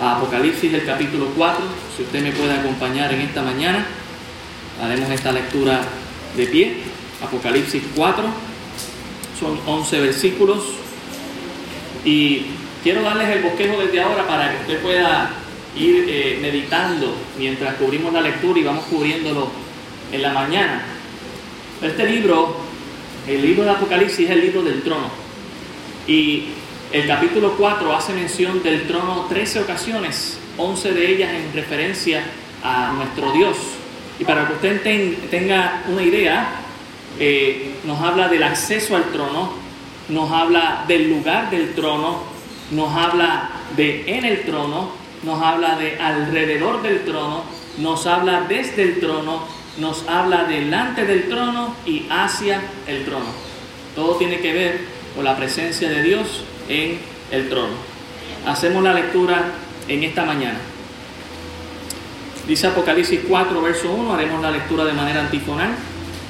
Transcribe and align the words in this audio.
Apocalipsis 0.00 0.72
el 0.72 0.84
capítulo 0.86 1.26
4. 1.36 1.62
Si 1.96 2.02
usted 2.04 2.22
me 2.22 2.32
puede 2.32 2.54
acompañar 2.54 3.12
en 3.12 3.20
esta 3.20 3.42
mañana, 3.42 3.84
haremos 4.82 5.10
esta 5.10 5.30
lectura 5.30 5.82
de 6.36 6.46
pie. 6.46 6.76
Apocalipsis 7.22 7.82
4, 7.94 8.24
son 9.38 9.60
11 9.66 10.00
versículos. 10.00 10.64
Y 12.04 12.46
quiero 12.82 13.02
darles 13.02 13.28
el 13.28 13.42
bosquejo 13.42 13.78
desde 13.80 14.00
ahora 14.00 14.26
para 14.26 14.50
que 14.50 14.56
usted 14.62 14.82
pueda 14.82 15.30
ir 15.76 16.06
eh, 16.08 16.38
meditando 16.40 17.14
mientras 17.38 17.74
cubrimos 17.74 18.12
la 18.12 18.22
lectura 18.22 18.58
y 18.58 18.64
vamos 18.64 18.84
cubriéndolo 18.84 19.50
en 20.10 20.22
la 20.22 20.32
mañana. 20.32 20.82
Este 21.82 22.06
libro, 22.06 22.56
el 23.28 23.42
libro 23.42 23.64
de 23.64 23.70
Apocalipsis, 23.70 24.26
es 24.26 24.30
el 24.30 24.40
libro 24.40 24.62
del 24.62 24.82
trono. 24.82 25.10
Y 26.06 26.44
el 26.92 27.06
capítulo 27.06 27.54
4 27.56 27.94
hace 27.94 28.12
mención 28.14 28.62
del 28.64 28.88
trono 28.88 29.26
13 29.28 29.60
ocasiones, 29.60 30.38
11 30.56 30.92
de 30.92 31.12
ellas 31.12 31.30
en 31.32 31.52
referencia 31.52 32.24
a 32.64 32.92
nuestro 32.92 33.32
Dios. 33.32 33.56
Y 34.18 34.24
para 34.24 34.46
que 34.46 34.54
usted 34.54 34.82
tenga 35.30 35.84
una 35.88 36.02
idea, 36.02 36.48
eh, 37.20 37.76
nos 37.84 38.00
habla 38.00 38.28
del 38.28 38.42
acceso 38.42 38.96
al 38.96 39.04
trono, 39.12 39.52
nos 40.08 40.32
habla 40.32 40.84
del 40.88 41.08
lugar 41.08 41.50
del 41.50 41.74
trono, 41.74 42.24
nos 42.72 42.92
habla 42.92 43.50
de 43.76 44.18
en 44.18 44.24
el 44.24 44.42
trono, 44.42 44.90
nos 45.22 45.40
habla 45.40 45.76
de 45.76 45.96
alrededor 45.96 46.82
del 46.82 47.04
trono, 47.04 47.44
nos 47.78 48.06
habla 48.06 48.46
desde 48.48 48.82
el 48.82 48.98
trono, 48.98 49.44
nos 49.78 50.08
habla 50.08 50.44
delante 50.44 51.06
del 51.06 51.28
trono 51.28 51.76
y 51.86 52.06
hacia 52.10 52.60
el 52.88 53.04
trono. 53.04 53.26
Todo 53.94 54.16
tiene 54.16 54.40
que 54.40 54.52
ver 54.52 54.80
con 55.14 55.24
la 55.24 55.36
presencia 55.36 55.88
de 55.88 56.02
Dios 56.02 56.44
en 56.68 56.98
el 57.30 57.48
trono. 57.48 57.74
Hacemos 58.46 58.82
la 58.82 58.94
lectura 58.94 59.52
en 59.88 60.04
esta 60.04 60.24
mañana. 60.24 60.58
Dice 62.46 62.66
Apocalipsis 62.66 63.20
4, 63.28 63.62
verso 63.62 63.92
1, 63.92 64.14
haremos 64.14 64.42
la 64.42 64.50
lectura 64.50 64.84
de 64.84 64.92
manera 64.92 65.20
antifonal. 65.20 65.70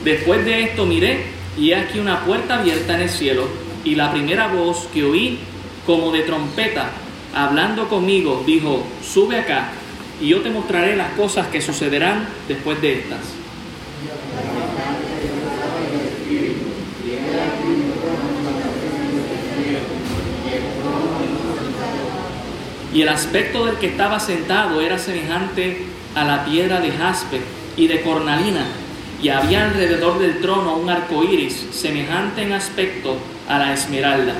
Después 0.04 0.44
de 0.44 0.64
esto 0.64 0.86
miré 0.86 1.24
y 1.56 1.72
aquí 1.72 1.98
una 1.98 2.24
puerta 2.24 2.58
abierta 2.58 2.94
en 2.94 3.02
el 3.02 3.08
cielo 3.08 3.48
y 3.84 3.94
la 3.94 4.12
primera 4.12 4.48
voz 4.48 4.88
que 4.92 5.04
oí 5.04 5.38
como 5.86 6.12
de 6.12 6.22
trompeta 6.22 6.90
hablando 7.34 7.88
conmigo 7.88 8.42
dijo, 8.46 8.82
sube 9.02 9.38
acá 9.38 9.70
y 10.20 10.28
yo 10.28 10.40
te 10.40 10.50
mostraré 10.50 10.96
las 10.96 11.12
cosas 11.12 11.46
que 11.48 11.60
sucederán 11.60 12.28
después 12.48 12.80
de 12.80 13.00
estas. 13.00 13.39
Y 22.92 23.02
el 23.02 23.08
aspecto 23.08 23.66
del 23.66 23.76
que 23.76 23.86
estaba 23.86 24.18
sentado 24.18 24.80
era 24.80 24.98
semejante 24.98 25.86
a 26.14 26.24
la 26.24 26.44
piedra 26.44 26.80
de 26.80 26.90
jaspe 26.90 27.40
y 27.76 27.86
de 27.86 28.02
cornalina, 28.02 28.66
y 29.22 29.28
había 29.28 29.66
alrededor 29.66 30.18
del 30.18 30.40
trono 30.40 30.76
un 30.76 30.90
arco 30.90 31.22
iris 31.22 31.66
semejante 31.72 32.42
en 32.42 32.52
aspecto 32.52 33.16
a 33.48 33.58
la 33.58 33.74
esmeralda. 33.74 34.34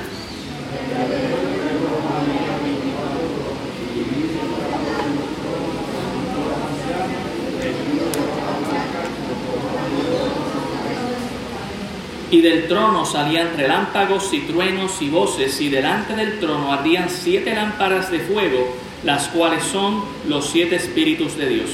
Y 12.31 12.39
del 12.39 12.69
trono 12.69 13.05
salían 13.05 13.57
relámpagos 13.57 14.33
y 14.33 14.39
truenos 14.39 15.01
y 15.01 15.09
voces, 15.09 15.59
y 15.59 15.67
delante 15.67 16.15
del 16.15 16.39
trono 16.39 16.71
ardían 16.71 17.09
siete 17.09 17.53
lámparas 17.53 18.09
de 18.09 18.21
fuego, 18.21 18.73
las 19.03 19.27
cuales 19.27 19.63
son 19.63 20.01
los 20.29 20.49
siete 20.49 20.77
espíritus 20.77 21.35
de 21.37 21.49
Dios. 21.49 21.69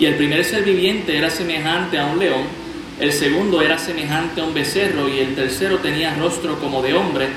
Y 0.00 0.06
el 0.06 0.16
primer 0.16 0.44
ser 0.44 0.64
viviente 0.64 1.16
era 1.16 1.30
semejante 1.30 1.96
a 1.96 2.06
un 2.06 2.18
león 2.18 2.59
el 3.00 3.12
segundo 3.12 3.62
era 3.62 3.78
semejante 3.78 4.42
a 4.42 4.44
un 4.44 4.52
becerro 4.52 5.08
y 5.08 5.20
el 5.20 5.34
tercero 5.34 5.78
tenía 5.78 6.14
rostro 6.14 6.58
como 6.60 6.82
de 6.82 6.92
hombre 6.92 7.28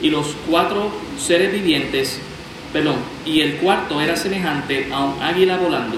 y 0.00 0.10
los 0.10 0.34
cuatro 0.50 0.90
seres 1.16 1.52
vivientes, 1.52 2.18
perdón, 2.72 2.96
y 3.24 3.40
el 3.40 3.56
cuarto 3.58 4.00
era 4.00 4.16
semejante 4.16 4.88
a 4.92 5.04
un 5.04 5.22
águila 5.22 5.58
volando. 5.58 5.96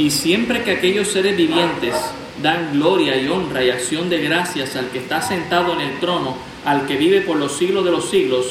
Y 0.00 0.10
siempre 0.10 0.64
que 0.64 0.70
aquellos 0.70 1.08
seres 1.08 1.36
vivientes 1.36 1.94
dan 2.42 2.72
gloria 2.72 3.20
y 3.20 3.28
honra 3.28 3.62
y 3.62 3.68
acción 3.68 4.08
de 4.08 4.22
gracias 4.22 4.74
al 4.74 4.88
que 4.88 4.96
está 4.96 5.20
sentado 5.20 5.74
en 5.74 5.82
el 5.82 6.00
trono, 6.00 6.38
al 6.64 6.86
que 6.86 6.96
vive 6.96 7.20
por 7.20 7.36
los 7.36 7.58
siglos 7.58 7.84
de 7.84 7.90
los 7.90 8.08
siglos, 8.08 8.46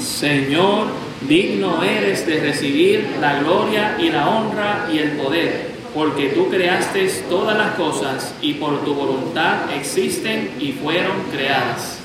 Señor, 0.00 0.86
digno 1.22 1.82
eres 1.82 2.24
de 2.24 2.38
recibir 2.38 3.04
la 3.20 3.40
gloria 3.40 3.96
y 3.98 4.10
la 4.10 4.28
honra 4.28 4.88
y 4.92 4.98
el 4.98 5.10
poder 5.16 5.71
porque 5.94 6.28
tú 6.30 6.48
creaste 6.48 7.06
todas 7.28 7.56
las 7.56 7.74
cosas 7.74 8.34
y 8.40 8.54
por 8.54 8.84
tu 8.84 8.94
voluntad 8.94 9.70
existen 9.74 10.56
y 10.58 10.72
fueron 10.72 11.24
creadas. 11.30 11.98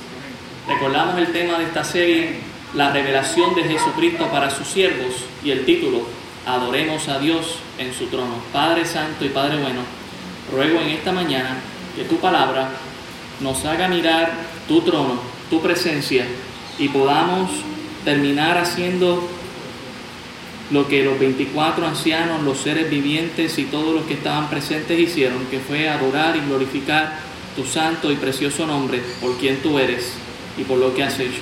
Recordamos 0.68 1.18
el 1.18 1.32
tema 1.32 1.58
de 1.58 1.66
esta 1.66 1.84
serie, 1.84 2.36
la 2.74 2.92
revelación 2.92 3.56
de 3.56 3.64
Jesucristo 3.64 4.28
para 4.28 4.50
sus 4.50 4.68
siervos 4.68 5.14
y 5.44 5.52
el 5.52 5.66
título, 5.66 6.02
Adoremos 6.46 7.08
a 7.10 7.20
Dios 7.20 7.60
en 7.78 7.94
su 7.94 8.08
trono. 8.08 8.36
Padre 8.54 8.86
Santo 8.86 9.26
y 9.26 9.30
Padre 9.30 9.58
Bueno, 9.58 9.82
ruego 10.52 10.80
en 10.80 10.90
esta 10.90 11.12
mañana 11.12 11.58
que 11.96 12.04
tu 12.04 12.18
palabra 12.18 12.70
nos 13.42 13.66
haga 13.66 13.88
mirar 13.88 14.32
tu 14.68 14.82
trono, 14.82 15.20
tu 15.50 15.62
presencia 15.62 16.26
y 16.80 16.90
podamos 16.90 17.50
terminar 18.06 18.58
haciendo 18.58 19.28
lo 20.72 20.88
que 20.88 21.04
los 21.04 21.18
24 21.20 21.88
ancianos, 21.88 22.44
los 22.44 22.60
seres 22.60 22.90
vivientes 22.90 23.58
y 23.58 23.66
todos 23.66 23.94
los 23.96 24.06
que 24.06 24.16
estaban 24.16 24.50
presentes 24.50 25.00
hicieron, 25.00 25.46
que 25.50 25.60
fue 25.60 25.88
adorar 25.88 26.36
y 26.36 26.42
glorificar 26.42 27.20
tu 27.56 27.66
santo 27.66 28.12
y 28.12 28.16
precioso 28.16 28.68
nombre 28.68 29.02
por 29.22 29.38
quien 29.38 29.58
tú 29.62 29.80
eres 29.80 30.14
y 30.58 30.64
por 30.64 30.78
lo 30.78 30.94
que 30.94 31.04
has 31.04 31.20
hecho. 31.20 31.42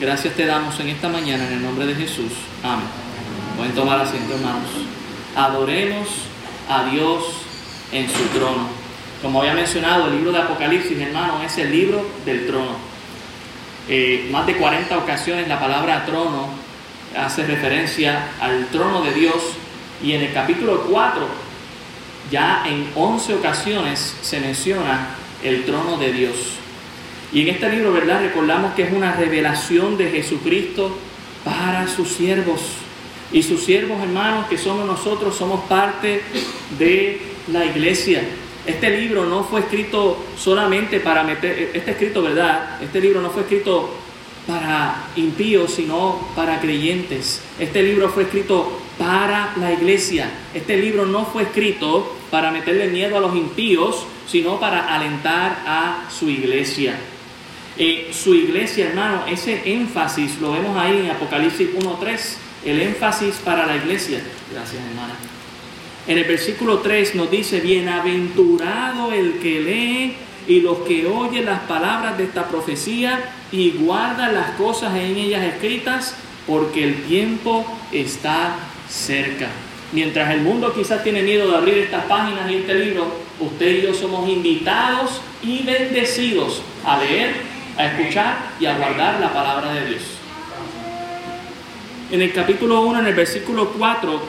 Gracias 0.00 0.34
te 0.34 0.46
damos 0.46 0.78
en 0.80 0.88
esta 0.88 1.08
mañana 1.08 1.46
en 1.46 1.54
el 1.54 1.62
nombre 1.62 1.86
de 1.86 1.94
Jesús. 1.94 2.32
Amén. 2.62 2.86
Pueden 3.56 3.74
tomar 3.74 4.00
asiento, 4.00 4.34
hermanos. 4.34 4.70
Adoremos 5.36 6.08
a 6.68 6.84
Dios 6.84 7.24
en 7.92 8.08
su 8.08 8.22
trono. 8.38 8.68
Como 9.20 9.40
había 9.40 9.52
mencionado, 9.52 10.06
el 10.06 10.16
libro 10.16 10.32
de 10.32 10.38
Apocalipsis, 10.38 10.98
hermano, 10.98 11.42
es 11.42 11.58
el 11.58 11.70
libro 11.70 12.06
del 12.24 12.46
trono. 12.46 12.90
Eh, 13.88 14.28
más 14.30 14.46
de 14.46 14.56
40 14.56 14.96
ocasiones 14.96 15.48
la 15.48 15.58
palabra 15.58 16.06
trono 16.06 16.48
hace 17.16 17.46
referencia 17.46 18.28
al 18.40 18.66
trono 18.66 19.02
de 19.02 19.12
Dios 19.12 19.34
y 20.02 20.12
en 20.12 20.22
el 20.22 20.32
capítulo 20.32 20.86
4 20.90 21.50
ya 22.30 22.64
en 22.66 22.88
11 22.94 23.34
ocasiones 23.34 24.16
se 24.22 24.40
menciona 24.40 25.08
el 25.42 25.64
trono 25.64 25.96
de 25.96 26.12
Dios. 26.12 26.36
Y 27.32 27.42
en 27.42 27.48
este 27.48 27.68
libro, 27.70 27.92
¿verdad? 27.92 28.22
Recordamos 28.22 28.74
que 28.74 28.84
es 28.84 28.92
una 28.92 29.12
revelación 29.12 29.96
de 29.96 30.10
Jesucristo 30.10 30.96
para 31.44 31.86
sus 31.88 32.08
siervos. 32.08 32.60
Y 33.32 33.42
sus 33.42 33.64
siervos, 33.64 34.00
hermanos, 34.02 34.46
que 34.48 34.58
somos 34.58 34.86
nosotros, 34.86 35.36
somos 35.36 35.60
parte 35.66 36.22
de 36.78 37.20
la 37.48 37.64
iglesia. 37.64 38.22
Este 38.66 38.90
libro 38.90 39.24
no 39.24 39.44
fue 39.44 39.60
escrito 39.60 40.24
solamente 40.36 41.00
para 41.00 41.22
meter, 41.22 41.70
este 41.72 41.92
escrito, 41.92 42.22
¿verdad? 42.22 42.82
Este 42.82 43.00
libro 43.00 43.20
no 43.20 43.30
fue 43.30 43.42
escrito 43.42 43.99
para 44.50 45.04
impíos, 45.14 45.74
sino 45.74 46.18
para 46.34 46.60
creyentes. 46.60 47.40
Este 47.60 47.84
libro 47.84 48.08
fue 48.08 48.24
escrito 48.24 48.80
para 48.98 49.54
la 49.56 49.72
iglesia. 49.72 50.28
Este 50.52 50.76
libro 50.76 51.06
no 51.06 51.24
fue 51.24 51.44
escrito 51.44 52.16
para 52.32 52.50
meterle 52.50 52.88
miedo 52.88 53.16
a 53.16 53.20
los 53.20 53.36
impíos, 53.36 54.04
sino 54.26 54.58
para 54.58 54.92
alentar 54.92 55.62
a 55.64 56.08
su 56.10 56.28
iglesia. 56.28 56.98
Eh, 57.78 58.10
su 58.12 58.34
iglesia, 58.34 58.88
hermano, 58.88 59.22
ese 59.28 59.72
énfasis 59.72 60.40
lo 60.40 60.52
vemos 60.52 60.76
ahí 60.76 60.98
en 60.98 61.10
Apocalipsis 61.12 61.68
1.3, 61.72 62.18
el 62.64 62.80
énfasis 62.80 63.36
para 63.44 63.66
la 63.66 63.76
iglesia. 63.76 64.20
Gracias, 64.52 64.82
hermana. 64.82 65.14
En 66.08 66.18
el 66.18 66.24
versículo 66.24 66.80
3 66.80 67.14
nos 67.14 67.30
dice, 67.30 67.60
bienaventurado 67.60 69.12
el 69.12 69.34
que 69.34 69.60
lee 69.60 70.16
y 70.46 70.60
los 70.60 70.78
que 70.78 71.06
oyen 71.06 71.46
las 71.46 71.60
palabras 71.60 72.16
de 72.18 72.24
esta 72.24 72.48
profecía 72.48 73.32
y 73.52 73.72
guardan 73.72 74.34
las 74.34 74.50
cosas 74.52 74.94
en 74.96 75.16
ellas 75.16 75.42
escritas, 75.42 76.14
porque 76.46 76.84
el 76.84 77.04
tiempo 77.04 77.64
está 77.92 78.56
cerca. 78.88 79.48
Mientras 79.92 80.30
el 80.30 80.42
mundo 80.42 80.72
quizás 80.74 81.02
tiene 81.02 81.22
miedo 81.22 81.50
de 81.50 81.56
abrir 81.56 81.78
estas 81.78 82.04
páginas 82.04 82.50
y 82.50 82.56
este 82.56 82.74
libro, 82.74 83.06
usted 83.40 83.78
y 83.78 83.82
yo 83.82 83.94
somos 83.94 84.28
invitados 84.28 85.20
y 85.42 85.62
bendecidos 85.62 86.62
a 86.84 86.98
leer, 86.98 87.34
a 87.76 87.86
escuchar 87.86 88.36
y 88.60 88.66
a 88.66 88.76
guardar 88.76 89.20
la 89.20 89.32
palabra 89.32 89.72
de 89.72 89.86
Dios. 89.86 90.02
En 92.12 92.22
el 92.22 92.32
capítulo 92.32 92.82
1, 92.82 93.00
en 93.00 93.06
el 93.06 93.14
versículo 93.14 93.70
4, 93.70 94.20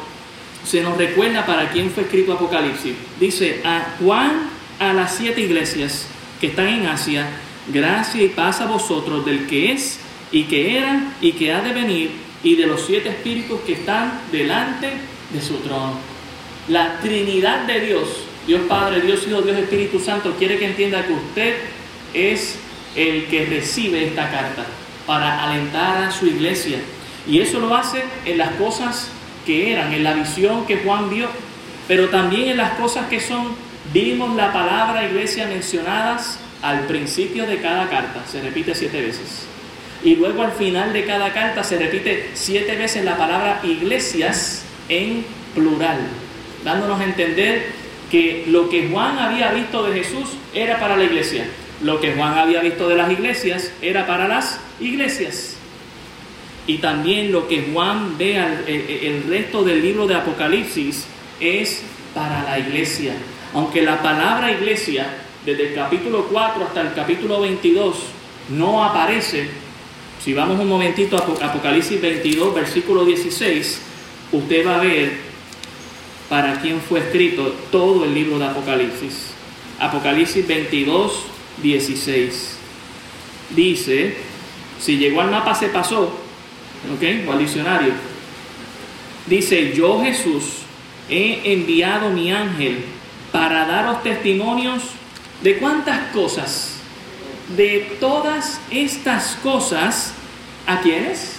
se 0.64 0.82
nos 0.82 0.98
recuerda 0.98 1.46
para 1.46 1.70
quién 1.70 1.90
fue 1.90 2.04
escrito 2.04 2.34
Apocalipsis. 2.34 2.94
Dice, 3.20 3.62
a 3.64 3.96
Juan 4.00 4.50
a 4.82 4.94
las 4.94 5.16
siete 5.16 5.42
iglesias 5.42 6.08
que 6.42 6.48
están 6.48 6.68
en 6.68 6.88
Asia, 6.88 7.28
gracia 7.72 8.24
y 8.24 8.30
paz 8.30 8.62
a 8.62 8.66
vosotros 8.66 9.24
del 9.24 9.46
que 9.46 9.72
es 9.72 10.00
y 10.32 10.46
que 10.46 10.76
era 10.80 11.14
y 11.22 11.34
que 11.34 11.54
ha 11.54 11.62
de 11.62 11.72
venir 11.72 12.12
y 12.44 12.56
de 12.56 12.66
los 12.66 12.82
siete 12.88 13.10
espíritus 13.10 13.62
que 13.62 13.74
están 13.74 14.22
delante 14.32 14.90
de 15.32 15.40
su 15.40 15.58
trono. 15.58 16.00
La 16.68 17.00
Trinidad 17.00 17.68
de 17.68 17.80
Dios, 17.82 18.24
Dios 18.48 18.62
Padre, 18.68 19.02
Dios 19.02 19.28
Hijo, 19.28 19.44
Dios 19.44 19.56
Espíritu 19.60 20.00
Santo, 20.00 20.36
quiere 20.40 20.58
que 20.58 20.66
entienda 20.66 21.06
que 21.06 21.14
usted 21.14 21.56
es 22.16 22.58
el 22.96 23.28
que 23.28 23.46
recibe 23.46 24.08
esta 24.08 24.32
carta 24.32 24.66
para 25.06 25.44
alentar 25.44 26.06
a 26.06 26.12
su 26.12 26.26
iglesia. 26.26 26.80
Y 27.28 27.40
eso 27.40 27.60
lo 27.60 27.76
hace 27.76 28.04
en 28.26 28.40
las 28.40 28.50
cosas 28.56 29.10
que 29.46 29.74
eran, 29.74 29.94
en 29.94 30.04
la 30.04 30.14
visión 30.14 30.66
que 30.66 30.78
Juan 30.78 31.12
vio, 31.12 31.28
pero 31.88 32.10
también 32.10 32.50
en 32.50 32.58
las 32.58 32.72
cosas 32.72 33.08
que 33.10 33.20
son. 33.20 33.70
Vimos 33.94 34.36
la 34.36 34.54
palabra 34.54 35.06
iglesia 35.06 35.48
mencionadas 35.48 36.40
al 36.62 36.82
principio 36.82 37.46
de 37.46 37.58
cada 37.62 37.90
carta, 37.90 38.22
se 38.26 38.42
repite 38.42 38.74
siete 38.74 39.02
veces. 39.02 39.46
Y 40.04 40.16
luego 40.16 40.44
al 40.44 40.54
final 40.54 40.94
de 40.94 41.06
cada 41.06 41.34
carta 41.34 41.64
se 41.64 41.78
repite 41.78 42.30
siete 42.34 42.76
veces 42.78 43.04
la 43.04 43.18
palabra 43.18 43.60
iglesias 43.64 44.64
en 44.88 45.26
plural, 45.54 46.00
dándonos 46.64 47.02
a 47.02 47.04
entender 47.04 47.66
que 48.10 48.46
lo 48.48 48.70
que 48.70 48.88
Juan 48.90 49.20
había 49.20 49.52
visto 49.52 49.84
de 49.84 50.02
Jesús 50.02 50.38
era 50.54 50.80
para 50.80 50.96
la 50.96 51.04
iglesia, 51.04 51.46
lo 51.84 52.00
que 52.00 52.14
Juan 52.14 52.38
había 52.38 52.62
visto 52.62 52.88
de 52.88 52.96
las 52.96 53.12
iglesias 53.12 53.72
era 53.82 54.08
para 54.08 54.28
las 54.28 54.60
iglesias. 54.80 55.58
Y 56.66 56.78
también 56.78 57.32
lo 57.32 57.48
que 57.48 57.70
Juan 57.74 58.18
ve 58.18 58.40
al, 58.40 58.64
el, 58.68 59.24
resto 59.28 59.64
del 59.64 59.82
libro 59.82 60.08
de 60.08 60.16
Apocalipsis 60.16 61.06
es 61.40 61.82
para 62.14 62.44
la 62.44 62.60
iglesia. 62.60 63.14
Aunque 63.54 63.82
la 63.82 64.02
palabra 64.02 64.52
iglesia, 64.52 65.08
desde 65.46 65.70
el 65.70 65.76
capítulo 65.76 66.28
4 66.32 66.64
hasta 66.64 66.82
el 66.82 66.94
capítulo 66.94 67.42
22, 67.42 67.96
no 68.50 68.84
aparece, 68.84 69.50
si 70.24 70.34
vamos 70.34 70.60
un 70.60 70.68
momentito 70.68 71.18
a 71.18 71.46
Apocalipsis 71.48 72.02
22, 72.02 72.54
versículo 72.54 73.04
16, 73.04 73.82
usted 74.32 74.66
va 74.66 74.76
a 74.76 74.84
ver 74.84 75.32
para 76.30 76.62
quién 76.62 76.80
fue 76.80 77.00
escrito 77.00 77.54
todo 77.72 78.06
el 78.06 78.14
libro 78.14 78.40
de 78.40 78.46
Apocalipsis. 78.46 79.32
Apocalipsis 79.80 80.48
22, 80.48 81.12
16. 81.62 82.58
Dice, 83.50 84.16
si 84.80 84.98
llegó 84.98 85.22
al 85.22 85.32
mapa 85.32 85.54
se 85.56 85.68
pasó, 85.68 86.04
¿ok? 86.04 87.28
O 87.28 87.32
al 87.34 87.40
diccionario. 87.40 87.92
Dice, 89.26 89.74
yo 89.74 90.02
Jesús 90.02 90.44
he 91.10 91.52
enviado 91.52 92.12
mi 92.12 92.32
ángel 92.32 92.86
para 93.32 93.66
daros 93.66 94.04
testimonios 94.04 94.84
de 95.42 95.58
cuántas 95.58 96.12
cosas, 96.12 96.76
de 97.56 97.98
todas 98.00 98.60
estas 98.70 99.38
cosas, 99.44 100.14
¿a 100.68 100.82
quiénes? 100.82 101.36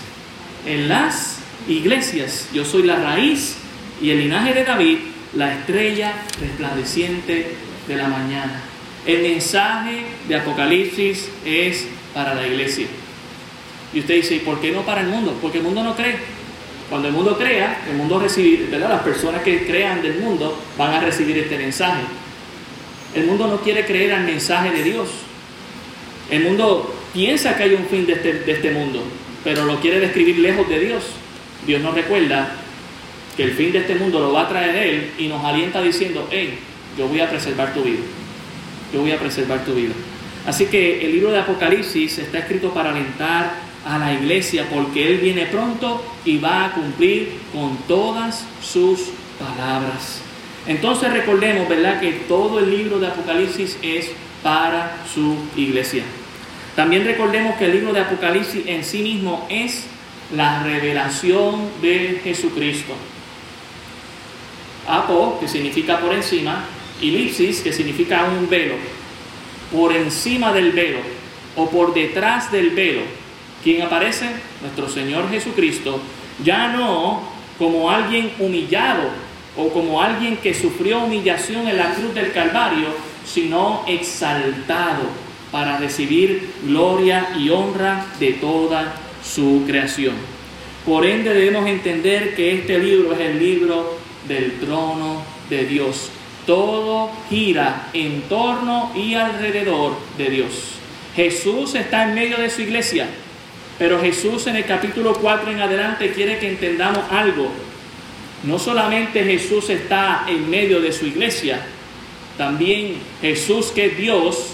En 0.67 0.89
las 0.89 1.39
iglesias. 1.69 2.49
Yo 2.53 2.65
soy 2.65 2.85
la 2.85 2.97
raíz 2.97 3.57
y 4.01 4.11
el 4.11 4.19
linaje 4.19 4.55
de 4.55 4.65
David, 4.65 4.99
la 5.35 5.55
estrella 5.55 6.15
resplandeciente 6.41 7.55
de 7.87 7.97
la 7.97 8.09
mañana. 8.09 8.63
El 9.07 9.23
mensaje 9.23 10.05
de 10.29 10.37
Apocalipsis 10.37 11.29
es 11.45 11.87
para 12.15 12.35
la 12.35 12.47
iglesia. 12.47 12.87
Y 13.93 14.01
usted 14.01 14.15
dice, 14.15 14.37
¿y 14.37 14.39
por 14.41 14.61
qué 14.61 14.73
no 14.73 14.83
para 14.83 15.03
el 15.03 15.09
mundo? 15.09 15.37
Porque 15.41 15.59
el 15.59 15.65
mundo 15.65 15.83
no 15.83 15.95
cree. 15.95 16.17
Cuando 16.93 17.09
el 17.09 17.15
mundo 17.15 17.39
crea, 17.39 17.85
el 17.89 17.97
mundo 17.97 18.21
recibe, 18.21 18.67
¿verdad? 18.67 18.91
Las 18.91 19.01
personas 19.01 19.41
que 19.41 19.65
crean 19.65 20.03
del 20.03 20.19
mundo 20.19 20.55
van 20.77 20.93
a 20.93 21.01
recibir 21.01 21.39
este 21.39 21.57
mensaje. 21.57 22.03
El 23.15 23.25
mundo 23.25 23.47
no 23.47 23.63
quiere 23.63 23.87
creer 23.87 24.13
al 24.13 24.25
mensaje 24.25 24.73
de 24.73 24.83
Dios. 24.83 25.09
El 26.31 26.43
mundo 26.43 26.95
piensa 27.15 27.57
que 27.57 27.63
hay 27.63 27.73
un 27.73 27.87
fin 27.87 28.05
de 28.05 28.13
este, 28.13 28.35
de 28.41 28.53
este 28.53 28.73
mundo, 28.73 29.03
pero 29.43 29.65
lo 29.65 29.81
quiere 29.81 30.01
describir 30.01 30.41
lejos 30.41 30.69
de 30.69 30.81
Dios. 30.81 31.05
Dios 31.67 31.81
nos 31.81 31.95
recuerda 31.95 32.57
que 33.39 33.45
el 33.45 33.53
fin 33.53 33.73
de 33.73 33.79
este 33.79 33.95
mundo 33.95 34.21
lo 34.21 34.35
va 34.35 34.43
a 34.43 34.49
traer 34.51 34.77
Él 34.77 35.13
y 35.17 35.29
nos 35.29 35.43
alienta 35.43 35.81
diciendo, 35.81 36.29
hey, 36.31 36.59
yo 36.99 37.09
voy 37.09 37.21
a 37.21 37.31
preservar 37.31 37.73
tu 37.73 37.85
vida. 37.85 38.03
Yo 38.93 39.01
voy 39.01 39.13
a 39.13 39.19
preservar 39.19 39.65
tu 39.65 39.73
vida. 39.73 39.95
Así 40.47 40.67
que 40.67 41.07
el 41.07 41.13
libro 41.13 41.31
de 41.31 41.39
Apocalipsis 41.39 42.19
está 42.19 42.41
escrito 42.41 42.75
para 42.75 42.91
alentar 42.91 43.72
a 43.85 43.99
la 43.99 44.13
iglesia 44.13 44.67
porque 44.73 45.09
Él 45.09 45.19
viene 45.19 45.47
pronto 45.47 46.05
y 46.25 46.39
va 46.39 46.67
a 46.67 46.73
cumplir 46.73 47.39
con 47.53 47.77
todas 47.89 48.45
sus 48.63 49.11
palabras. 49.39 50.21
Entonces 50.67 51.13
recordemos, 51.13 51.69
¿verdad?, 51.69 52.01
que 52.01 52.13
todo 52.29 52.61
el 52.61 52.71
libro 52.71 53.01
de 53.01 53.09
Apocalipsis 53.09 53.79
es 53.83 54.11
para 54.43 54.99
su 55.13 55.37
iglesia. 55.57 56.05
También 56.77 57.05
recordemos 57.05 57.57
que 57.57 57.67
el 57.67 57.73
libro 57.73 57.93
de 57.93 58.01
Apocalipsis 58.01 58.67
en 58.67 58.85
sí 58.85 59.03
mismo 59.03 59.47
es 59.51 59.85
la 60.35 60.63
revelación 60.63 61.69
de 61.83 62.21
Jesucristo. 62.23 62.95
Apo, 64.89 65.39
que 65.41 65.49
significa 65.49 65.99
por 65.99 66.13
encima, 66.15 66.65
y 67.01 67.27
que 67.27 67.73
significa 67.73 68.25
un 68.25 68.49
velo. 68.49 68.75
Por 69.73 69.93
encima 69.93 70.53
del 70.53 70.73
velo 70.73 71.01
o 71.57 71.69
por 71.69 71.93
detrás 71.93 72.53
del 72.53 72.71
velo, 72.71 73.03
quien 73.63 73.83
aparece? 73.83 74.27
Nuestro 74.61 74.89
Señor 74.89 75.31
Jesucristo, 75.31 76.01
ya 76.45 76.69
no 76.69 77.23
como 77.59 77.91
alguien 77.91 78.33
humillado 78.39 79.11
o 79.57 79.69
como 79.69 80.03
alguien 80.03 80.37
que 80.39 80.55
sufrió 80.55 81.01
humillación 81.01 81.69
en 81.69 81.77
la 81.77 81.95
cruz 81.95 82.15
del 82.15 82.33
Calvario, 82.33 82.89
sino 83.25 83.85
exaltado 83.87 85.03
para 85.51 85.77
recibir 85.77 86.51
gloria 86.65 87.29
y 87.39 87.51
honra 87.51 88.07
de 88.19 88.33
toda 88.33 88.95
su 89.23 89.65
creación. 89.67 90.15
Por 90.87 91.07
ende 91.07 91.33
debemos 91.33 91.67
entender 91.67 92.35
que 92.35 92.55
este 92.55 92.79
libro 92.79 93.13
es 93.13 93.21
el 93.21 93.39
libro 93.39 93.99
del 94.27 94.59
trono 94.59 95.23
de 95.49 95.67
Dios. 95.67 96.11
Todo 96.47 97.11
gira 97.29 97.89
en 97.93 98.23
torno 98.23 98.91
y 98.97 99.15
alrededor 99.15 99.97
de 100.19 100.31
Dios. 100.31 100.73
Jesús 101.15 101.75
está 101.75 102.05
en 102.05 102.15
medio 102.15 102.39
de 102.39 102.51
su 102.51 102.63
iglesia, 102.63 103.07
pero 103.79 104.01
Jesús 104.01 104.47
en 104.47 104.57
el 104.57 104.65
capítulo 104.65 105.15
4 105.15 105.51
en 105.51 105.61
adelante 105.61 106.13
quiere 106.13 106.39
que 106.39 106.49
entendamos 106.49 107.05
algo. 107.11 107.49
No 108.45 108.59
solamente 108.59 109.25
Jesús 109.25 109.71
está 109.71 110.25
en 110.29 110.51
medio 110.51 110.81
de 110.81 110.93
su 110.93 111.07
iglesia, 111.07 111.65
también 112.37 112.97
Jesús 113.21 113.67
que 113.67 113.87
es 113.87 113.97
Dios 113.97 114.53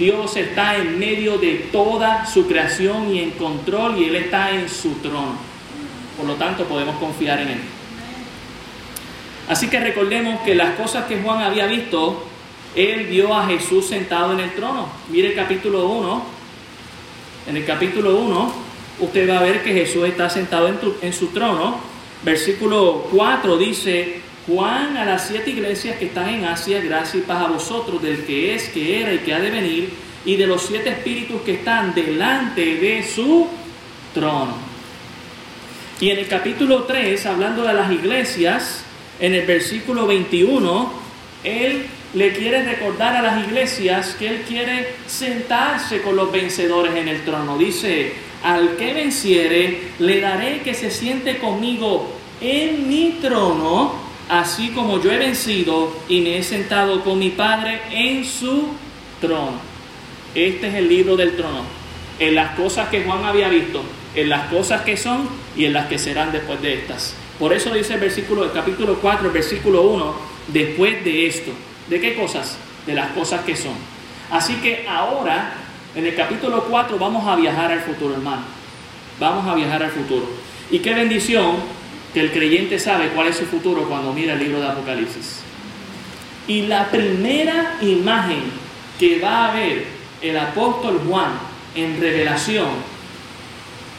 Dios 0.00 0.34
está 0.38 0.78
en 0.78 0.98
medio 0.98 1.36
de 1.36 1.68
toda 1.70 2.24
su 2.24 2.48
creación 2.48 3.14
y 3.14 3.18
en 3.20 3.32
control 3.32 3.98
y 3.98 4.04
Él 4.04 4.16
está 4.16 4.50
en 4.50 4.66
su 4.66 4.94
trono. 4.94 5.34
Por 6.16 6.26
lo 6.26 6.36
tanto, 6.36 6.64
podemos 6.64 6.96
confiar 6.96 7.38
en 7.40 7.48
Él. 7.48 7.60
Así 9.46 9.68
que 9.68 9.78
recordemos 9.78 10.40
que 10.40 10.54
las 10.54 10.76
cosas 10.76 11.04
que 11.04 11.20
Juan 11.20 11.42
había 11.42 11.66
visto, 11.66 12.24
Él 12.74 13.08
vio 13.08 13.34
a 13.34 13.46
Jesús 13.46 13.88
sentado 13.88 14.32
en 14.32 14.40
el 14.40 14.54
trono. 14.54 14.88
Mire 15.10 15.28
el 15.28 15.34
capítulo 15.34 15.86
1. 15.86 16.39
En 17.46 17.56
el 17.56 17.64
capítulo 17.64 18.18
1, 18.18 18.52
usted 19.00 19.28
va 19.28 19.38
a 19.38 19.42
ver 19.42 19.62
que 19.62 19.72
Jesús 19.72 20.06
está 20.06 20.28
sentado 20.28 20.68
en, 21.00 21.12
su 21.12 21.28
trono. 21.28 21.78
Versículo 22.22 23.08
4 23.10 23.56
dice, 23.56 24.20
Juan 24.46 24.96
a 24.96 25.04
las 25.04 25.26
siete 25.26 25.50
iglesias 25.50 25.96
que 25.96 26.06
están 26.06 26.28
en 26.28 26.44
Asia, 26.44 26.80
gracias 26.80 27.16
y 27.16 27.26
paz 27.26 27.46
a 27.46 27.48
vosotros, 27.48 28.02
del 28.02 28.24
que 28.24 28.54
es, 28.54 28.68
que 28.68 29.00
era 29.00 29.12
y 29.14 29.18
que 29.18 29.32
ha 29.32 29.40
de 29.40 29.50
venir, 29.50 29.90
y 30.24 30.36
de 30.36 30.46
los 30.46 30.62
siete 30.62 30.90
espíritus 30.90 31.40
que 31.42 31.54
están 31.54 31.94
delante 31.94 32.76
de 32.76 33.02
su 33.02 33.48
trono. 34.12 34.54
Y 36.00 36.10
en 36.10 36.18
el 36.18 36.28
capítulo 36.28 36.84
3, 36.84 37.24
hablando 37.26 37.62
de 37.62 37.72
las 37.72 37.90
iglesias, 37.90 38.84
en 39.18 39.34
el 39.34 39.46
versículo 39.46 40.06
21, 40.06 40.92
él 41.44 41.86
le 42.14 42.32
quiere 42.32 42.62
recordar 42.64 43.16
a 43.16 43.22
las 43.22 43.46
iglesias 43.46 44.16
que 44.18 44.28
él 44.28 44.42
quiere 44.46 44.94
sentarse 45.06 46.02
con 46.02 46.16
los 46.16 46.32
vencedores 46.32 46.94
en 46.96 47.08
el 47.08 47.24
trono. 47.24 47.56
Dice, 47.56 48.12
al 48.42 48.76
que 48.76 48.94
venciere, 48.94 49.90
le 49.98 50.20
daré 50.20 50.60
que 50.62 50.74
se 50.74 50.90
siente 50.90 51.38
conmigo 51.38 52.10
en 52.40 52.88
mi 52.88 53.18
trono 53.20 54.10
así 54.30 54.68
como 54.68 55.02
yo 55.02 55.10
he 55.10 55.18
vencido 55.18 55.92
y 56.08 56.20
me 56.20 56.38
he 56.38 56.42
sentado 56.42 57.02
con 57.02 57.18
mi 57.18 57.30
Padre 57.30 57.82
en 57.90 58.24
su 58.24 58.68
trono. 59.20 59.60
Este 60.34 60.68
es 60.68 60.74
el 60.74 60.88
libro 60.88 61.16
del 61.16 61.36
trono, 61.36 61.64
en 62.20 62.36
las 62.36 62.54
cosas 62.54 62.88
que 62.88 63.02
Juan 63.02 63.24
había 63.24 63.48
visto, 63.48 63.82
en 64.14 64.28
las 64.28 64.48
cosas 64.48 64.82
que 64.82 64.96
son 64.96 65.28
y 65.56 65.64
en 65.64 65.72
las 65.72 65.88
que 65.88 65.98
serán 65.98 66.30
después 66.30 66.62
de 66.62 66.74
estas. 66.74 67.14
Por 67.38 67.52
eso 67.52 67.74
dice 67.74 67.94
el 67.94 68.00
versículo 68.00 68.42
del 68.42 68.52
capítulo 68.52 68.98
4, 69.00 69.26
el 69.26 69.32
versículo 69.32 69.82
1, 69.82 70.14
después 70.48 71.04
de 71.04 71.26
esto. 71.26 71.50
¿De 71.90 72.00
qué 72.00 72.14
cosas? 72.14 72.56
De 72.86 72.94
las 72.94 73.10
cosas 73.10 73.40
que 73.44 73.56
son. 73.56 73.74
Así 74.30 74.54
que 74.54 74.86
ahora, 74.88 75.52
en 75.94 76.06
el 76.06 76.14
capítulo 76.14 76.64
4, 76.64 76.96
vamos 76.98 77.26
a 77.26 77.34
viajar 77.34 77.72
al 77.72 77.80
futuro, 77.80 78.14
hermano. 78.14 78.42
Vamos 79.18 79.46
a 79.46 79.56
viajar 79.56 79.82
al 79.82 79.90
futuro. 79.90 80.26
Y 80.70 80.78
qué 80.78 80.94
bendición 80.94 81.56
que 82.14 82.20
el 82.20 82.30
creyente 82.30 82.78
sabe 82.78 83.08
cuál 83.08 83.26
es 83.26 83.36
su 83.36 83.44
futuro 83.44 83.88
cuando 83.88 84.12
mira 84.12 84.34
el 84.34 84.38
libro 84.38 84.60
de 84.60 84.68
Apocalipsis. 84.68 85.40
Y 86.46 86.62
la 86.62 86.88
primera 86.88 87.76
imagen 87.80 88.44
que 88.98 89.18
va 89.18 89.48
a 89.48 89.54
ver 89.54 89.84
el 90.22 90.38
apóstol 90.38 91.00
Juan 91.08 91.32
en 91.74 92.00
revelación 92.00 92.68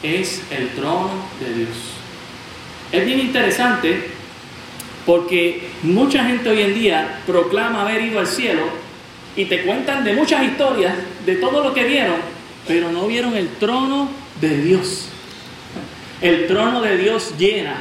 es 0.02 0.42
el 0.50 0.70
trono 0.70 1.10
de 1.40 1.54
Dios. 1.54 1.76
Es 2.90 3.04
bien 3.04 3.20
interesante 3.20 4.08
porque 5.04 5.68
mucha 5.82 6.24
gente 6.24 6.48
hoy 6.48 6.62
en 6.62 6.74
día 6.74 7.20
proclama 7.26 7.82
haber 7.82 8.02
ido 8.02 8.20
al 8.20 8.26
cielo 8.26 8.62
y 9.36 9.46
te 9.46 9.62
cuentan 9.62 10.04
de 10.04 10.14
muchas 10.14 10.44
historias, 10.44 10.94
de 11.24 11.36
todo 11.36 11.62
lo 11.62 11.74
que 11.74 11.84
vieron, 11.84 12.16
pero 12.66 12.90
no 12.90 13.06
vieron 13.06 13.34
el 13.36 13.48
trono 13.56 14.08
de 14.40 14.62
Dios. 14.62 15.08
El 16.20 16.46
trono 16.46 16.80
de 16.80 16.96
Dios 16.96 17.34
llena 17.38 17.74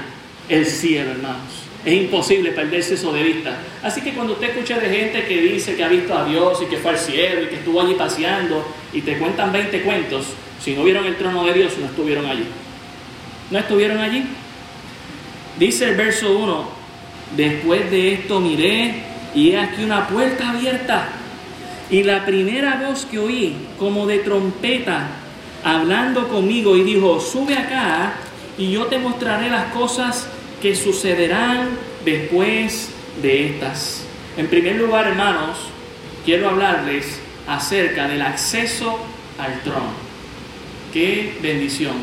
el 0.50 0.66
cielo, 0.66 1.12
hermanos. 1.12 1.62
Es 1.84 1.94
imposible 1.94 2.52
perderse 2.52 2.94
eso 2.94 3.12
de 3.12 3.24
vista. 3.24 3.58
Así 3.82 4.02
que 4.02 4.14
cuando 4.14 4.34
usted 4.34 4.50
escucha 4.50 4.80
de 4.80 4.90
gente 4.90 5.26
que 5.26 5.42
dice 5.42 5.76
que 5.76 5.84
ha 5.84 5.88
visto 5.88 6.16
a 6.16 6.26
Dios 6.26 6.60
y 6.62 6.66
que 6.66 6.78
fue 6.78 6.92
al 6.92 6.98
cielo 6.98 7.44
y 7.44 7.48
que 7.48 7.56
estuvo 7.56 7.82
allí 7.82 7.96
paseando 7.96 8.64
y 8.94 9.02
te 9.02 9.18
cuentan 9.18 9.52
20 9.52 9.82
cuentos, 9.82 10.28
si 10.64 10.76
no 10.76 10.84
vieron 10.84 11.06
el 11.06 11.16
trono 11.16 11.44
de 11.46 11.54
Dios, 11.54 11.74
no 11.80 11.88
estuvieron 11.88 12.26
allí. 12.28 12.46
¿No 13.50 13.60
estuvieron 13.60 13.98
allí? 13.98 14.26
Dice 15.58 15.90
el 15.90 15.96
verso 15.96 16.38
1, 16.38 16.81
después 17.36 17.90
de 17.92 18.14
esto 18.14 18.40
miré 18.40 18.94
y 19.34 19.52
he 19.52 19.60
aquí 19.60 19.84
una 19.84 20.08
puerta 20.08 20.50
abierta. 20.50 21.10
Y 21.90 22.04
la 22.04 22.26
primera 22.26 22.82
voz 22.88 23.06
que 23.06 23.20
oí, 23.20 23.56
como 23.78 24.08
de 24.08 24.20
trompeta, 24.20 25.08
hablando 25.64 26.28
conmigo, 26.28 26.76
y 26.78 26.84
dijo, 26.84 27.20
sube 27.20 27.58
acá 27.58 28.14
y 28.58 28.72
yo 28.72 28.86
te 28.86 28.98
mostraré 28.98 29.50
las 29.50 29.74
cosas 29.74 30.28
que 30.62 30.76
sucederán 30.76 31.70
después 32.06 32.90
de 33.22 33.48
estas. 33.48 34.06
En 34.38 34.48
primer 34.48 34.76
lugar, 34.76 35.08
hermanos, 35.08 35.58
quiero 36.24 36.50
hablarles 36.50 37.20
acerca 37.48 38.08
del 38.08 38.22
acceso 38.22 39.00
al 39.38 39.62
trono. 39.62 39.92
Qué 40.94 41.38
bendición. 41.42 41.96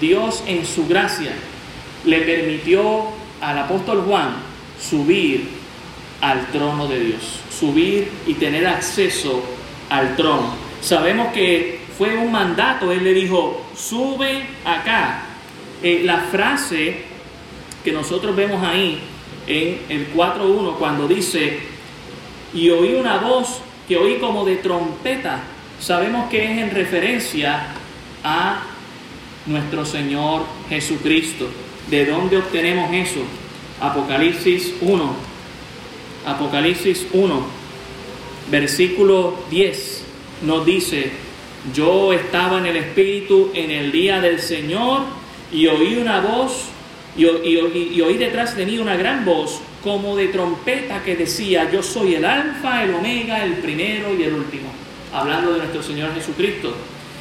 Dios 0.00 0.42
en 0.46 0.64
su 0.66 0.86
gracia 0.86 1.32
le 2.04 2.20
permitió 2.22 3.04
al 3.40 3.58
apóstol 3.58 4.02
Juan 4.06 4.49
subir 4.80 5.48
al 6.20 6.46
trono 6.48 6.86
de 6.86 7.00
Dios, 7.00 7.40
subir 7.50 8.08
y 8.26 8.34
tener 8.34 8.66
acceso 8.66 9.42
al 9.88 10.16
trono. 10.16 10.54
Sabemos 10.80 11.32
que 11.32 11.80
fue 11.96 12.16
un 12.16 12.32
mandato, 12.32 12.90
él 12.92 13.04
le 13.04 13.12
dijo, 13.12 13.66
sube 13.76 14.42
acá. 14.64 15.24
Eh, 15.82 16.02
la 16.04 16.18
frase 16.18 17.02
que 17.84 17.92
nosotros 17.92 18.36
vemos 18.36 18.62
ahí 18.62 18.98
en 19.46 19.80
el 19.88 20.12
4.1 20.14 20.76
cuando 20.78 21.08
dice, 21.08 21.58
y 22.54 22.70
oí 22.70 22.94
una 22.94 23.18
voz 23.18 23.60
que 23.88 23.96
oí 23.96 24.16
como 24.16 24.44
de 24.44 24.56
trompeta, 24.56 25.40
sabemos 25.80 26.28
que 26.30 26.44
es 26.44 26.50
en 26.58 26.70
referencia 26.70 27.66
a 28.22 28.62
nuestro 29.46 29.84
Señor 29.84 30.44
Jesucristo. 30.68 31.48
¿De 31.88 32.06
dónde 32.06 32.36
obtenemos 32.36 32.92
eso? 32.92 33.20
Apocalipsis 33.80 34.74
1. 34.80 35.30
Apocalipsis 36.26 37.06
1, 37.12 37.46
versículo 38.50 39.38
10 39.50 40.04
nos 40.42 40.66
dice, 40.66 41.12
yo 41.74 42.12
estaba 42.12 42.58
en 42.58 42.66
el 42.66 42.76
Espíritu 42.76 43.50
en 43.54 43.70
el 43.70 43.90
día 43.90 44.20
del 44.20 44.38
Señor 44.40 45.02
y 45.52 45.66
oí 45.66 45.96
una 45.96 46.20
voz 46.20 46.66
y, 47.16 47.24
oí 47.24 48.16
detrás 48.18 48.56
de 48.56 48.66
mí 48.66 48.78
una 48.78 48.96
gran 48.96 49.24
voz 49.24 49.60
como 49.82 50.14
de 50.14 50.28
trompeta 50.28 51.02
que 51.02 51.16
decía, 51.16 51.70
yo 51.70 51.82
soy 51.82 52.14
el 52.14 52.24
alfa, 52.24 52.84
el 52.84 52.94
omega, 52.94 53.42
el 53.42 53.54
primero 53.54 54.14
y 54.14 54.22
el 54.22 54.34
último, 54.34 54.70
hablando 55.12 55.52
de 55.52 55.58
nuestro 55.58 55.82
Señor 55.82 56.14
Jesucristo. 56.14 56.74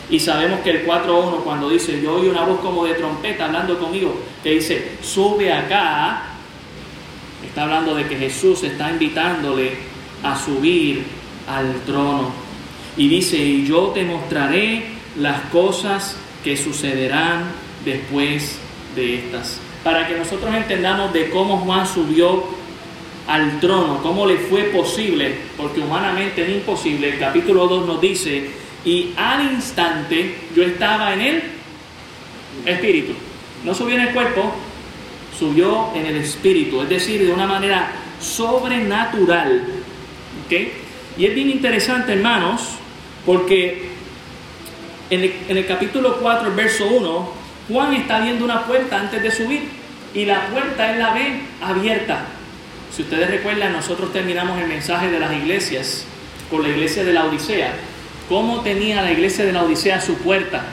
Y 0.09 0.19
sabemos 0.19 0.59
que 0.61 0.71
el 0.71 0.87
4.1 0.87 1.43
cuando 1.43 1.69
dice, 1.69 2.01
yo 2.01 2.15
oí 2.15 2.27
una 2.27 2.43
voz 2.43 2.59
como 2.59 2.85
de 2.85 2.95
trompeta 2.95 3.45
hablando 3.45 3.79
conmigo, 3.79 4.15
que 4.43 4.51
dice, 4.51 4.97
sube 5.01 5.53
acá, 5.53 6.28
está 7.45 7.63
hablando 7.63 7.95
de 7.95 8.07
que 8.07 8.15
Jesús 8.15 8.63
está 8.63 8.89
invitándole 8.91 9.71
a 10.23 10.37
subir 10.37 11.03
al 11.47 11.81
trono. 11.85 12.31
Y 12.97 13.07
dice, 13.07 13.37
y 13.37 13.65
yo 13.65 13.87
te 13.93 14.03
mostraré 14.03 14.83
las 15.17 15.41
cosas 15.51 16.17
que 16.43 16.57
sucederán 16.57 17.45
después 17.85 18.57
de 18.95 19.15
estas 19.15 19.61
para 19.83 20.07
que 20.07 20.15
nosotros 20.15 20.53
entendamos 20.53 21.13
de 21.13 21.29
cómo 21.29 21.57
Juan 21.59 21.87
subió 21.87 22.43
al 23.27 23.59
trono, 23.59 23.99
cómo 24.01 24.25
le 24.25 24.37
fue 24.37 24.63
posible, 24.63 25.35
porque 25.55 25.79
humanamente 25.79 26.43
es 26.43 26.49
imposible. 26.49 27.09
El 27.09 27.19
capítulo 27.19 27.67
2 27.67 27.87
nos 27.87 28.01
dice, 28.01 28.49
y 28.83 29.13
al 29.15 29.53
instante 29.53 30.35
yo 30.55 30.63
estaba 30.63 31.13
en 31.13 31.21
el 31.21 31.43
espíritu. 32.65 33.13
No 33.63 33.73
subió 33.73 33.95
en 33.95 34.01
el 34.01 34.13
cuerpo, 34.13 34.53
subió 35.39 35.91
en 35.95 36.05
el 36.05 36.17
espíritu, 36.17 36.81
es 36.81 36.89
decir, 36.89 37.25
de 37.25 37.31
una 37.31 37.47
manera 37.47 37.91
sobrenatural. 38.19 39.63
Y 41.17 41.25
es 41.25 41.35
bien 41.35 41.49
interesante, 41.49 42.13
hermanos, 42.13 42.61
porque 43.25 43.89
en 45.09 45.57
el, 45.57 45.65
capítulo 45.65 46.17
4, 46.17 46.49
el 46.49 46.53
verso 46.53 46.87
1, 46.87 47.33
Juan 47.69 47.93
está 47.93 48.19
viendo 48.19 48.43
una 48.43 48.65
puerta 48.65 48.99
antes 48.99 49.21
de 49.21 49.31
subir 49.31 49.61
y 50.13 50.25
la 50.25 50.47
puerta 50.47 50.91
él 50.91 50.99
la 50.99 51.13
ve 51.13 51.41
abierta. 51.61 52.25
Si 52.95 53.03
ustedes 53.03 53.29
recuerdan, 53.29 53.73
nosotros 53.73 54.11
terminamos 54.11 54.59
el 54.59 54.67
mensaje 54.67 55.09
de 55.09 55.19
las 55.19 55.31
iglesias 55.31 56.05
con 56.49 56.63
la 56.63 56.69
iglesia 56.69 57.03
de 57.03 57.13
la 57.13 57.25
Odisea. 57.25 57.73
¿Cómo 58.27 58.61
tenía 58.61 59.01
la 59.01 59.11
iglesia 59.11 59.45
de 59.45 59.53
la 59.53 59.63
Odisea 59.63 60.01
su 60.01 60.15
puerta? 60.15 60.63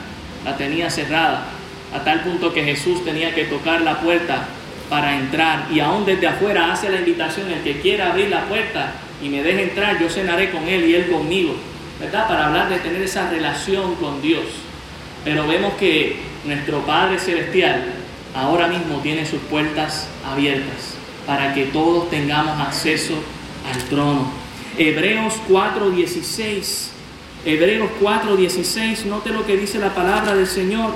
La 0.43 0.57
tenía 0.57 0.89
cerrada, 0.89 1.45
a 1.93 2.03
tal 2.03 2.21
punto 2.21 2.53
que 2.53 2.63
Jesús 2.63 3.05
tenía 3.05 3.33
que 3.35 3.45
tocar 3.45 3.81
la 3.81 4.01
puerta 4.01 4.47
para 4.89 5.17
entrar. 5.17 5.67
Y 5.71 5.79
aún 5.79 6.05
desde 6.05 6.27
afuera 6.27 6.71
hace 6.71 6.89
la 6.89 6.99
invitación, 6.99 7.49
el 7.51 7.61
que 7.61 7.79
quiera 7.81 8.11
abrir 8.11 8.29
la 8.29 8.45
puerta 8.45 8.93
y 9.21 9.29
me 9.29 9.43
deje 9.43 9.63
entrar, 9.63 9.99
yo 9.99 10.09
cenaré 10.09 10.51
con 10.51 10.67
él 10.67 10.85
y 10.85 10.95
él 10.95 11.11
conmigo. 11.11 11.55
¿Verdad? 11.99 12.27
Para 12.27 12.47
hablar 12.47 12.69
de 12.69 12.77
tener 12.77 13.01
esa 13.01 13.29
relación 13.29 13.95
con 13.95 14.21
Dios. 14.21 14.45
Pero 15.23 15.47
vemos 15.47 15.73
que 15.73 16.17
nuestro 16.45 16.85
Padre 16.85 17.17
Celestial 17.17 17.85
ahora 18.35 18.67
mismo 18.67 18.99
tiene 18.99 19.25
sus 19.25 19.39
puertas 19.41 20.07
abiertas 20.25 20.95
para 21.25 21.53
que 21.53 21.65
todos 21.65 22.09
tengamos 22.09 22.59
acceso 22.59 23.15
al 23.73 23.83
trono. 23.85 24.31
Hebreos 24.77 25.33
4:16. 25.49 26.91
Hebreos 27.45 27.89
4:16, 27.99 29.05
note 29.05 29.31
lo 29.31 29.45
que 29.45 29.57
dice 29.57 29.79
la 29.79 29.93
palabra 29.93 30.35
del 30.35 30.47
Señor. 30.47 30.93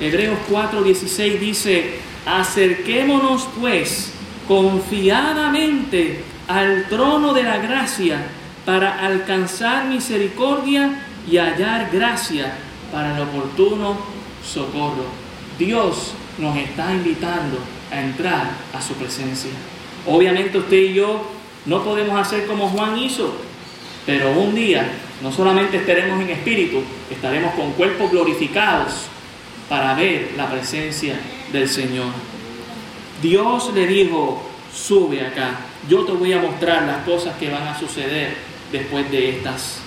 Hebreos 0.00 0.38
4:16 0.50 1.38
dice, 1.38 1.94
acerquémonos 2.28 3.48
pues 3.58 4.12
confiadamente 4.46 6.22
al 6.46 6.86
trono 6.88 7.32
de 7.32 7.42
la 7.42 7.58
gracia 7.58 8.26
para 8.66 9.04
alcanzar 9.06 9.86
misericordia 9.86 11.02
y 11.30 11.38
hallar 11.38 11.88
gracia 11.90 12.52
para 12.92 13.16
el 13.16 13.22
oportuno 13.22 13.96
socorro. 14.44 15.06
Dios 15.58 16.12
nos 16.38 16.56
está 16.56 16.92
invitando 16.92 17.58
a 17.90 18.00
entrar 18.00 18.50
a 18.74 18.82
su 18.82 18.92
presencia. 18.94 19.50
Obviamente 20.06 20.58
usted 20.58 20.76
y 20.76 20.94
yo 20.94 21.22
no 21.64 21.82
podemos 21.82 22.18
hacer 22.18 22.46
como 22.46 22.68
Juan 22.68 22.98
hizo, 22.98 23.34
pero 24.04 24.32
un 24.32 24.54
día 24.54 24.86
no 25.22 25.32
solamente 25.32 25.78
estaremos 25.78 26.20
en 26.22 26.30
espíritu, 26.30 26.82
estaremos 27.10 27.54
con 27.54 27.72
cuerpos 27.72 28.10
glorificados 28.10 29.08
para 29.68 29.94
ver 29.94 30.32
la 30.36 30.50
presencia 30.50 31.18
del 31.52 31.68
Señor. 31.68 32.12
Dios 33.22 33.72
le 33.74 33.86
dijo, 33.86 34.42
sube 34.72 35.26
acá, 35.26 35.60
yo 35.88 36.04
te 36.04 36.12
voy 36.12 36.32
a 36.32 36.40
mostrar 36.40 36.84
las 36.84 37.04
cosas 37.04 37.36
que 37.36 37.50
van 37.50 37.66
a 37.66 37.78
suceder 37.78 38.36
después 38.72 39.10
de 39.10 39.30
estas 39.30 39.82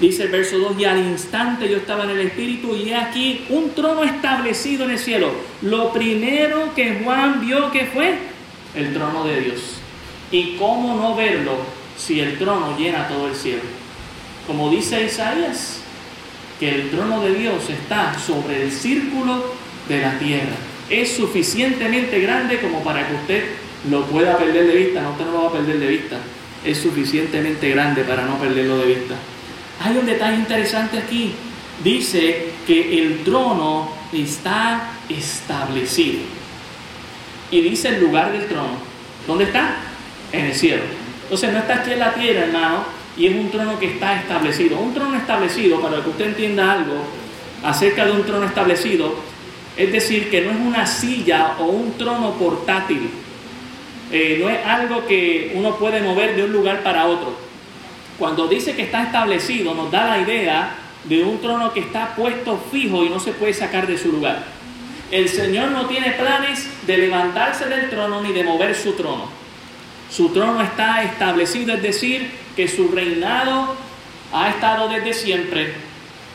Dice 0.00 0.24
el 0.24 0.30
verso 0.30 0.58
2, 0.58 0.78
y 0.78 0.84
al 0.84 0.98
instante 0.98 1.68
yo 1.68 1.76
estaba 1.76 2.04
en 2.04 2.10
el 2.10 2.20
Espíritu 2.20 2.74
y 2.74 2.92
aquí 2.92 3.46
un 3.48 3.70
trono 3.70 4.02
establecido 4.02 4.84
en 4.84 4.90
el 4.90 4.98
cielo. 4.98 5.32
Lo 5.62 5.92
primero 5.92 6.74
que 6.74 7.00
Juan 7.02 7.40
vio 7.40 7.70
que 7.70 7.86
fue 7.86 8.18
el 8.74 8.92
trono 8.92 9.24
de 9.24 9.40
Dios. 9.40 9.60
¿Y 10.32 10.56
cómo 10.56 10.96
no 10.96 11.14
verlo 11.14 11.52
si 11.96 12.18
el 12.18 12.36
trono 12.38 12.76
llena 12.76 13.06
todo 13.06 13.28
el 13.28 13.36
cielo? 13.36 13.62
Como 14.48 14.68
dice 14.68 15.04
Isaías, 15.04 15.80
que 16.58 16.74
el 16.74 16.90
trono 16.90 17.22
de 17.22 17.34
Dios 17.34 17.68
está 17.68 18.18
sobre 18.18 18.62
el 18.62 18.72
círculo 18.72 19.54
de 19.88 20.00
la 20.00 20.18
tierra. 20.18 20.56
Es 20.88 21.16
suficientemente 21.16 22.20
grande 22.20 22.60
como 22.60 22.82
para 22.82 23.06
que 23.06 23.14
usted 23.14 23.44
lo 23.90 24.04
pueda 24.06 24.36
perder 24.38 24.66
de 24.66 24.76
vista. 24.76 25.02
No, 25.02 25.10
usted 25.10 25.24
no 25.26 25.32
lo 25.32 25.42
va 25.42 25.48
a 25.48 25.52
perder 25.52 25.78
de 25.78 25.86
vista. 25.86 26.16
Es 26.64 26.78
suficientemente 26.78 27.70
grande 27.70 28.04
para 28.04 28.24
no 28.24 28.38
perderlo 28.38 28.78
de 28.78 28.86
vista. 28.86 29.14
Hay 29.80 29.96
un 29.96 30.06
detalle 30.06 30.36
interesante 30.36 30.98
aquí. 30.98 31.32
Dice 31.82 32.50
que 32.66 33.02
el 33.02 33.24
trono 33.24 33.92
está 34.12 34.92
establecido. 35.08 36.20
Y 37.50 37.60
dice 37.60 37.88
el 37.88 38.00
lugar 38.00 38.32
del 38.32 38.46
trono. 38.46 38.78
¿Dónde 39.26 39.44
está? 39.44 39.76
En 40.32 40.46
el 40.46 40.54
cielo. 40.54 40.82
Entonces 41.24 41.52
no 41.52 41.58
está 41.58 41.76
aquí 41.76 41.92
en 41.92 41.98
la 41.98 42.14
tierra, 42.14 42.44
hermano, 42.44 42.84
y 43.16 43.26
es 43.26 43.34
un 43.34 43.50
trono 43.50 43.78
que 43.78 43.86
está 43.86 44.20
establecido. 44.20 44.78
Un 44.78 44.92
trono 44.92 45.16
establecido, 45.16 45.80
para 45.80 46.02
que 46.02 46.08
usted 46.08 46.26
entienda 46.26 46.72
algo 46.72 46.94
acerca 47.62 48.04
de 48.04 48.12
un 48.12 48.24
trono 48.24 48.46
establecido, 48.46 49.14
es 49.76 49.92
decir, 49.92 50.30
que 50.30 50.42
no 50.42 50.50
es 50.50 50.56
una 50.56 50.86
silla 50.86 51.54
o 51.58 51.66
un 51.66 51.96
trono 51.96 52.32
portátil. 52.32 53.10
Eh, 54.12 54.38
no 54.40 54.48
es 54.48 54.64
algo 54.64 55.06
que 55.06 55.52
uno 55.54 55.76
puede 55.76 56.02
mover 56.02 56.36
de 56.36 56.44
un 56.44 56.52
lugar 56.52 56.82
para 56.82 57.06
otro. 57.06 57.34
Cuando 58.18 58.46
dice 58.46 58.74
que 58.76 58.82
está 58.82 59.04
establecido, 59.04 59.74
nos 59.74 59.90
da 59.90 60.06
la 60.06 60.18
idea 60.20 60.76
de 61.04 61.22
un 61.22 61.40
trono 61.40 61.72
que 61.72 61.80
está 61.80 62.14
puesto 62.14 62.62
fijo 62.70 63.04
y 63.04 63.08
no 63.08 63.18
se 63.18 63.32
puede 63.32 63.52
sacar 63.52 63.86
de 63.86 63.98
su 63.98 64.12
lugar. 64.12 64.44
El 65.10 65.28
Señor 65.28 65.70
no 65.70 65.86
tiene 65.86 66.12
planes 66.12 66.68
de 66.86 66.98
levantarse 66.98 67.66
del 67.66 67.90
trono 67.90 68.20
ni 68.22 68.32
de 68.32 68.44
mover 68.44 68.74
su 68.74 68.92
trono. 68.92 69.43
Su 70.14 70.28
trono 70.28 70.62
está 70.62 71.02
establecido, 71.02 71.74
es 71.74 71.82
decir, 71.82 72.30
que 72.54 72.68
su 72.68 72.86
reinado 72.86 73.74
ha 74.32 74.48
estado 74.48 74.88
desde 74.88 75.12
siempre, 75.12 75.72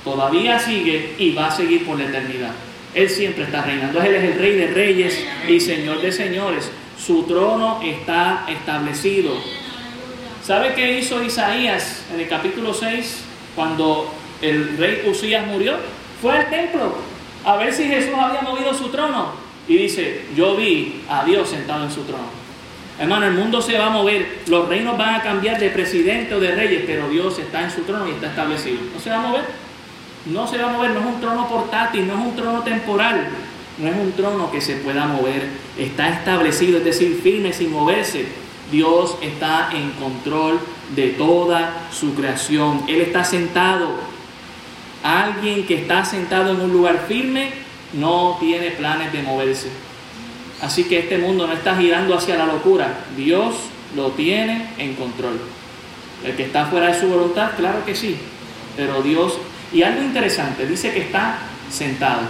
todavía 0.04 0.60
sigue 0.60 1.16
y 1.18 1.32
va 1.32 1.48
a 1.48 1.52
seguir 1.52 1.86
por 1.86 1.98
la 1.98 2.04
eternidad. 2.04 2.52
Él 2.94 3.10
siempre 3.10 3.46
está 3.46 3.62
reinando. 3.62 4.02
Él 4.02 4.16
es 4.16 4.24
el 4.26 4.38
rey 4.38 4.56
de 4.56 4.68
reyes 4.68 5.26
y 5.48 5.62
señor 5.62 6.02
de 6.02 6.12
señores. 6.12 6.70
Su 6.98 7.24
trono 7.24 7.80
está 7.82 8.46
establecido. 8.50 9.38
¿Sabe 10.44 10.74
qué 10.74 11.00
hizo 11.00 11.24
Isaías 11.24 12.06
en 12.14 12.20
el 12.20 12.28
capítulo 12.28 12.74
6 12.74 13.24
cuando 13.56 14.14
el 14.42 14.78
rey 14.78 15.04
Usías 15.10 15.48
murió? 15.48 15.78
Fue 16.22 16.38
al 16.38 16.50
templo 16.50 16.96
a 17.46 17.56
ver 17.56 17.74
si 17.74 17.86
Jesús 17.86 18.14
había 18.20 18.42
movido 18.42 18.74
su 18.74 18.90
trono. 18.90 19.32
Y 19.70 19.78
dice, 19.78 20.26
yo 20.36 20.58
vi 20.58 21.04
a 21.08 21.24
Dios 21.24 21.48
sentado 21.48 21.86
en 21.86 21.92
su 21.92 22.02
trono. 22.02 22.39
Hermano, 23.00 23.28
el 23.28 23.34
mundo 23.34 23.62
se 23.62 23.78
va 23.78 23.86
a 23.86 23.90
mover, 23.90 24.42
los 24.48 24.68
reinos 24.68 24.98
van 24.98 25.16
a 25.16 25.22
cambiar 25.22 25.58
de 25.58 25.70
presidente 25.70 26.36
o 26.36 26.40
de 26.42 26.52
reyes, 26.52 26.84
pero 26.86 27.08
Dios 27.08 27.40
está 27.40 27.64
en 27.64 27.72
su 27.72 27.84
trono 27.84 28.06
y 28.10 28.12
está 28.12 28.28
establecido. 28.28 28.80
¿No 28.94 29.00
se 29.00 29.10
va 29.10 29.16
a 29.16 29.22
mover? 29.22 29.44
No 30.26 30.46
se 30.46 30.58
va 30.58 30.70
a 30.70 30.74
mover, 30.74 30.92
no 30.92 31.00
es 31.00 31.06
un 31.06 31.22
trono 31.22 31.48
portátil, 31.48 32.06
no 32.06 32.14
es 32.16 32.20
un 32.20 32.36
trono 32.36 32.62
temporal, 32.62 33.30
no 33.78 33.88
es 33.88 33.96
un 33.96 34.12
trono 34.12 34.52
que 34.52 34.60
se 34.60 34.76
pueda 34.76 35.08
mover, 35.08 35.48
está 35.78 36.10
establecido, 36.10 36.80
es 36.80 36.84
decir, 36.84 37.22
firme 37.24 37.54
sin 37.54 37.72
moverse. 37.72 38.26
Dios 38.70 39.18
está 39.22 39.70
en 39.74 39.92
control 39.92 40.60
de 40.94 41.10
toda 41.10 41.88
su 41.92 42.14
creación. 42.14 42.84
Él 42.88 43.02
está 43.02 43.24
sentado. 43.24 43.92
Alguien 45.02 45.66
que 45.66 45.76
está 45.76 46.04
sentado 46.04 46.52
en 46.52 46.62
un 46.62 46.74
lugar 46.74 47.06
firme 47.08 47.52
no 47.94 48.38
tiene 48.40 48.72
planes 48.72 49.12
de 49.14 49.24
moverse. 49.24 49.70
Así 50.62 50.84
que 50.86 51.00
este 51.00 51.18
mundo 51.18 51.48
no 51.48 51.54
está 51.54 51.76
girando 51.76 52.16
hacia 52.16 52.36
la 52.36 52.46
locura. 52.46 53.06
Dios 53.16 53.56
lo 53.96 54.12
tiene 54.12 54.70
en 54.78 54.96
control. 54.96 55.40
El 56.24 56.36
que 56.36 56.44
está 56.44 56.66
fuera 56.66 56.88
de 56.88 57.00
su 57.00 57.08
voluntad, 57.08 57.52
claro 57.58 57.86
que 57.86 57.96
sí. 57.96 58.18
Pero 58.76 59.02
Dios... 59.02 59.38
Y 59.72 59.84
algo 59.84 60.02
interesante, 60.02 60.66
dice 60.66 60.92
que 60.92 61.02
está 61.02 61.38
sentado. 61.70 62.22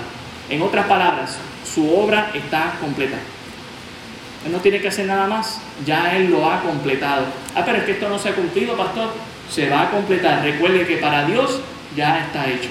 En 0.50 0.62
otras 0.62 0.86
palabras, 0.88 1.38
su 1.63 1.89
obra 1.89 2.32
está 2.34 2.76
completa. 2.82 3.18
Él 4.46 4.52
no 4.52 4.60
tiene 4.60 4.82
que 4.82 4.89
hacer 4.89 5.06
nada 5.06 5.26
más, 5.26 5.62
ya 5.86 6.18
Él 6.18 6.30
lo 6.30 6.50
ha 6.50 6.62
completado. 6.62 7.26
Ah, 7.56 7.63
pero 7.65 7.78
es 7.78 7.84
que 7.86 7.92
esto 7.94 8.10
no 8.10 8.20
se 8.20 8.30
ha 8.30 8.36
cumplido, 8.36 8.76
pastor. 8.76 9.13
Se 9.50 9.70
va 9.70 9.84
a 9.84 9.92
completar. 9.92 10.44
Recuerde 10.44 10.86
que 10.86 10.98
para 10.98 11.26
Dios 11.26 11.62
ya 11.96 12.26
está 12.26 12.50
hecho. 12.50 12.70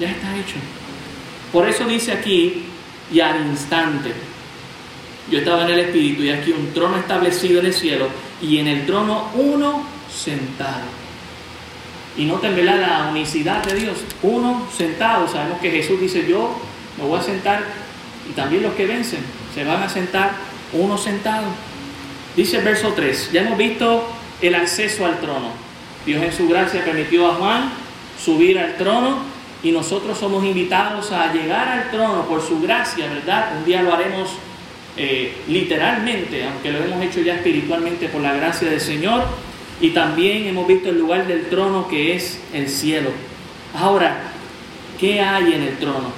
Ya 0.00 0.10
está 0.10 0.36
hecho. 0.36 0.56
Por 1.52 1.68
eso 1.68 1.84
dice 1.86 2.12
aquí, 2.12 2.64
y 3.12 3.20
al 3.20 3.46
instante. 3.46 4.12
Yo 5.30 5.38
estaba 5.38 5.64
en 5.64 5.70
el 5.70 5.78
Espíritu 5.80 6.22
y 6.22 6.30
aquí 6.30 6.52
un 6.52 6.72
trono 6.72 6.96
establecido 6.96 7.60
en 7.60 7.66
el 7.66 7.74
cielo 7.74 8.08
y 8.42 8.58
en 8.58 8.66
el 8.66 8.86
trono 8.86 9.30
uno 9.34 9.86
sentado. 10.12 10.84
Y 12.16 12.26
no 12.26 12.38
¿verdad? 12.38 12.80
la 12.80 13.10
unicidad 13.10 13.64
de 13.64 13.74
Dios. 13.74 13.98
Uno 14.22 14.66
sentado. 14.76 15.26
Sabemos 15.26 15.60
que 15.60 15.70
Jesús 15.70 16.00
dice, 16.00 16.26
yo 16.28 16.54
me 16.98 17.04
voy 17.04 17.18
a 17.18 17.22
sentar 17.22 17.64
y 18.28 18.32
también 18.32 18.62
los 18.62 18.74
que 18.74 18.86
vencen 18.86 19.20
se 19.54 19.64
van 19.64 19.82
a 19.82 19.88
sentar 19.88 20.32
uno 20.72 20.98
sentado. 20.98 21.46
Dice 22.36 22.58
el 22.58 22.64
verso 22.64 22.92
3, 22.94 23.30
ya 23.32 23.42
hemos 23.42 23.58
visto 23.58 24.06
el 24.40 24.54
acceso 24.54 25.06
al 25.06 25.20
trono. 25.20 25.50
Dios 26.04 26.22
en 26.22 26.32
su 26.32 26.48
gracia 26.48 26.84
permitió 26.84 27.30
a 27.30 27.34
Juan 27.34 27.70
subir 28.22 28.58
al 28.58 28.76
trono 28.76 29.18
y 29.62 29.72
nosotros 29.72 30.18
somos 30.18 30.44
invitados 30.44 31.10
a 31.12 31.32
llegar 31.32 31.68
al 31.68 31.90
trono 31.90 32.26
por 32.28 32.42
su 32.42 32.60
gracia, 32.60 33.08
¿verdad? 33.08 33.56
Un 33.58 33.64
día 33.64 33.82
lo 33.82 33.94
haremos 33.94 34.30
eh, 34.96 35.32
literalmente, 35.48 36.44
aunque 36.44 36.70
lo 36.70 36.84
hemos 36.84 37.02
hecho 37.04 37.20
ya 37.20 37.34
espiritualmente 37.34 38.08
por 38.08 38.20
la 38.20 38.34
gracia 38.34 38.68
del 38.68 38.80
Señor, 38.80 39.24
y 39.80 39.90
también 39.90 40.46
hemos 40.46 40.66
visto 40.66 40.90
el 40.90 40.98
lugar 40.98 41.26
del 41.26 41.46
trono 41.48 41.88
que 41.88 42.14
es 42.14 42.40
el 42.52 42.68
cielo. 42.68 43.10
Ahora, 43.74 44.16
¿qué 45.00 45.20
hay 45.20 45.52
en 45.52 45.62
el 45.62 45.76
trono? 45.78 46.12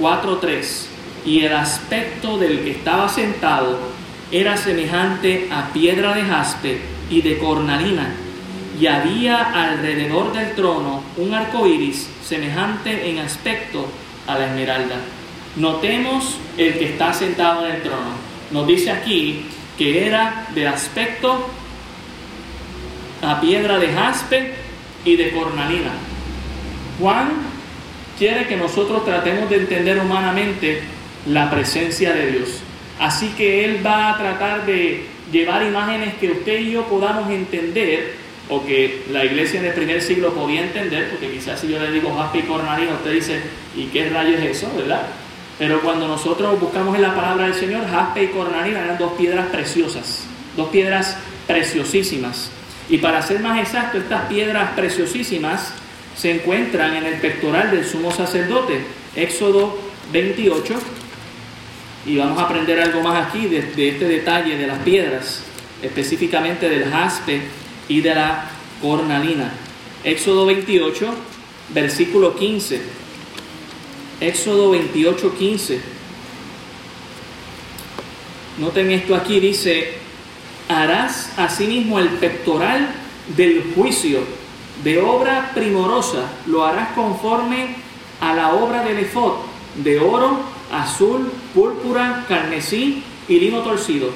4.3. 0.00 0.86
Y 1.24 1.40
el 1.40 1.52
aspecto 1.54 2.36
del 2.36 2.60
que 2.60 2.72
estaba 2.72 3.08
sentado 3.08 3.78
era 4.32 4.56
semejante 4.56 5.48
a 5.52 5.72
piedra 5.72 6.14
de 6.14 6.22
jaspe 6.22 6.78
y 7.08 7.22
de 7.22 7.38
cornalina, 7.38 8.12
y 8.80 8.86
había 8.86 9.38
alrededor 9.38 10.32
del 10.32 10.54
trono 10.54 11.02
un 11.16 11.32
arco 11.32 11.66
iris 11.66 12.08
semejante 12.24 13.08
en 13.08 13.20
aspecto 13.20 13.86
a 14.26 14.36
la 14.36 14.46
esmeralda. 14.46 14.96
Notemos 15.56 16.38
el 16.56 16.78
que 16.78 16.86
está 16.86 17.12
sentado 17.12 17.66
en 17.66 17.76
el 17.76 17.82
trono. 17.82 18.12
Nos 18.50 18.66
dice 18.66 18.90
aquí 18.90 19.46
que 19.78 20.06
era 20.06 20.46
de 20.54 20.66
aspecto 20.66 21.48
a 23.22 23.40
piedra 23.40 23.78
de 23.78 23.88
jaspe 23.92 24.52
y 25.04 25.16
de 25.16 25.30
cornalina. 25.30 25.92
Juan 27.00 27.32
quiere 28.18 28.46
que 28.46 28.56
nosotros 28.56 29.04
tratemos 29.04 29.48
de 29.50 29.56
entender 29.56 29.98
humanamente 29.98 30.82
la 31.26 31.50
presencia 31.50 32.12
de 32.12 32.32
Dios. 32.32 32.60
Así 32.98 33.28
que 33.36 33.64
Él 33.64 33.84
va 33.84 34.10
a 34.10 34.18
tratar 34.18 34.66
de 34.66 35.06
llevar 35.32 35.64
imágenes 35.64 36.14
que 36.14 36.30
usted 36.30 36.60
y 36.60 36.72
yo 36.72 36.84
podamos 36.84 37.30
entender, 37.30 38.14
o 38.48 38.64
que 38.64 39.04
la 39.10 39.24
iglesia 39.24 39.62
del 39.62 39.72
primer 39.72 40.02
siglo 40.02 40.34
podía 40.34 40.62
entender, 40.62 41.10
porque 41.10 41.30
quizás 41.30 41.60
si 41.60 41.68
yo 41.68 41.78
le 41.78 41.90
digo 41.90 42.14
jaspe 42.14 42.40
y 42.40 42.42
cornalina, 42.42 42.92
usted 42.92 43.12
dice, 43.12 43.40
¿y 43.74 43.86
qué 43.86 44.10
rayos 44.10 44.40
es 44.40 44.58
eso, 44.58 44.70
verdad? 44.76 45.06
Pero 45.58 45.80
cuando 45.82 46.08
nosotros 46.08 46.58
buscamos 46.58 46.96
en 46.96 47.02
la 47.02 47.14
palabra 47.14 47.44
del 47.46 47.54
Señor, 47.54 47.86
jaspe 47.88 48.24
y 48.24 48.28
cornalina 48.28 48.80
eran 48.80 48.98
dos 48.98 49.12
piedras 49.12 49.46
preciosas, 49.48 50.24
dos 50.56 50.68
piedras 50.68 51.16
preciosísimas. 51.46 52.50
Y 52.88 52.98
para 52.98 53.22
ser 53.22 53.40
más 53.40 53.58
exacto, 53.60 53.98
estas 53.98 54.26
piedras 54.26 54.70
preciosísimas 54.72 55.72
se 56.16 56.32
encuentran 56.32 56.94
en 56.94 57.04
el 57.04 57.14
pectoral 57.14 57.70
del 57.70 57.84
sumo 57.84 58.10
sacerdote, 58.10 58.84
Éxodo 59.14 59.78
28. 60.12 60.74
Y 62.06 62.16
vamos 62.16 62.38
a 62.38 62.42
aprender 62.42 62.80
algo 62.80 63.00
más 63.00 63.28
aquí 63.28 63.46
de, 63.46 63.62
de 63.62 63.90
este 63.90 64.06
detalle 64.06 64.58
de 64.58 64.66
las 64.66 64.78
piedras, 64.80 65.42
específicamente 65.82 66.68
del 66.68 66.90
jaspe 66.90 67.42
y 67.88 68.00
de 68.00 68.14
la 68.14 68.50
cornalina. 68.82 69.52
Éxodo 70.02 70.46
28, 70.46 71.14
versículo 71.70 72.34
15. 72.36 73.03
Éxodo 74.20 74.70
28, 74.70 75.34
15. 75.36 75.80
Noten 78.58 78.90
esto 78.92 79.16
aquí, 79.16 79.40
dice, 79.40 79.94
harás 80.68 81.32
asimismo 81.36 81.98
el 81.98 82.08
pectoral 82.08 82.94
del 83.36 83.72
juicio 83.74 84.20
de 84.84 85.00
obra 85.00 85.50
primorosa, 85.54 86.30
lo 86.46 86.64
harás 86.64 86.92
conforme 86.92 87.76
a 88.20 88.34
la 88.34 88.54
obra 88.54 88.84
del 88.84 88.98
efod, 88.98 89.34
de 89.82 89.98
oro, 89.98 90.40
azul, 90.72 91.32
púrpura, 91.52 92.24
carmesí 92.28 93.02
y 93.28 93.40
lino 93.40 93.60
torcido. 93.60 94.10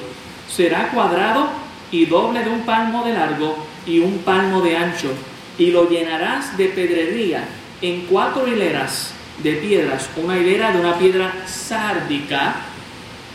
Será 0.49 0.91
cuadrado 0.91 1.49
y 1.91 2.05
doble 2.05 2.43
de 2.43 2.49
un 2.49 2.61
palmo 2.61 3.03
de 3.03 3.13
largo 3.13 3.57
y 3.85 3.99
un 3.99 4.19
palmo 4.19 4.61
de 4.61 4.77
ancho, 4.77 5.09
y 5.57 5.71
lo 5.71 5.89
llenarás 5.89 6.57
de 6.57 6.65
pedrería 6.69 7.47
en 7.81 8.05
cuatro 8.05 8.47
hileras 8.47 9.13
de 9.43 9.53
piedras, 9.53 10.09
una 10.17 10.37
hilera 10.37 10.71
de 10.71 10.79
una 10.79 10.97
piedra 10.97 11.33
sárdica 11.45 12.55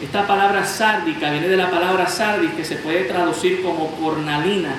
Esta 0.03 0.27
palabra 0.27 0.64
sárdica 0.64 1.31
viene 1.31 1.49
de 1.49 1.57
la 1.57 1.71
palabra 1.71 2.07
sardis 2.07 2.51
que 2.53 2.64
se 2.64 2.77
puede 2.77 3.05
traducir 3.05 3.62
como 3.62 3.90
cornalina. 3.93 4.75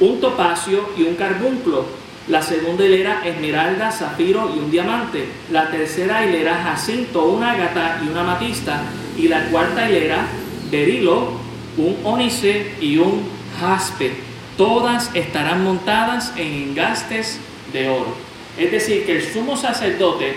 Un 0.00 0.20
topacio 0.20 0.88
y 0.96 1.02
un 1.02 1.14
carbunclo. 1.14 1.84
La 2.26 2.40
segunda 2.40 2.84
hilera 2.84 3.20
esmeralda, 3.24 3.92
zafiro 3.92 4.50
y 4.56 4.58
un 4.58 4.70
diamante. 4.70 5.28
La 5.52 5.70
tercera 5.70 6.24
hilera 6.24 6.62
jacinto, 6.64 7.26
una 7.26 7.52
ágata 7.52 8.00
y 8.02 8.08
una 8.08 8.22
amatista. 8.22 8.80
Y 9.16 9.28
la 9.28 9.44
cuarta 9.50 9.88
hilera 9.88 10.24
berilo, 10.70 11.32
un 11.76 11.98
ónice 12.02 12.74
y 12.80 12.96
un 12.96 13.28
jaspe. 13.60 14.14
Todas 14.56 15.14
estarán 15.14 15.62
montadas 15.62 16.32
en 16.36 16.70
engastes 16.70 17.38
de 17.72 17.90
oro. 17.90 18.33
Es 18.56 18.70
decir, 18.70 19.04
que 19.04 19.16
el 19.16 19.32
sumo 19.32 19.56
sacerdote 19.56 20.36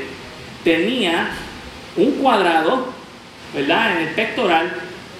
tenía 0.63 1.29
un 1.95 2.11
cuadrado, 2.13 2.87
¿verdad? 3.53 3.97
En 3.97 4.07
el 4.07 4.13
pectoral, 4.13 4.71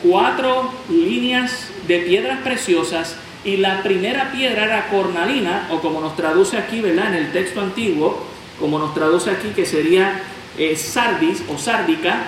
cuatro 0.03 0.71
líneas 0.89 1.69
de 1.87 1.99
piedras 1.99 2.39
preciosas 2.41 3.15
y 3.43 3.57
la 3.57 3.81
primera 3.83 4.31
piedra 4.31 4.65
era 4.65 4.89
cornalina, 4.89 5.67
o 5.71 5.79
como 5.79 6.01
nos 6.01 6.15
traduce 6.15 6.57
aquí, 6.57 6.81
¿verdad? 6.81 7.15
En 7.15 7.25
el 7.25 7.31
texto 7.31 7.61
antiguo, 7.61 8.25
como 8.59 8.79
nos 8.79 8.93
traduce 8.93 9.29
aquí, 9.31 9.49
que 9.55 9.65
sería 9.65 10.21
eh, 10.57 10.75
sardis 10.75 11.43
o 11.47 11.57
sárdica, 11.57 12.23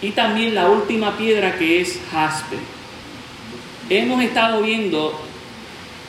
y 0.00 0.10
también 0.10 0.54
la 0.54 0.68
última 0.68 1.16
piedra 1.16 1.56
que 1.56 1.80
es 1.80 2.00
jaspe. 2.10 2.56
Hemos 3.90 4.22
estado 4.22 4.62
viendo 4.62 5.18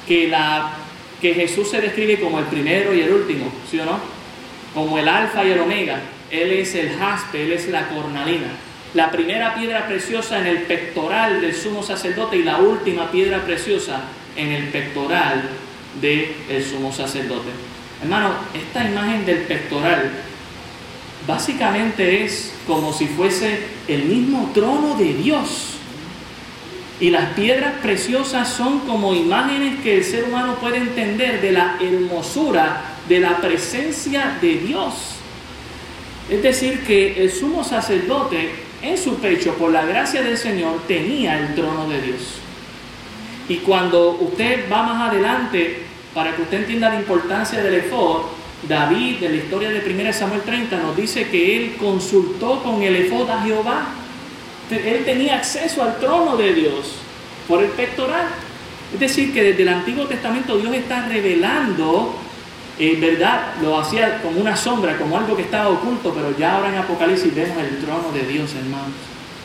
que, 0.07 0.27
la, 0.27 0.78
que 1.21 1.33
Jesús 1.33 1.69
se 1.69 1.81
describe 1.81 2.19
como 2.19 2.39
el 2.39 2.45
primero 2.45 2.93
y 2.93 3.01
el 3.01 3.11
último, 3.11 3.51
¿sí 3.69 3.79
o 3.79 3.85
no? 3.85 3.99
Como 4.73 4.97
el 4.97 5.07
alfa 5.07 5.43
y 5.45 5.51
el 5.51 5.59
omega. 5.59 5.99
Él 6.31 6.51
es 6.51 6.75
el 6.75 6.95
jaspe, 6.97 7.43
Él 7.43 7.53
es 7.53 7.67
la 7.69 7.87
cornalina. 7.89 8.47
La 8.93 9.11
primera 9.11 9.53
piedra 9.55 9.87
preciosa 9.87 10.39
en 10.39 10.47
el 10.47 10.57
pectoral 10.63 11.41
del 11.41 11.53
sumo 11.53 11.83
sacerdote 11.83 12.37
y 12.37 12.43
la 12.43 12.57
última 12.57 13.11
piedra 13.11 13.43
preciosa 13.43 14.01
en 14.35 14.51
el 14.51 14.65
pectoral 14.69 15.49
del 16.01 16.63
sumo 16.63 16.91
sacerdote. 16.91 17.49
Hermano, 18.01 18.31
esta 18.53 18.89
imagen 18.89 19.25
del 19.25 19.39
pectoral 19.39 20.11
básicamente 21.27 22.23
es 22.23 22.53
como 22.65 22.93
si 22.93 23.07
fuese 23.07 23.59
el 23.87 24.03
mismo 24.05 24.51
trono 24.53 24.95
de 24.95 25.13
Dios. 25.13 25.78
Y 26.99 27.11
las 27.11 27.33
piedras 27.33 27.75
preciosas 27.81 28.49
son 28.49 28.79
como 28.81 29.13
imágenes 29.13 29.79
que 29.81 29.97
el 29.97 30.03
ser 30.03 30.25
humano 30.25 30.55
puede 30.55 30.77
entender 30.77 31.41
de 31.41 31.53
la 31.53 31.77
hermosura, 31.79 32.81
de 33.07 33.19
la 33.19 33.37
presencia 33.37 34.37
de 34.41 34.55
Dios. 34.55 34.93
Es 36.29 36.43
decir, 36.43 36.83
que 36.83 37.23
el 37.23 37.31
sumo 37.31 37.63
sacerdote 37.63 38.51
en 38.81 38.97
su 38.97 39.15
pecho, 39.15 39.53
por 39.55 39.71
la 39.71 39.85
gracia 39.85 40.21
del 40.21 40.37
Señor, 40.37 40.81
tenía 40.87 41.39
el 41.39 41.55
trono 41.55 41.89
de 41.89 42.01
Dios. 42.01 42.39
Y 43.47 43.57
cuando 43.57 44.11
usted 44.11 44.71
va 44.71 44.83
más 44.83 45.09
adelante, 45.09 45.83
para 46.13 46.35
que 46.35 46.43
usted 46.43 46.59
entienda 46.59 46.89
la 46.89 46.99
importancia 46.99 47.63
del 47.63 47.75
efod, 47.75 48.21
David, 48.67 49.19
de 49.19 49.29
la 49.29 49.35
historia 49.37 49.69
de 49.69 49.79
1 49.79 50.13
Samuel 50.13 50.41
30, 50.41 50.77
nos 50.77 50.95
dice 50.95 51.29
que 51.29 51.57
él 51.57 51.75
consultó 51.79 52.61
con 52.61 52.83
el 52.83 52.95
efod 52.95 53.29
a 53.29 53.41
Jehová. 53.41 53.87
Él 54.69 55.03
tenía 55.05 55.37
acceso 55.37 55.83
al 55.83 55.97
trono 55.99 56.37
de 56.37 56.53
Dios 56.53 56.95
por 57.47 57.63
el 57.63 57.69
pectoral. 57.71 58.27
Es 58.93 58.99
decir, 58.99 59.33
que 59.33 59.43
desde 59.43 59.63
el 59.63 59.69
Antiguo 59.69 60.05
Testamento 60.05 60.57
Dios 60.57 60.73
está 60.73 61.07
revelando, 61.07 62.15
en 62.77 63.01
verdad, 63.01 63.53
lo 63.61 63.79
hacía 63.79 64.21
como 64.21 64.39
una 64.39 64.55
sombra, 64.55 64.97
como 64.97 65.17
algo 65.17 65.35
que 65.35 65.43
estaba 65.43 65.69
oculto, 65.69 66.13
pero 66.13 66.37
ya 66.37 66.55
ahora 66.55 66.69
en 66.69 66.77
Apocalipsis 66.77 67.33
vemos 67.35 67.57
el 67.57 67.77
trono 67.79 68.11
de 68.13 68.25
Dios, 68.25 68.53
hermanos. 68.55 68.95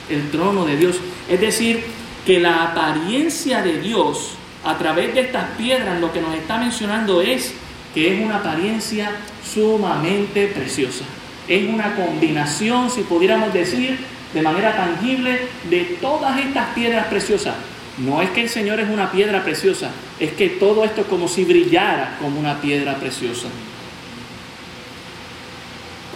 El 0.09 0.31
trono 0.31 0.65
de 0.65 0.77
Dios. 0.77 0.97
Es 1.29 1.41
decir, 1.41 1.85
que 2.27 2.41
la 2.41 2.65
apariencia 2.65 3.63
de 3.63 3.81
Dios 3.81 4.37
a 4.65 4.79
través 4.79 5.15
de 5.15 5.21
estas 5.21 5.51
piedras 5.59 6.01
lo 6.01 6.13
que 6.13 6.21
nos 6.21 6.35
está 6.35 6.59
mencionando 6.59 7.21
es 7.21 7.53
que 7.95 8.15
es 8.15 8.25
una 8.25 8.37
apariencia 8.37 9.11
sumamente 9.53 10.47
preciosa. 10.49 11.05
Es 11.47 11.69
una 11.69 11.95
combinación, 11.95 12.91
si 12.91 13.03
pudiéramos 13.03 13.53
decir, 13.53 13.99
de 14.35 14.43
manera 14.43 14.77
tangible 14.77 15.49
de 15.71 15.97
todas 16.01 16.39
estas 16.39 16.75
piedras 16.75 17.07
preciosas. 17.07 17.55
No 17.99 18.21
es 18.21 18.31
que 18.31 18.43
el 18.43 18.49
Señor 18.49 18.81
es 18.81 18.91
una 18.91 19.13
piedra 19.13 19.45
preciosa, 19.45 19.91
es 20.19 20.33
que 20.33 20.49
todo 20.49 20.85
esto 20.85 21.03
es 21.03 21.07
como 21.07 21.29
si 21.29 21.45
brillara 21.45 22.19
como 22.21 22.41
una 22.41 22.61
piedra 22.61 22.97
preciosa. 22.97 23.47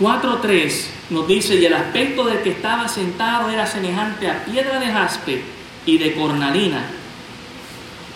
4.3 0.01 0.85
nos 1.11 1.27
dice, 1.27 1.55
y 1.57 1.65
el 1.65 1.75
aspecto 1.75 2.25
del 2.25 2.41
que 2.41 2.51
estaba 2.51 2.89
sentado 2.89 3.49
era 3.51 3.67
semejante 3.67 4.29
a 4.29 4.45
piedra 4.45 4.79
de 4.81 4.87
jaspe 4.87 5.43
y 5.87 5.99
de 5.99 6.15
cornalina. 6.15 6.85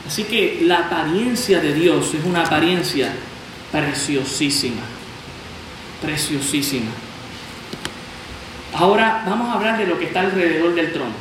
Así 0.06 0.24
que 0.24 0.60
la 0.62 0.78
apariencia 0.78 1.60
de 1.60 1.72
Dios 1.74 2.12
es 2.14 2.24
una 2.24 2.42
apariencia 2.42 3.12
preciosísima, 3.70 4.82
preciosísima. 6.00 6.90
Ahora 8.74 9.22
vamos 9.26 9.48
a 9.48 9.54
hablar 9.54 9.78
de 9.78 9.86
lo 9.86 9.98
que 9.98 10.06
está 10.06 10.20
alrededor 10.20 10.74
del 10.74 10.92
trono. 10.92 11.12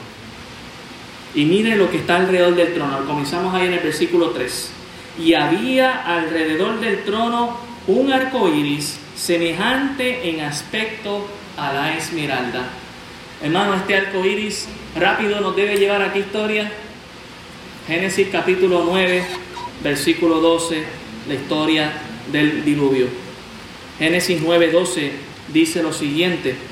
Y 1.36 1.46
mire 1.46 1.76
lo 1.76 1.90
que 1.90 1.98
está 1.98 2.18
alrededor 2.18 2.56
del 2.56 2.74
trono. 2.74 3.06
Comenzamos 3.06 3.54
ahí 3.54 3.68
en 3.68 3.74
el 3.74 3.80
versículo 3.80 4.30
3. 4.30 4.72
Y 5.20 5.34
había 5.34 6.02
alrededor 6.04 6.80
del 6.80 7.04
trono 7.04 7.58
un 7.88 8.12
arco 8.12 8.48
iris 8.48 9.00
semejante 9.16 10.30
en 10.30 10.42
aspecto 10.42 11.28
a 11.58 11.74
la 11.74 11.98
esmeralda. 11.98 12.70
Hermano, 13.42 13.76
este 13.76 13.96
arco 13.96 14.26
iris 14.26 14.68
rápido 14.96 15.42
nos 15.42 15.56
debe 15.56 15.78
llevar 15.78 16.02
a 16.02 16.14
qué 16.14 16.20
historia? 16.20 16.72
Génesis 17.88 18.28
capítulo 18.32 18.84
9, 18.86 19.24
versículo 19.84 20.40
12, 20.40 20.84
la 21.28 21.34
historia 21.34 21.92
del 22.32 22.64
diluvio. 22.64 23.08
Génesis 24.00 24.42
9, 24.42 24.72
12 24.72 25.12
dice 25.52 25.84
lo 25.84 25.92
siguiente. 25.92 26.71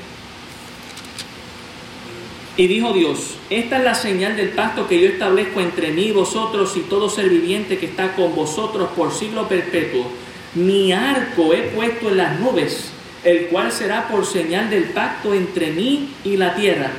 Y 2.56 2.66
dijo 2.66 2.92
Dios, 2.92 3.36
esta 3.48 3.78
es 3.78 3.84
la 3.84 3.94
señal 3.94 4.36
del 4.36 4.50
pacto 4.50 4.88
que 4.88 5.00
yo 5.00 5.08
establezco 5.08 5.60
entre 5.60 5.92
mí 5.92 6.10
vosotros 6.10 6.76
y 6.76 6.80
todo 6.80 7.08
ser 7.08 7.28
viviente 7.28 7.78
que 7.78 7.86
está 7.86 8.14
con 8.14 8.34
vosotros 8.34 8.90
por 8.96 9.12
siglo 9.12 9.48
perpetuo. 9.48 10.06
Mi 10.54 10.92
arco 10.92 11.54
he 11.54 11.62
puesto 11.74 12.08
en 12.08 12.16
las 12.16 12.40
nubes, 12.40 12.90
el 13.24 13.46
cual 13.46 13.70
será 13.70 14.08
por 14.08 14.26
señal 14.26 14.68
del 14.68 14.84
pacto 14.84 15.32
entre 15.32 15.70
mí 15.70 16.10
y 16.24 16.36
la 16.36 16.54
tierra. 16.54 16.90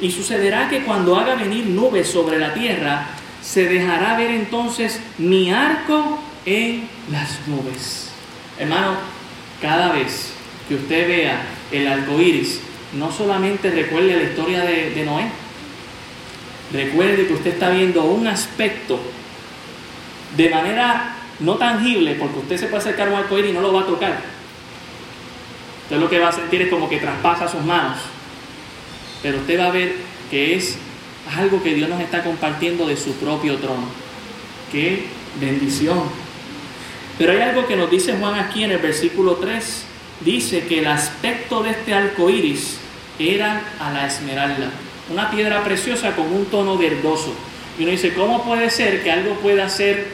Y 0.00 0.10
sucederá 0.10 0.68
que 0.68 0.82
cuando 0.84 1.16
haga 1.16 1.34
venir 1.34 1.66
nubes 1.66 2.08
sobre 2.08 2.38
la 2.38 2.54
tierra, 2.54 3.08
se 3.42 3.68
dejará 3.68 4.16
ver 4.16 4.30
entonces 4.30 5.00
mi 5.18 5.52
arco 5.52 6.20
en 6.46 6.88
las 7.10 7.46
nubes. 7.48 8.10
Hermano, 8.58 8.94
cada 9.60 9.92
vez 9.92 10.32
que 10.68 10.76
usted 10.76 11.08
vea 11.08 11.42
el 11.72 11.88
arco 11.88 12.20
iris, 12.20 12.60
no 12.94 13.10
solamente 13.10 13.70
recuerde 13.70 14.16
la 14.16 14.22
historia 14.22 14.62
de, 14.62 15.02
Noé, 15.04 15.30
recuerde 16.72 17.26
que 17.26 17.34
usted 17.34 17.52
está 17.52 17.70
viendo 17.70 18.04
un 18.04 18.26
aspecto 18.26 19.00
de 20.36 20.50
manera 20.50 21.16
no 21.40 21.56
tangible, 21.56 22.14
porque 22.14 22.38
usted 22.38 22.56
se 22.58 22.66
puede 22.66 22.78
acercar 22.78 23.08
a 23.08 23.10
un 23.12 23.16
arco 23.16 23.38
iris 23.38 23.50
y 23.50 23.54
no 23.54 23.60
lo 23.60 23.72
va 23.72 23.82
a 23.82 23.86
tocar. 23.86 24.20
Usted 25.84 25.98
lo 25.98 26.08
que 26.08 26.18
va 26.18 26.28
a 26.28 26.32
sentir 26.32 26.62
es 26.62 26.68
como 26.68 26.88
que 26.88 26.98
traspasa 26.98 27.48
sus 27.48 27.62
manos. 27.62 27.98
Pero 29.22 29.38
usted 29.38 29.58
va 29.58 29.66
a 29.66 29.70
ver 29.70 29.94
que 30.30 30.54
es 30.54 30.78
algo 31.36 31.62
que 31.62 31.74
Dios 31.74 31.88
nos 31.88 32.00
está 32.00 32.22
compartiendo 32.22 32.86
de 32.86 32.96
su 32.96 33.14
propio 33.14 33.56
trono. 33.56 33.86
¡Qué 34.70 35.06
bendición! 35.40 36.02
Pero 37.18 37.32
hay 37.32 37.40
algo 37.40 37.66
que 37.66 37.76
nos 37.76 37.90
dice 37.90 38.14
Juan 38.14 38.38
aquí 38.38 38.64
en 38.64 38.72
el 38.72 38.78
versículo 38.78 39.36
3. 39.36 39.84
Dice 40.20 40.66
que 40.66 40.78
el 40.78 40.86
aspecto 40.86 41.62
de 41.62 41.70
este 41.70 41.94
arco 41.94 42.30
iris 42.30 42.78
era 43.30 43.62
a 43.80 43.90
la 43.90 44.06
esmeralda, 44.06 44.70
una 45.10 45.30
piedra 45.30 45.62
preciosa 45.64 46.14
con 46.14 46.26
un 46.32 46.46
tono 46.46 46.76
verdoso. 46.76 47.34
Y 47.78 47.82
uno 47.82 47.92
dice, 47.92 48.12
¿cómo 48.14 48.44
puede 48.44 48.70
ser 48.70 49.02
que 49.02 49.10
algo 49.10 49.34
pueda 49.36 49.68
ser 49.68 50.06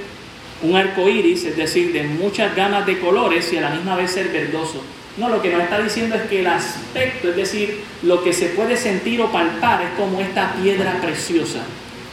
un 0.63 0.77
arco 0.77 1.09
iris, 1.09 1.45
es 1.45 1.57
decir, 1.57 1.93
de 1.93 2.05
muchas 2.05 2.55
gamas 2.55 2.87
de 2.87 2.99
colores 2.99 3.53
y 3.53 3.59
a 3.59 3.63
la 3.63 3.71
misma 3.71 3.97
vez 3.97 4.13
ser 4.13 4.29
verdoso? 4.29 4.83
No, 5.17 5.29
lo 5.29 5.43
que 5.43 5.51
nos 5.51 5.63
está 5.63 5.81
diciendo 5.83 6.15
es 6.15 6.23
que 6.23 6.41
el 6.41 6.47
aspecto, 6.47 7.31
es 7.31 7.37
decir, 7.37 7.81
lo 8.03 8.23
que 8.23 8.33
se 8.33 8.51
puede 8.51 8.77
sentir 8.77 9.21
o 9.21 9.33
palpar 9.33 9.83
es 9.83 9.91
como 9.99 10.21
esta 10.21 10.53
piedra 10.55 11.01
preciosa. 11.01 11.61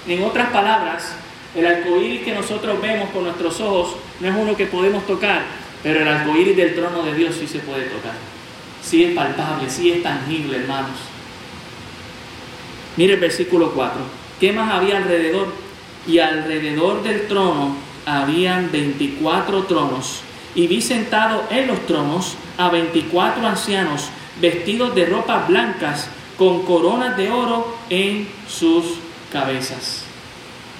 En 0.07 0.23
otras 0.23 0.49
palabras, 0.49 1.13
el 1.55 1.67
arco 1.67 2.01
iris 2.01 2.21
que 2.21 2.33
nosotros 2.33 2.81
vemos 2.81 3.09
con 3.11 3.23
nuestros 3.23 3.61
ojos 3.61 3.95
no 4.19 4.27
es 4.27 4.35
uno 4.35 4.57
que 4.57 4.65
podemos 4.65 5.05
tocar, 5.05 5.43
pero 5.83 6.01
el 6.01 6.07
arco 6.07 6.35
iris 6.35 6.57
del 6.57 6.73
trono 6.73 7.03
de 7.03 7.13
Dios 7.13 7.35
sí 7.39 7.47
se 7.47 7.59
puede 7.59 7.83
tocar 7.83 8.34
sí 8.85 9.03
es 9.03 9.15
palpable, 9.15 9.69
sí 9.69 9.91
es 9.91 10.03
tangible, 10.03 10.57
hermanos. 10.57 10.97
Mire 12.97 13.15
el 13.15 13.19
versículo 13.19 13.71
4. 13.71 13.99
¿Qué 14.39 14.53
más 14.53 14.71
había 14.71 14.97
alrededor? 14.97 15.47
Y 16.07 16.19
alrededor 16.19 17.03
del 17.03 17.27
trono 17.27 17.75
habían 18.05 18.71
24 18.71 19.63
tronos. 19.63 20.21
Y 20.53 20.67
vi 20.67 20.81
sentado 20.81 21.43
en 21.49 21.67
los 21.67 21.85
tronos 21.87 22.35
a 22.57 22.69
24 22.69 23.45
ancianos 23.45 24.09
vestidos 24.39 24.93
de 24.95 25.05
ropas 25.07 25.47
blancas, 25.47 26.09
con 26.37 26.63
coronas 26.63 27.17
de 27.17 27.31
oro 27.31 27.75
en 27.89 28.27
sus 28.47 28.85
cabezas. 29.31 30.03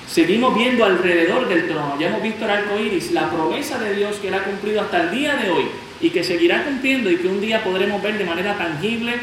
Seguimos 0.08 0.54
viendo 0.56 0.86
alrededor 0.86 1.48
del 1.48 1.68
trono, 1.68 1.98
ya 2.00 2.08
hemos 2.08 2.22
visto 2.22 2.46
el 2.46 2.52
arco 2.52 2.78
iris, 2.78 3.12
la 3.12 3.30
promesa 3.30 3.80
de 3.80 3.96
Dios 3.96 4.18
que 4.18 4.28
Él 4.28 4.36
ha 4.36 4.44
cumplido 4.44 4.82
hasta 4.82 5.04
el 5.04 5.12
día 5.12 5.36
de 5.36 5.50
hoy 5.50 5.66
y 6.06 6.12
que 6.12 6.24
seguirá 6.24 6.64
cumpliendo 6.64 7.10
y 7.10 7.18
que 7.18 7.28
un 7.28 7.42
día 7.42 7.64
podremos 7.64 8.00
ver 8.00 8.20
de 8.20 8.26
manera 8.26 8.56
tangible 8.56 9.16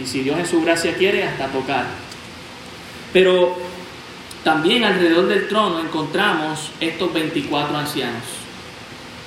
y 0.00 0.06
si 0.06 0.20
Dios 0.20 0.38
en 0.38 0.46
su 0.46 0.62
gracia 0.62 0.94
quiere, 0.94 1.24
hasta 1.24 1.48
tocar. 1.48 1.84
Pero 3.12 3.58
también 4.44 4.84
alrededor 4.84 5.26
del 5.26 5.48
trono 5.48 5.80
encontramos 5.80 6.70
estos 6.78 7.12
24 7.12 7.76
ancianos. 7.76 8.22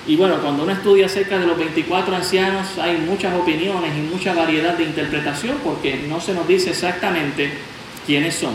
Y 0.07 0.15
bueno, 0.15 0.37
cuando 0.37 0.63
uno 0.63 0.71
estudia 0.71 1.07
acerca 1.07 1.37
de 1.37 1.47
los 1.47 1.57
24 1.57 2.15
ancianos 2.15 2.77
hay 2.77 2.95
muchas 2.95 3.35
opiniones 3.35 3.91
y 3.97 4.01
mucha 4.01 4.33
variedad 4.33 4.75
de 4.75 4.85
interpretación 4.85 5.57
porque 5.61 6.05
no 6.07 6.21
se 6.21 6.33
nos 6.33 6.47
dice 6.47 6.69
exactamente 6.69 7.51
quiénes 8.05 8.35
son. 8.35 8.53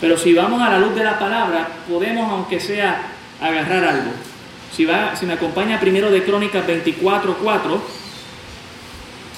Pero 0.00 0.18
si 0.18 0.34
vamos 0.34 0.60
a 0.60 0.68
la 0.68 0.80
luz 0.80 0.96
de 0.96 1.04
la 1.04 1.16
palabra, 1.16 1.68
podemos, 1.88 2.28
aunque 2.28 2.58
sea, 2.58 3.02
agarrar 3.40 3.84
algo. 3.84 4.31
Si, 4.74 4.86
va, 4.86 5.14
si 5.14 5.26
me 5.26 5.34
acompaña 5.34 5.78
primero 5.78 6.10
de 6.10 6.24
Crónicas 6.24 6.66
24, 6.66 7.36
4, 7.42 7.82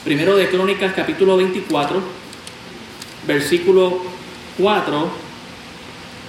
primero 0.04 0.36
de 0.36 0.48
Crónicas 0.48 0.92
capítulo 0.94 1.36
24, 1.36 2.00
versículo 3.26 4.00
4, 4.58 5.08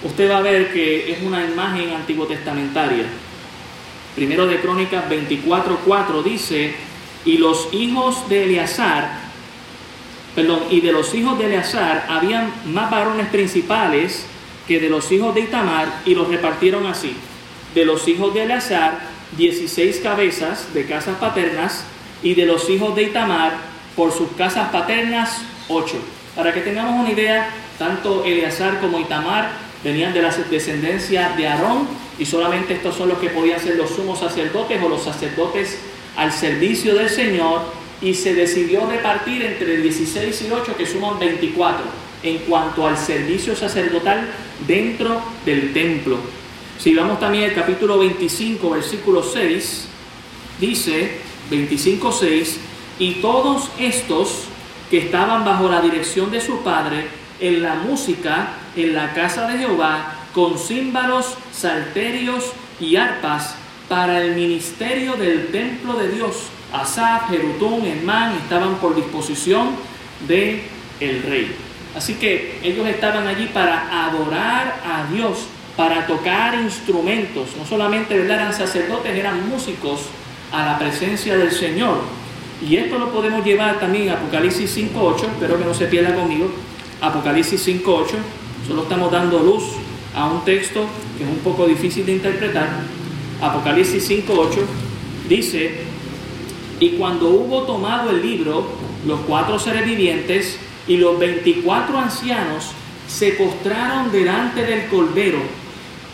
usted 0.05 0.31
va 0.31 0.37
a 0.37 0.41
ver 0.41 0.73
que 0.73 1.11
es 1.11 1.21
una 1.21 1.45
imagen 1.45 1.91
antiguo 1.91 2.25
testamentaria. 2.25 3.05
Primero 4.15 4.47
de 4.47 4.59
Crónicas 4.59 5.07
24:4 5.07 6.23
dice, 6.23 6.73
y 7.25 7.37
los 7.37 7.69
hijos 7.73 8.27
de 8.27 8.45
Eleazar, 8.45 9.19
perdón, 10.33 10.61
y 10.71 10.81
de 10.81 10.91
los 10.91 11.13
hijos 11.13 11.37
de 11.37 11.45
Eleazar 11.45 12.07
habían 12.09 12.51
más 12.73 12.89
varones 12.89 13.27
principales 13.27 14.25
que 14.67 14.79
de 14.79 14.89
los 14.89 15.11
hijos 15.11 15.35
de 15.35 15.41
Itamar, 15.41 16.01
y 16.05 16.15
los 16.15 16.27
repartieron 16.27 16.87
así. 16.87 17.15
De 17.75 17.85
los 17.85 18.07
hijos 18.07 18.33
de 18.33 18.43
Eleazar, 18.43 18.99
16 19.38 19.99
cabezas 20.01 20.73
de 20.73 20.85
casas 20.85 21.17
paternas, 21.17 21.85
y 22.23 22.33
de 22.33 22.47
los 22.47 22.69
hijos 22.69 22.95
de 22.95 23.03
Itamar, 23.03 23.53
por 23.95 24.11
sus 24.11 24.31
casas 24.31 24.69
paternas, 24.71 25.41
8. 25.67 25.95
Para 26.35 26.53
que 26.53 26.61
tengamos 26.61 26.99
una 26.99 27.11
idea, 27.11 27.49
tanto 27.77 28.25
Eleazar 28.25 28.79
como 28.79 28.99
Itamar 28.99 29.51
venían 29.83 30.13
de 30.13 30.21
la 30.23 30.35
descendencia 30.49 31.33
de 31.38 31.47
Aarón 31.47 31.88
y 32.17 32.25
solamente 32.25 32.73
estos 32.73 32.95
son 32.95 33.09
los 33.09 33.19
que 33.19 33.29
podían 33.29 33.59
ser 33.59 33.75
los 33.75 33.91
sumos 33.91 34.19
sacerdotes 34.19 34.81
o 34.81 34.89
los 34.89 35.03
sacerdotes 35.03 35.77
al 36.17 36.31
servicio 36.31 36.95
del 36.95 37.09
Señor 37.09 37.61
y 38.01 38.13
se 38.13 38.33
decidió 38.33 38.89
repartir 38.89 39.43
entre 39.43 39.77
16 39.77 40.41
y 40.41 40.51
8 40.51 40.75
que 40.75 40.85
suman 40.85 41.19
24 41.19 41.85
en 42.23 42.38
cuanto 42.39 42.88
al 42.88 42.97
servicio 42.97 43.55
sacerdotal 43.55 44.27
dentro 44.65 45.21
del 45.45 45.73
templo. 45.73 46.17
Si 46.77 46.93
vamos 46.93 47.19
también 47.19 47.49
al 47.49 47.55
capítulo 47.55 47.97
25, 47.99 48.69
versículo 48.69 49.23
6, 49.23 49.88
dice 50.59 51.19
25.6, 51.49 52.57
y 52.99 53.13
todos 53.15 53.69
estos 53.79 54.45
que 54.89 54.99
estaban 54.99 55.43
bajo 55.43 55.69
la 55.69 55.81
dirección 55.81 56.31
de 56.31 56.41
su 56.41 56.61
padre 56.61 57.07
en 57.39 57.61
la 57.61 57.75
música 57.75 58.53
en 58.75 58.93
la 58.93 59.13
casa 59.13 59.47
de 59.47 59.59
Jehová 59.59 60.15
con 60.33 60.57
címbalos, 60.57 61.35
salterios 61.51 62.51
y 62.79 62.97
arpas 62.97 63.55
para 63.88 64.21
el 64.21 64.35
ministerio 64.35 65.15
del 65.15 65.47
templo 65.47 65.93
de 65.93 66.09
Dios. 66.09 66.47
Asaf, 66.73 67.29
Jerutún, 67.29 67.85
Emán 67.85 68.33
estaban 68.35 68.75
por 68.75 68.95
disposición 68.95 69.69
de 70.27 70.63
el 70.99 71.23
rey. 71.23 71.55
Así 71.95 72.15
que 72.15 72.59
ellos 72.63 72.85
estaban 72.88 73.27
allí 73.27 73.47
para 73.47 74.07
adorar 74.07 74.81
a 74.85 75.05
Dios, 75.13 75.47
para 75.75 76.07
tocar 76.07 76.55
instrumentos. 76.55 77.49
No 77.57 77.65
solamente 77.65 78.15
eran 78.15 78.53
sacerdotes, 78.53 79.15
eran 79.15 79.49
músicos 79.49 80.01
a 80.51 80.65
la 80.65 80.79
presencia 80.79 81.38
del 81.38 81.51
Señor. 81.51 81.97
Y 82.67 82.77
esto 82.77 82.97
lo 82.97 83.11
podemos 83.11 83.45
llevar 83.45 83.79
también 83.79 84.09
a 84.09 84.13
Apocalipsis 84.13 84.77
5.8, 84.77 85.23
espero 85.23 85.57
que 85.57 85.65
no 85.65 85.73
se 85.73 85.88
pierda 85.88 86.15
conmigo. 86.15 86.49
Apocalipsis 87.01 87.67
5.8, 87.67 88.05
solo 88.67 88.83
estamos 88.83 89.11
dando 89.11 89.39
luz 89.39 89.63
a 90.15 90.27
un 90.27 90.45
texto 90.45 90.85
que 91.17 91.25
es 91.25 91.29
un 91.29 91.39
poco 91.39 91.67
difícil 91.67 92.05
de 92.05 92.13
interpretar. 92.13 92.69
Apocalipsis 93.41 94.09
5.8 94.09 94.59
dice, 95.27 95.81
y 96.79 96.91
cuando 96.91 97.29
hubo 97.29 97.63
tomado 97.63 98.11
el 98.11 98.21
libro, 98.21 98.65
los 99.05 99.19
cuatro 99.21 99.59
seres 99.59 99.85
vivientes 99.85 100.57
y 100.88 100.97
los 100.97 101.19
24 101.19 101.97
ancianos 101.97 102.71
se 103.07 103.31
postraron 103.33 104.11
delante 104.11 104.63
del 104.63 104.88
colbero. 104.88 105.39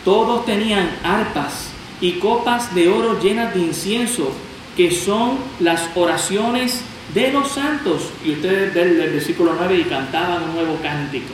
Todos 0.04 0.44
tenían 0.44 0.90
arpas 1.04 1.68
y 2.00 2.12
copas 2.14 2.74
de 2.74 2.88
oro 2.88 3.20
llenas 3.20 3.54
de 3.54 3.60
incienso 3.60 4.32
que 4.76 4.90
son 4.90 5.38
las 5.60 5.88
oraciones 5.94 6.80
de 7.14 7.32
los 7.32 7.52
santos. 7.52 8.10
Y 8.24 8.32
ustedes 8.32 8.74
ven 8.74 9.00
el 9.00 9.10
versículo 9.10 9.54
9 9.56 9.78
y 9.78 9.84
cantaban 9.84 10.42
un 10.44 10.54
nuevo 10.54 10.78
cántico. 10.82 11.32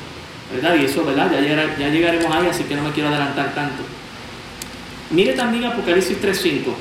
¿Verdad? 0.53 0.77
Y 0.77 0.87
eso, 0.87 1.05
¿verdad? 1.05 1.31
Ya, 1.31 1.77
ya 1.79 1.89
llegaremos 1.89 2.35
ahí, 2.35 2.47
así 2.49 2.65
que 2.65 2.75
no 2.75 2.83
me 2.83 2.91
quiero 2.91 3.11
adelantar 3.11 3.55
tanto. 3.55 3.83
Mire 5.11 5.33
también 5.35 5.65
Apocalipsis 5.65 6.21
3.5. 6.21 6.73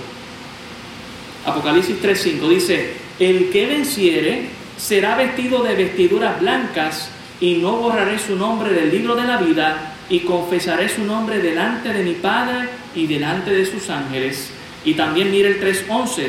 Apocalipsis 1.45 2.01
3.5 2.01 2.49
dice, 2.49 2.93
el 3.19 3.49
que 3.49 3.65
venciere 3.65 4.49
será 4.77 5.15
vestido 5.15 5.63
de 5.63 5.75
vestiduras 5.75 6.39
blancas 6.39 7.09
y 7.39 7.55
no 7.55 7.77
borraré 7.77 8.19
su 8.19 8.35
nombre 8.35 8.71
del 8.71 8.91
libro 8.91 9.15
de 9.15 9.23
la 9.23 9.37
vida 9.37 9.93
y 10.09 10.21
confesaré 10.21 10.89
su 10.89 11.03
nombre 11.03 11.39
delante 11.39 11.91
de 11.91 12.03
mi 12.03 12.13
Padre 12.13 12.69
y 12.95 13.07
delante 13.07 13.51
de 13.51 13.65
sus 13.65 13.89
ángeles. 13.89 14.51
Y 14.85 14.93
también 14.93 15.31
mire 15.31 15.49
el 15.49 15.61
3.11, 15.61 16.27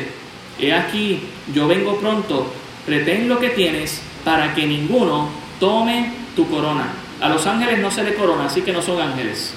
He 0.59 0.73
aquí, 0.73 1.21
yo 1.53 1.67
vengo 1.67 1.97
pronto, 1.99 2.51
retén 2.85 3.29
lo 3.29 3.39
que 3.39 3.49
tienes 3.49 4.01
para 4.25 4.53
que 4.53 4.67
ninguno 4.67 5.29
tome 5.59 6.11
tu 6.35 6.49
corona. 6.49 6.89
A 7.21 7.29
los 7.29 7.47
ángeles 7.47 7.79
no 7.79 7.89
se 7.91 8.03
le 8.03 8.13
corona, 8.13 8.45
así 8.45 8.61
que 8.61 8.73
no 8.73 8.81
son 8.81 9.01
ángeles. 9.01 9.53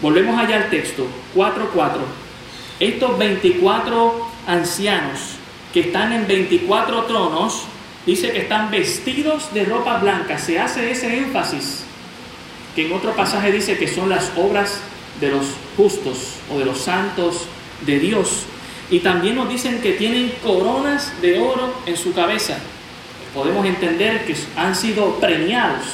Volvemos 0.00 0.38
allá 0.38 0.56
al 0.56 0.70
texto, 0.70 1.06
4.4. 1.34 1.98
Estos 2.78 3.18
24 3.18 4.26
ancianos 4.46 5.18
que 5.72 5.80
están 5.80 6.12
en 6.12 6.26
24 6.26 7.04
tronos, 7.04 7.62
dice 8.04 8.30
que 8.32 8.40
están 8.40 8.70
vestidos 8.70 9.52
de 9.54 9.64
ropa 9.64 9.98
blanca. 9.98 10.38
Se 10.38 10.58
hace 10.58 10.90
ese 10.90 11.18
énfasis, 11.18 11.84
que 12.74 12.86
en 12.86 12.92
otro 12.92 13.14
pasaje 13.14 13.52
dice 13.52 13.78
que 13.78 13.88
son 13.88 14.08
las 14.08 14.32
obras 14.36 14.80
de 15.20 15.30
los 15.30 15.46
justos 15.76 16.36
o 16.52 16.58
de 16.58 16.64
los 16.64 16.78
santos 16.78 17.46
de 17.86 17.98
Dios. 17.98 18.44
Y 18.90 19.00
también 19.00 19.36
nos 19.36 19.48
dicen 19.48 19.80
que 19.80 19.92
tienen 19.92 20.32
coronas 20.42 21.20
de 21.20 21.38
oro 21.38 21.74
en 21.86 21.96
su 21.96 22.12
cabeza. 22.12 22.58
Podemos 23.34 23.64
entender 23.64 24.24
que 24.26 24.36
han 24.56 24.74
sido 24.74 25.16
premiados. 25.16 25.84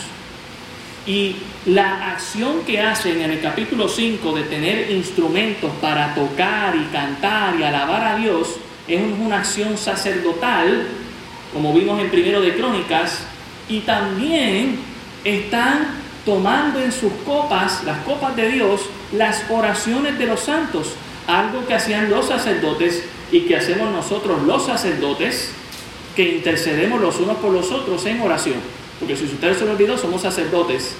Y 1.07 1.37
la 1.67 2.12
acción 2.12 2.62
que 2.67 2.81
hacen 2.81 3.21
en 3.21 3.31
el 3.31 3.41
capítulo 3.41 3.88
5 3.88 4.33
de 4.35 4.43
tener 4.45 4.91
instrumentos 4.91 5.71
para 5.81 6.14
tocar 6.14 6.75
y 6.77 6.85
cantar 6.93 7.59
y 7.59 7.62
alabar 7.62 8.05
a 8.05 8.17
Dios 8.17 8.57
es 8.87 9.01
una 9.01 9.38
acción 9.38 9.77
sacerdotal, 9.77 10.87
como 11.53 11.73
vimos 11.73 12.01
en 12.01 12.11
primero 12.11 12.41
de 12.41 12.55
Crónicas, 12.55 13.23
y 13.69 13.81
también 13.81 14.79
están 15.25 16.08
tomando 16.29 16.79
en 16.79 16.93
sus 16.93 17.11
copas, 17.25 17.85
las 17.85 18.05
copas 18.05 18.37
de 18.37 18.51
Dios, 18.51 18.83
las 19.12 19.45
oraciones 19.49 20.19
de 20.19 20.27
los 20.27 20.41
santos 20.41 20.88
algo 21.27 21.67
que 21.67 21.73
hacían 21.75 22.11
los 22.11 22.27
sacerdotes 22.27 23.05
y 23.33 23.41
que 23.41 23.57
hacemos 23.57 23.91
nosotros 23.91 24.43
los 24.43 24.67
sacerdotes, 24.67 25.53
que 26.14 26.37
intercedemos 26.37 27.01
los 27.01 27.19
unos 27.19 27.38
por 27.38 27.51
los 27.53 27.71
otros 27.71 28.05
en 28.05 28.21
oración. 28.21 28.57
Porque 28.99 29.17
si 29.17 29.25
ustedes 29.25 29.57
se 29.57 29.64
lo 29.64 29.73
olvidó, 29.73 29.97
somos 29.97 30.21
sacerdotes, 30.21 30.95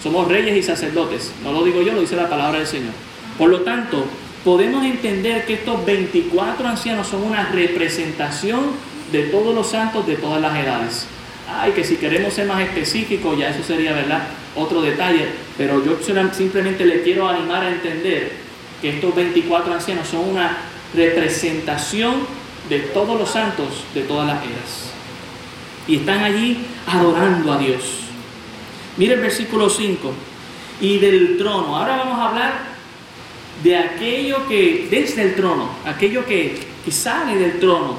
somos 0.00 0.28
reyes 0.28 0.56
y 0.56 0.62
sacerdotes. 0.62 1.32
No 1.42 1.52
lo 1.52 1.64
digo 1.64 1.82
yo, 1.82 1.92
lo 1.92 2.00
dice 2.00 2.14
la 2.14 2.28
palabra 2.28 2.58
del 2.58 2.68
Señor. 2.68 2.92
Por 3.36 3.50
lo 3.50 3.62
tanto, 3.62 4.04
podemos 4.44 4.84
entender 4.84 5.44
que 5.44 5.54
estos 5.54 5.84
24 5.84 6.68
ancianos 6.68 7.08
son 7.08 7.24
una 7.24 7.48
representación 7.48 8.60
de 9.10 9.24
todos 9.24 9.52
los 9.54 9.68
santos 9.68 10.06
de 10.06 10.14
todas 10.14 10.40
las 10.40 10.56
edades. 10.56 11.06
Ay, 11.50 11.72
que 11.72 11.82
si 11.82 11.96
queremos 11.96 12.34
ser 12.34 12.46
más 12.46 12.60
específicos, 12.60 13.38
ya 13.38 13.48
eso 13.48 13.62
sería, 13.62 13.92
¿verdad? 13.94 14.28
Otro 14.54 14.82
detalle. 14.82 15.26
Pero 15.56 15.82
yo 15.84 15.98
simplemente 16.32 16.84
le 16.84 17.02
quiero 17.02 17.26
animar 17.26 17.64
a 17.64 17.70
entender 17.70 18.32
que 18.82 18.90
estos 18.90 19.14
24 19.14 19.72
ancianos 19.72 20.06
son 20.08 20.28
una 20.28 20.58
representación 20.94 22.16
de 22.68 22.80
todos 22.80 23.18
los 23.18 23.30
santos 23.30 23.84
de 23.94 24.02
todas 24.02 24.26
las 24.26 24.42
eras. 24.44 24.92
Y 25.86 25.96
están 25.96 26.22
allí 26.22 26.66
adorando 26.86 27.52
a 27.52 27.58
Dios. 27.58 28.00
Mire 28.98 29.14
el 29.14 29.20
versículo 29.20 29.70
5. 29.70 30.12
Y 30.82 30.98
del 30.98 31.38
trono. 31.38 31.76
Ahora 31.76 31.96
vamos 31.96 32.18
a 32.18 32.28
hablar 32.28 32.52
de 33.64 33.76
aquello 33.76 34.46
que, 34.46 34.86
desde 34.90 35.22
el 35.22 35.34
trono, 35.34 35.70
aquello 35.86 36.26
que, 36.26 36.60
que 36.84 36.92
sale 36.92 37.36
del 37.36 37.58
trono. 37.58 37.96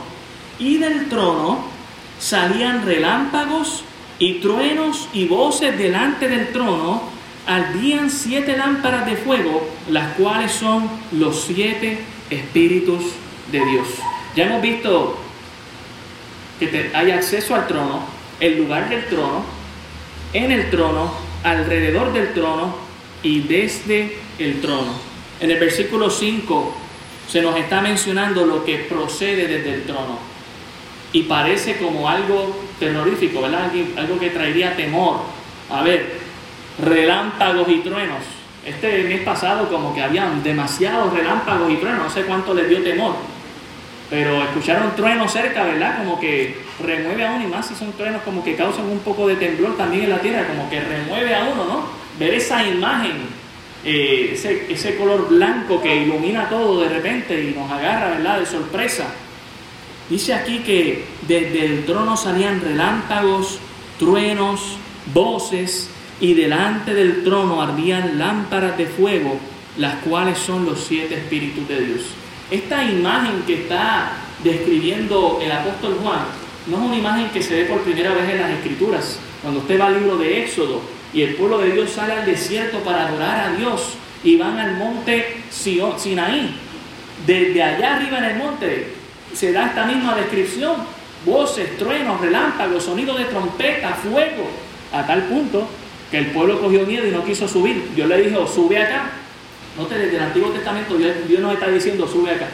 Y 0.59 0.77
del 0.77 1.09
trono 1.09 1.78
salían 2.19 2.85
relámpagos 2.85 3.83
y 4.19 4.35
truenos 4.35 5.07
y 5.13 5.25
voces 5.25 5.77
delante 5.77 6.27
del 6.27 6.51
trono, 6.51 7.01
ardían 7.47 8.11
siete 8.11 8.57
lámparas 8.57 9.05
de 9.05 9.15
fuego, 9.15 9.67
las 9.89 10.13
cuales 10.13 10.51
son 10.51 10.89
los 11.13 11.41
siete 11.41 11.99
espíritus 12.29 13.03
de 13.51 13.65
Dios. 13.65 13.87
Ya 14.35 14.45
hemos 14.45 14.61
visto 14.61 15.17
que 16.59 16.91
hay 16.93 17.11
acceso 17.11 17.55
al 17.55 17.67
trono, 17.67 18.01
el 18.39 18.57
lugar 18.57 18.89
del 18.89 19.05
trono, 19.05 19.43
en 20.33 20.51
el 20.51 20.69
trono, 20.69 21.11
alrededor 21.43 22.13
del 22.13 22.33
trono 22.33 22.75
y 23.23 23.41
desde 23.41 24.17
el 24.37 24.61
trono. 24.61 24.93
En 25.39 25.51
el 25.51 25.59
versículo 25.59 26.09
5 26.09 26.75
se 27.29 27.41
nos 27.41 27.57
está 27.57 27.81
mencionando 27.81 28.45
lo 28.45 28.65
que 28.65 28.77
procede 28.77 29.47
desde 29.47 29.73
el 29.73 29.83
trono. 29.83 30.28
Y 31.11 31.23
parece 31.23 31.77
como 31.77 32.07
algo 32.07 32.55
terrorífico, 32.79 33.41
¿verdad? 33.41 33.71
Algo 33.97 34.19
que 34.19 34.29
traería 34.29 34.75
temor. 34.75 35.21
A 35.69 35.81
ver, 35.81 36.19
relámpagos 36.83 37.67
y 37.69 37.79
truenos. 37.79 38.23
Este 38.65 39.03
mes 39.03 39.21
pasado 39.21 39.69
como 39.69 39.93
que 39.93 40.03
habían 40.03 40.43
demasiados 40.43 41.13
relámpagos 41.13 41.71
y 41.71 41.77
truenos, 41.77 42.03
no 42.03 42.09
sé 42.09 42.23
cuánto 42.23 42.53
les 42.53 42.69
dio 42.69 42.83
temor. 42.83 43.15
Pero 44.09 44.41
escuchar 44.43 44.83
un 44.83 44.95
trueno 44.95 45.27
cerca, 45.27 45.63
¿verdad? 45.63 45.99
Como 45.99 46.19
que 46.19 46.57
remueve 46.83 47.25
a 47.25 47.31
uno 47.31 47.43
y 47.43 47.47
más 47.47 47.67
si 47.67 47.75
son 47.75 47.91
truenos 47.93 48.21
como 48.23 48.43
que 48.43 48.55
causan 48.55 48.85
un 48.85 48.99
poco 48.99 49.27
de 49.27 49.35
temblor 49.35 49.77
también 49.77 50.05
en 50.05 50.09
la 50.09 50.19
tierra, 50.19 50.47
como 50.47 50.69
que 50.69 50.79
remueve 50.79 51.35
a 51.35 51.43
uno, 51.43 51.65
¿no? 51.65 51.85
Ver 52.17 52.33
esa 52.33 52.65
imagen, 52.65 53.17
eh, 53.85 54.31
ese, 54.33 54.65
ese 54.71 54.97
color 54.97 55.29
blanco 55.29 55.81
que 55.81 55.95
ilumina 55.95 56.49
todo 56.49 56.81
de 56.81 56.89
repente 56.89 57.41
y 57.41 57.55
nos 57.57 57.71
agarra, 57.71 58.09
¿verdad? 58.09 58.39
De 58.39 58.45
sorpresa. 58.45 59.05
Dice 60.09 60.33
aquí 60.33 60.59
que 60.59 61.05
desde 61.27 61.65
el 61.65 61.85
trono 61.85 62.17
salían 62.17 62.61
relámpagos, 62.61 63.59
truenos, 63.99 64.77
voces, 65.13 65.89
y 66.21 66.33
delante 66.33 66.93
del 66.93 67.23
trono 67.23 67.61
ardían 67.61 68.17
lámparas 68.17 68.77
de 68.77 68.87
fuego, 68.87 69.39
las 69.77 69.95
cuales 70.03 70.37
son 70.37 70.65
los 70.65 70.79
siete 70.79 71.15
espíritus 71.15 71.67
de 71.67 71.85
Dios. 71.85 72.01
Esta 72.51 72.83
imagen 72.83 73.43
que 73.45 73.61
está 73.61 74.13
describiendo 74.43 75.39
el 75.41 75.51
apóstol 75.51 75.97
Juan 76.01 76.19
no 76.67 76.77
es 76.77 76.83
una 76.83 76.97
imagen 76.97 77.29
que 77.29 77.41
se 77.41 77.55
ve 77.55 77.65
por 77.65 77.81
primera 77.81 78.13
vez 78.13 78.29
en 78.29 78.41
las 78.41 78.51
escrituras. 78.51 79.19
Cuando 79.41 79.61
usted 79.61 79.79
va 79.79 79.87
al 79.87 79.99
libro 79.99 80.17
de 80.17 80.43
Éxodo 80.43 80.81
y 81.13 81.21
el 81.21 81.35
pueblo 81.35 81.59
de 81.59 81.71
Dios 81.71 81.91
sale 81.91 82.13
al 82.13 82.25
desierto 82.25 82.79
para 82.79 83.07
adorar 83.07 83.49
a 83.49 83.55
Dios 83.55 83.93
y 84.23 84.35
van 84.35 84.57
al 84.59 84.75
monte 84.75 85.37
Sinaí, 85.49 86.55
desde 87.25 87.63
allá 87.63 87.95
arriba 87.95 88.17
en 88.17 88.23
el 88.25 88.37
monte 88.37 88.98
se 89.33 89.51
da 89.51 89.67
esta 89.67 89.85
misma 89.85 90.15
descripción, 90.15 90.75
voces, 91.25 91.77
truenos, 91.77 92.19
relámpagos, 92.21 92.83
sonido 92.83 93.15
de 93.15 93.25
trompeta, 93.25 93.93
fuego, 93.93 94.49
a 94.91 95.05
tal 95.05 95.23
punto 95.23 95.67
que 96.09 96.17
el 96.17 96.27
pueblo 96.27 96.59
cogió 96.59 96.85
miedo 96.85 97.07
y 97.07 97.11
no 97.11 97.23
quiso 97.23 97.47
subir. 97.47 97.91
Dios 97.95 98.07
le 98.07 98.21
dijo, 98.21 98.47
sube 98.47 98.81
acá. 98.81 99.11
Note, 99.77 99.97
desde 99.97 100.17
el 100.17 100.23
Antiguo 100.23 100.49
Testamento 100.49 100.97
Dios, 100.97 101.39
nos 101.39 101.53
está 101.53 101.67
diciendo, 101.67 102.07
sube 102.07 102.31
acá. 102.31 102.47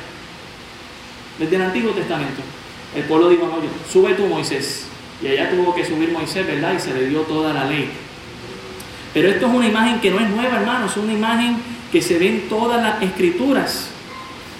Desde 1.40 1.56
el 1.56 1.62
Antiguo 1.62 1.92
Testamento. 1.92 2.42
El 2.96 3.04
pueblo 3.04 3.30
dijo, 3.30 3.48
no, 3.48 3.58
sube 3.92 4.14
tú 4.14 4.26
Moisés. 4.28 4.88
Y 5.22 5.28
allá 5.28 5.50
tuvo 5.50 5.74
que 5.74 5.86
subir 5.86 6.12
Moisés, 6.12 6.46
¿verdad? 6.46 6.74
Y 6.76 6.80
se 6.80 6.94
le 6.94 7.08
dio 7.08 7.22
toda 7.22 7.54
la 7.54 7.66
ley. 7.66 7.90
Pero 9.14 9.30
esto 9.30 9.48
es 9.48 9.54
una 9.54 9.68
imagen 9.68 10.02
que 10.02 10.12
no 10.12 10.20
es 10.20 10.30
nueva, 10.30 10.58
hermanos, 10.58 10.92
es 10.92 10.98
una 10.98 11.14
imagen 11.14 11.58
que 11.92 12.02
se 12.02 12.18
ve 12.18 12.28
en 12.28 12.50
todas 12.50 12.82
las 12.82 13.02
escrituras. 13.02 13.90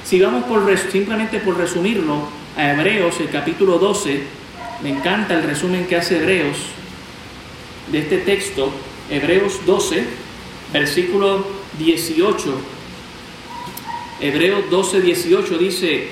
Si 0.06 0.20
vamos 0.20 0.44
por, 0.44 0.64
simplemente 0.92 1.40
por 1.40 1.58
resumirlo, 1.58 2.28
a 2.56 2.72
Hebreos, 2.72 3.20
el 3.20 3.30
capítulo 3.32 3.80
12, 3.80 4.22
me 4.84 4.90
encanta 4.90 5.34
el 5.34 5.42
resumen 5.42 5.88
que 5.88 5.96
hace 5.96 6.18
Hebreos 6.18 6.58
de 7.92 8.00
este 8.00 8.20
texto, 8.20 8.70
Hebreos 9.10 9.66
12, 9.66 10.06
versículo 10.72 11.44
18. 11.80 12.56
Hebreos 14.22 14.70
12, 14.70 15.02
18 15.02 15.58
dice, 15.58 16.10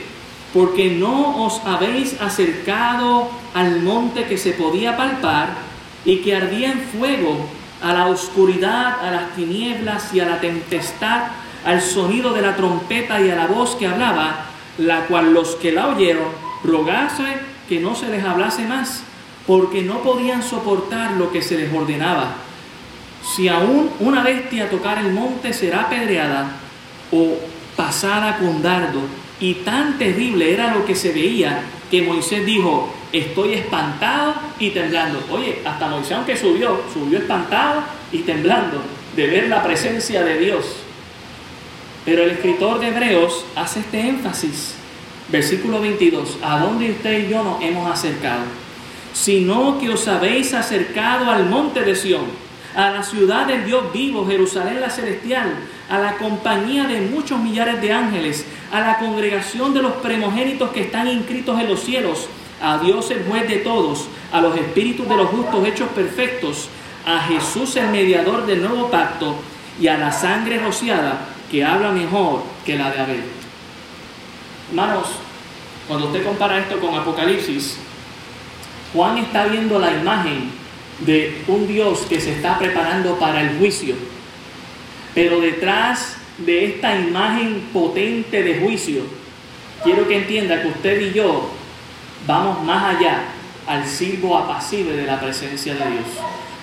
porque 0.55 0.89
no 0.89 1.45
os 1.45 1.61
habéis 1.63 2.19
acercado 2.19 3.29
al 3.53 3.79
monte 3.81 4.25
que 4.25 4.39
se 4.39 4.53
podía 4.53 4.97
palpar 4.97 5.55
y 6.03 6.17
que 6.17 6.35
ardía 6.35 6.71
en 6.71 6.81
fuego, 6.81 7.45
a 7.79 7.93
la 7.93 8.07
oscuridad, 8.07 9.07
a 9.07 9.11
las 9.11 9.35
tinieblas 9.35 10.13
y 10.15 10.19
a 10.19 10.25
la 10.25 10.41
tempestad 10.41 11.42
al 11.65 11.81
sonido 11.81 12.33
de 12.33 12.41
la 12.41 12.55
trompeta 12.55 13.21
y 13.21 13.29
a 13.29 13.35
la 13.35 13.47
voz 13.47 13.75
que 13.75 13.87
hablaba, 13.87 14.45
la 14.77 15.05
cual 15.05 15.33
los 15.33 15.55
que 15.55 15.71
la 15.71 15.87
oyeron 15.87 16.27
rogase 16.63 17.23
que 17.67 17.79
no 17.79 17.95
se 17.95 18.09
les 18.09 18.23
hablase 18.23 18.65
más, 18.65 19.03
porque 19.47 19.81
no 19.81 19.99
podían 19.99 20.43
soportar 20.43 21.11
lo 21.11 21.31
que 21.31 21.41
se 21.41 21.57
les 21.57 21.73
ordenaba. 21.73 22.35
Si 23.23 23.47
aún 23.47 23.89
una 23.99 24.23
bestia 24.23 24.69
tocar 24.69 24.97
el 24.97 25.11
monte 25.11 25.53
será 25.53 25.81
apedreada 25.81 26.47
o 27.11 27.37
pasada 27.75 28.37
con 28.37 28.61
dardo, 28.61 29.01
y 29.39 29.55
tan 29.55 29.97
terrible 29.97 30.53
era 30.53 30.73
lo 30.73 30.85
que 30.85 30.95
se 30.95 31.11
veía 31.11 31.61
que 31.91 32.01
Moisés 32.01 32.45
dijo, 32.45 32.93
estoy 33.11 33.53
espantado 33.53 34.33
y 34.57 34.69
temblando. 34.69 35.23
Oye, 35.29 35.61
hasta 35.65 35.87
Moisés 35.87 36.13
aunque 36.13 36.37
subió, 36.37 36.81
subió 36.93 37.19
espantado 37.19 37.83
y 38.11 38.19
temblando 38.19 38.81
de 39.15 39.27
ver 39.27 39.47
la 39.49 39.61
presencia 39.61 40.23
de 40.23 40.39
Dios. 40.39 40.82
Pero 42.05 42.23
el 42.23 42.31
escritor 42.31 42.79
de 42.79 42.87
Hebreos 42.87 43.45
hace 43.55 43.79
este 43.79 44.01
énfasis. 44.01 44.75
Versículo 45.29 45.79
22. 45.79 46.39
¿A 46.43 46.59
dónde 46.59 46.91
usted 46.91 47.27
y 47.27 47.31
yo 47.31 47.43
nos 47.43 47.61
hemos 47.61 47.89
acercado? 47.89 48.43
Sino 49.13 49.79
que 49.79 49.89
os 49.89 50.07
habéis 50.07 50.53
acercado 50.53 51.31
al 51.31 51.45
monte 51.45 51.81
de 51.81 51.95
Sión, 51.95 52.25
a 52.75 52.89
la 52.89 53.03
ciudad 53.03 53.47
del 53.47 53.65
Dios 53.65 53.93
vivo, 53.93 54.27
Jerusalén 54.27 54.81
la 54.81 54.89
celestial, 54.89 55.53
a 55.89 55.99
la 55.99 56.17
compañía 56.17 56.87
de 56.87 57.01
muchos 57.01 57.39
millares 57.39 57.79
de 57.79 57.93
ángeles, 57.93 58.45
a 58.71 58.81
la 58.81 58.97
congregación 58.97 59.73
de 59.73 59.81
los 59.81 59.93
primogénitos 59.93 60.71
que 60.71 60.81
están 60.81 61.07
inscritos 61.07 61.57
en 61.59 61.69
los 61.69 61.81
cielos, 61.81 62.27
a 62.61 62.79
Dios 62.79 63.11
el 63.11 63.23
juez 63.23 63.47
de 63.47 63.57
todos, 63.57 64.07
a 64.31 64.41
los 64.41 64.57
espíritus 64.57 65.07
de 65.07 65.15
los 65.15 65.29
justos 65.29 65.65
hechos 65.65 65.89
perfectos, 65.89 66.67
a 67.05 67.19
Jesús 67.21 67.77
el 67.77 67.89
mediador 67.89 68.45
del 68.45 68.61
nuevo 68.61 68.89
pacto 68.89 69.35
y 69.79 69.87
a 69.87 69.97
la 69.97 70.11
sangre 70.11 70.59
rociada 70.59 71.32
que 71.53 71.63
habla 71.63 71.91
mejor 71.91 72.41
que 72.65 72.75
la 72.75 72.89
de 72.89 72.99
Abel. 72.99 73.23
Hermanos, 74.71 75.05
cuando 75.87 76.07
usted 76.07 76.25
compara 76.25 76.57
esto 76.57 76.79
con 76.79 76.95
Apocalipsis, 76.95 77.77
Juan 78.91 79.19
está 79.19 79.45
viendo 79.45 79.77
la 79.77 79.93
imagen 79.93 80.49
de 81.05 81.43
un 81.47 81.67
Dios 81.67 82.07
que 82.09 82.19
se 82.19 82.31
está 82.31 82.57
preparando 82.57 83.19
para 83.19 83.41
el 83.41 83.59
juicio. 83.59 83.93
Pero 85.13 85.41
detrás 85.41 86.17
de 86.39 86.65
esta 86.65 86.99
imagen 86.99 87.69
potente 87.71 88.41
de 88.41 88.59
juicio, 88.59 89.03
quiero 89.83 90.07
que 90.07 90.17
entienda 90.17 90.59
que 90.59 90.69
usted 90.69 91.01
y 91.01 91.13
yo 91.13 91.51
vamos 92.25 92.63
más 92.63 92.95
allá 92.95 93.25
al 93.67 93.85
silbo 93.85 94.39
apacible 94.39 94.97
de 94.97 95.05
la 95.05 95.19
presencia 95.19 95.75
de 95.75 95.85
Dios. 95.85 96.07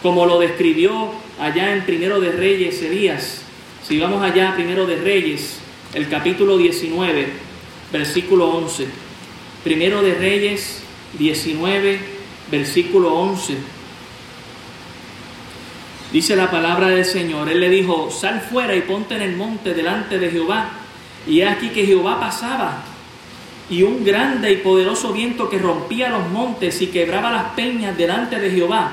Como 0.03 0.27
lo 0.27 0.41
describió 0.41 1.13
allá 1.41 1.75
en 1.75 1.85
Primero 1.85 2.21
de 2.21 2.33
Reyes 2.33 2.83
Elías, 2.83 3.43
si 3.87 3.99
vamos 3.99 4.23
allá, 4.23 4.55
primero 4.55 4.87
de 4.87 4.97
Reyes, 4.97 5.59
el 5.95 6.09
capítulo 6.09 6.57
19, 6.59 7.29
versículo 7.93 8.51
11. 8.51 8.87
Primero 9.65 10.03
de 10.03 10.15
Reyes 10.15 10.83
19, 11.19 11.99
versículo 12.51 13.15
11. 13.15 13.57
Dice 16.13 16.37
la 16.37 16.51
palabra 16.51 16.89
del 16.89 17.05
Señor. 17.05 17.49
Él 17.49 17.61
le 17.61 17.71
dijo, 17.71 18.11
sal 18.11 18.41
fuera 18.41 18.75
y 18.75 18.83
ponte 18.83 19.15
en 19.15 19.23
el 19.23 19.37
monte 19.37 19.75
delante 19.75 20.19
de 20.19 20.31
Jehová. 20.31 20.71
Y 21.27 21.43
aquí 21.43 21.69
que 21.69 21.87
Jehová 21.87 22.19
pasaba. 22.19 22.83
Y 23.71 23.83
un 23.83 24.05
grande 24.05 24.51
y 24.53 24.57
poderoso 24.57 25.13
viento 25.13 25.49
que 25.49 25.59
rompía 25.59 26.09
los 26.09 26.29
montes 26.29 26.83
y 26.83 26.89
quebraba 26.89 27.31
las 27.31 27.45
peñas 27.55 27.97
delante 27.97 28.39
de 28.41 28.51
Jehová. 28.51 28.93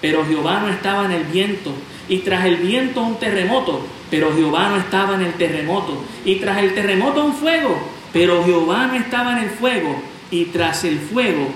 Pero 0.00 0.24
Jehová 0.26 0.60
no 0.60 0.68
estaba 0.68 1.06
en 1.06 1.12
el 1.12 1.24
viento. 1.24 1.72
Y 2.08 2.18
tras 2.18 2.46
el 2.46 2.56
viento 2.56 3.02
un 3.02 3.18
terremoto 3.18 3.82
pero 4.10 4.34
Jehová 4.34 4.70
no 4.70 4.76
estaba 4.76 5.14
en 5.14 5.22
el 5.22 5.34
terremoto. 5.34 6.02
Y 6.24 6.36
tras 6.36 6.58
el 6.58 6.74
terremoto 6.74 7.24
un 7.24 7.34
fuego, 7.34 7.78
pero 8.12 8.44
Jehová 8.44 8.86
no 8.86 8.94
estaba 8.94 9.32
en 9.32 9.44
el 9.44 9.50
fuego. 9.50 10.00
Y 10.30 10.46
tras 10.46 10.84
el 10.84 10.98
fuego 10.98 11.48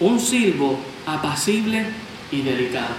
un 0.00 0.18
silbo 0.18 0.78
apacible 1.06 1.84
y 2.32 2.42
delicado. 2.42 2.94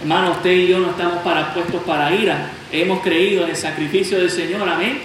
Hermano, 0.00 0.32
usted 0.32 0.52
y 0.52 0.68
yo 0.68 0.78
no 0.78 0.90
estamos 0.90 1.18
para 1.18 1.52
puestos 1.52 1.82
para 1.82 2.14
ira. 2.14 2.50
Hemos 2.70 3.00
creído 3.00 3.44
en 3.44 3.50
el 3.50 3.56
sacrificio 3.56 4.18
del 4.18 4.30
Señor, 4.30 4.68
amén. 4.68 5.00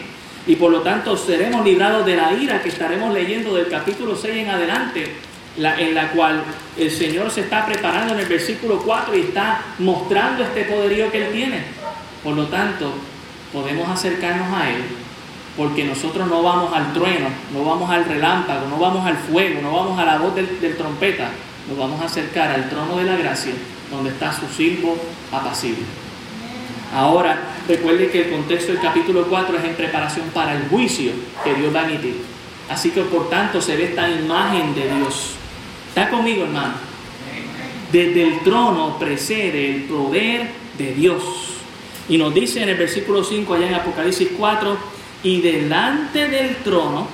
Y 0.45 0.55
por 0.55 0.71
lo 0.71 0.81
tanto 0.81 1.17
seremos 1.17 1.65
librados 1.65 2.05
de 2.05 2.15
la 2.15 2.33
ira 2.33 2.61
que 2.61 2.69
estaremos 2.69 3.13
leyendo 3.13 3.55
del 3.55 3.69
capítulo 3.69 4.15
6 4.15 4.35
en 4.35 4.49
adelante, 4.49 5.13
en 5.57 5.93
la 5.93 6.11
cual 6.11 6.43
el 6.77 6.89
Señor 6.91 7.29
se 7.29 7.41
está 7.41 7.65
preparando 7.65 8.13
en 8.13 8.21
el 8.21 8.25
versículo 8.25 8.79
4 8.79 9.15
y 9.15 9.21
está 9.21 9.61
mostrando 9.79 10.43
este 10.43 10.63
poderío 10.63 11.11
que 11.11 11.25
Él 11.25 11.31
tiene. 11.31 11.63
Por 12.23 12.35
lo 12.35 12.47
tanto, 12.47 12.93
podemos 13.51 13.87
acercarnos 13.89 14.51
a 14.57 14.69
Él 14.69 14.83
porque 15.55 15.83
nosotros 15.83 16.27
no 16.27 16.41
vamos 16.41 16.73
al 16.73 16.93
trueno, 16.93 17.27
no 17.53 17.63
vamos 17.63 17.89
al 17.89 18.05
relámpago, 18.05 18.67
no 18.67 18.77
vamos 18.77 19.05
al 19.05 19.17
fuego, 19.17 19.61
no 19.61 19.71
vamos 19.71 19.99
a 19.99 20.05
la 20.05 20.17
voz 20.17 20.33
del, 20.33 20.75
trompeta, 20.75 21.29
nos 21.69 21.77
vamos 21.77 22.01
a 22.01 22.05
acercar 22.05 22.51
al 22.51 22.69
trono 22.69 22.97
de 22.97 23.03
la 23.03 23.15
gracia, 23.15 23.53
donde 23.91 24.09
está 24.09 24.33
su 24.33 24.47
siervo 24.47 24.97
apacible. 25.31 25.83
Ahora, 26.95 27.37
recuerde 27.67 28.09
que 28.09 28.23
el 28.23 28.31
contexto 28.31 28.71
del 28.71 28.81
capítulo 28.81 29.27
4 29.27 29.57
es 29.57 29.63
en 29.63 29.75
preparación 29.75 30.27
para 30.33 30.53
el 30.53 30.67
juicio 30.69 31.11
que 31.43 31.53
Dios 31.53 31.73
va 31.73 31.81
a 31.81 31.89
emitir. 31.89 32.21
Así 32.69 32.91
que 32.91 33.01
por 33.01 33.29
tanto 33.29 33.61
se 33.61 33.75
ve 33.75 33.85
esta 33.85 34.09
imagen 34.09 34.73
de 34.73 34.95
Dios. 34.95 35.35
¿Está 35.93 36.09
conmigo, 36.09 36.45
hermano? 36.45 36.73
Desde 37.91 38.23
el 38.23 38.39
trono 38.39 38.97
precede 38.97 39.75
el 39.75 39.83
poder 39.83 40.49
de 40.75 40.93
Dios. 40.95 41.23
Y 42.09 42.17
nos 42.17 42.33
dice 42.33 42.63
en 42.63 42.69
el 42.69 42.77
versículo 42.77 43.23
5 43.23 43.53
allá 43.53 43.67
en 43.67 43.75
Apocalipsis 43.75 44.29
4, 44.35 44.75
y 45.21 45.41
delante 45.41 46.27
del 46.29 46.55
trono 46.57 47.07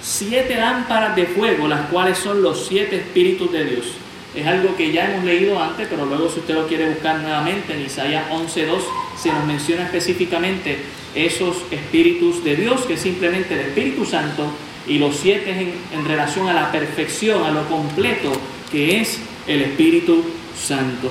siete 0.00 0.54
lámparas 0.54 1.16
de 1.16 1.26
fuego, 1.26 1.66
las 1.66 1.86
cuales 1.88 2.18
son 2.18 2.40
los 2.40 2.66
siete 2.68 2.96
espíritus 2.96 3.50
de 3.50 3.64
Dios. 3.64 3.86
Es 4.32 4.46
algo 4.46 4.76
que 4.76 4.92
ya 4.92 5.10
hemos 5.10 5.24
leído 5.24 5.60
antes, 5.60 5.88
pero 5.88 6.06
luego 6.06 6.28
si 6.30 6.38
usted 6.38 6.54
lo 6.54 6.68
quiere 6.68 6.88
buscar 6.90 7.18
nuevamente 7.20 7.74
en 7.74 7.84
Isaías 7.84 8.24
11.2 8.30 8.78
se 9.20 9.32
nos 9.32 9.44
menciona 9.44 9.84
específicamente 9.84 10.78
esos 11.16 11.56
espíritus 11.70 12.44
de 12.44 12.54
Dios, 12.54 12.82
que 12.82 12.94
es 12.94 13.00
simplemente 13.00 13.54
el 13.54 13.60
Espíritu 13.60 14.04
Santo, 14.04 14.46
y 14.86 14.98
los 14.98 15.16
siete 15.16 15.50
en, 15.50 15.74
en 15.98 16.04
relación 16.06 16.48
a 16.48 16.52
la 16.52 16.70
perfección, 16.72 17.44
a 17.44 17.50
lo 17.50 17.66
completo, 17.68 18.32
que 18.70 19.00
es 19.00 19.20
el 19.46 19.62
Espíritu 19.62 20.24
Santo. 20.56 21.10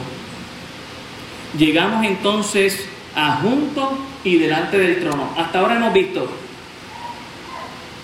Llegamos 1.57 2.05
entonces 2.05 2.87
a 3.15 3.37
junto 3.37 3.97
y 4.23 4.37
delante 4.37 4.77
del 4.77 4.99
trono. 4.99 5.29
Hasta 5.37 5.59
ahora 5.59 5.75
hemos 5.75 5.93
visto, 5.93 6.27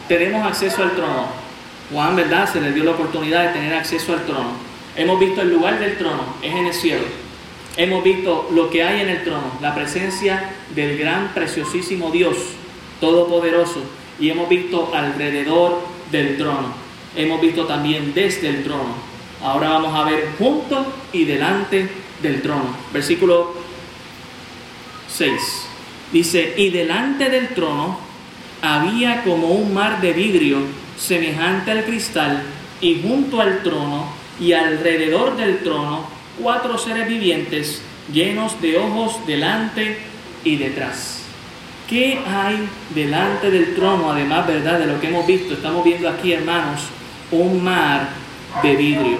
tenemos 0.07 0.45
acceso 0.45 0.83
al 0.83 0.91
trono. 0.91 1.27
Juan, 1.91 2.15
¿verdad? 2.15 2.51
Se 2.51 2.61
le 2.61 2.71
dio 2.71 2.83
la 2.83 2.91
oportunidad 2.91 3.47
de 3.47 3.53
tener 3.53 3.73
acceso 3.73 4.13
al 4.13 4.25
trono. 4.25 4.51
Hemos 4.95 5.19
visto 5.19 5.41
el 5.41 5.49
lugar 5.49 5.79
del 5.79 5.97
trono, 5.97 6.35
es 6.41 6.53
en 6.53 6.67
el 6.67 6.73
cielo. 6.73 7.03
Hemos 7.77 8.03
visto 8.03 8.49
lo 8.53 8.69
que 8.69 8.83
hay 8.83 9.01
en 9.01 9.09
el 9.09 9.23
trono, 9.23 9.51
la 9.61 9.73
presencia 9.73 10.51
del 10.75 10.97
gran, 10.97 11.29
preciosísimo 11.33 12.11
Dios, 12.11 12.35
todopoderoso. 12.99 13.81
Y 14.19 14.29
hemos 14.29 14.49
visto 14.49 14.91
alrededor 14.93 15.81
del 16.11 16.37
trono. 16.37 16.73
Hemos 17.15 17.41
visto 17.41 17.65
también 17.65 18.13
desde 18.13 18.49
el 18.49 18.63
trono. 18.63 18.95
Ahora 19.41 19.69
vamos 19.69 19.95
a 19.95 20.03
ver 20.09 20.29
junto 20.37 20.85
y 21.13 21.25
delante 21.25 21.89
del 22.21 22.41
trono. 22.41 22.75
Versículo 22.91 23.53
6. 25.07 25.67
Dice, 26.11 26.53
y 26.57 26.69
delante 26.69 27.29
del 27.29 27.49
trono 27.49 27.99
había 28.61 29.23
como 29.23 29.47
un 29.49 29.73
mar 29.73 30.01
de 30.01 30.13
vidrio 30.13 30.59
semejante 30.97 31.71
al 31.71 31.85
cristal, 31.85 32.43
y 32.81 33.01
junto 33.01 33.41
al 33.41 33.61
trono 33.63 34.07
y 34.39 34.53
alrededor 34.53 35.35
del 35.35 35.59
trono 35.59 36.05
cuatro 36.41 36.77
seres 36.77 37.07
vivientes 37.07 37.81
llenos 38.11 38.61
de 38.61 38.77
ojos 38.77 39.25
delante 39.27 39.97
y 40.43 40.55
detrás. 40.55 41.18
¿Qué 41.89 42.19
hay 42.23 42.69
delante 42.93 43.49
del 43.49 43.73
trono? 43.73 44.11
Además, 44.11 44.45
¿verdad? 44.45 44.77
De 44.77 44.85
lo 44.85 45.01
que 45.01 45.07
hemos 45.07 45.25
visto, 45.25 45.55
estamos 45.55 45.83
viendo 45.83 46.07
aquí, 46.07 46.31
hermanos, 46.31 46.81
un 47.31 47.63
mar 47.63 48.09
de 48.61 48.75
vidrio. 48.75 49.17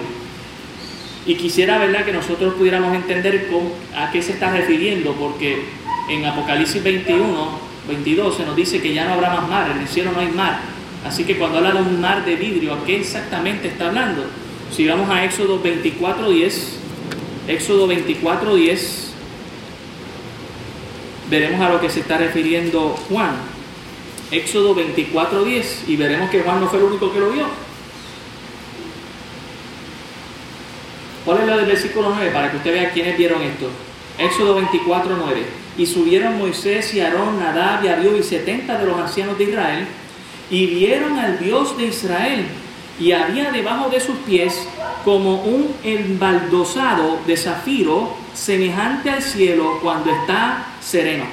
Y 1.26 1.34
quisiera, 1.34 1.78
¿verdad?, 1.78 2.04
que 2.04 2.12
nosotros 2.12 2.54
pudiéramos 2.54 2.94
entender 2.94 3.50
a 3.96 4.12
qué 4.12 4.22
se 4.22 4.32
está 4.32 4.52
refiriendo, 4.52 5.14
porque 5.14 5.64
en 6.08 6.24
Apocalipsis 6.24 6.80
21, 6.80 7.50
22 7.88 8.36
se 8.36 8.46
nos 8.46 8.54
dice 8.54 8.80
que 8.80 8.94
ya 8.94 9.04
no 9.04 9.14
habrá 9.14 9.30
más 9.30 9.48
mar, 9.48 9.70
en 9.74 9.80
el 9.80 9.88
cielo 9.88 10.12
no 10.12 10.20
hay 10.20 10.28
mar. 10.28 10.60
Así 11.04 11.24
que 11.24 11.36
cuando 11.38 11.58
habla 11.58 11.72
de 11.72 11.82
un 11.82 12.00
mar 12.00 12.24
de 12.24 12.36
vidrio, 12.36 12.74
¿a 12.74 12.84
qué 12.84 13.00
exactamente 13.00 13.66
está 13.66 13.88
hablando? 13.88 14.26
Si 14.70 14.86
vamos 14.86 15.10
a 15.10 15.24
Éxodo 15.24 15.60
24.10, 15.60 16.52
Éxodo 17.48 17.88
24.10, 17.88 19.09
veremos 21.30 21.60
a 21.60 21.70
lo 21.70 21.80
que 21.80 21.88
se 21.88 22.00
está 22.00 22.18
refiriendo 22.18 22.96
Juan. 23.08 23.36
Éxodo 24.30 24.76
24.10 24.76 25.88
y 25.88 25.96
veremos 25.96 26.30
que 26.30 26.42
Juan 26.42 26.60
no 26.60 26.68
fue 26.68 26.78
el 26.78 26.86
único 26.86 27.12
que 27.12 27.20
lo 27.20 27.30
vio. 27.30 27.46
¿Cuál 31.24 31.40
es 31.40 31.46
la 31.46 31.56
del 31.56 31.66
versículo 31.66 32.12
9 32.14 32.30
para 32.32 32.50
que 32.50 32.56
usted 32.58 32.72
vea 32.72 32.90
quiénes 32.90 33.16
vieron 33.16 33.42
esto? 33.42 33.68
Éxodo 34.18 34.60
24.9 34.60 35.60
y 35.80 35.86
subieron 35.86 36.38
Moisés 36.38 36.92
y 36.94 37.00
Aarón, 37.00 37.38
Nadab 37.38 37.84
y 37.84 37.88
Abiú 37.88 38.16
y 38.16 38.22
setenta 38.22 38.78
de 38.78 38.86
los 38.86 38.98
ancianos 38.98 39.38
de 39.38 39.44
Israel, 39.44 39.86
y 40.50 40.66
vieron 40.66 41.18
al 41.18 41.38
Dios 41.38 41.76
de 41.78 41.86
Israel, 41.86 42.44
y 43.00 43.12
había 43.12 43.50
debajo 43.50 43.88
de 43.88 43.98
sus 43.98 44.16
pies 44.18 44.68
como 45.04 45.42
un 45.42 45.74
embaldosado 45.82 47.18
de 47.26 47.36
zafiro 47.36 48.14
semejante 48.34 49.10
al 49.10 49.22
cielo 49.22 49.78
cuando 49.82 50.10
está 50.10 50.66
sereno. 50.80 51.24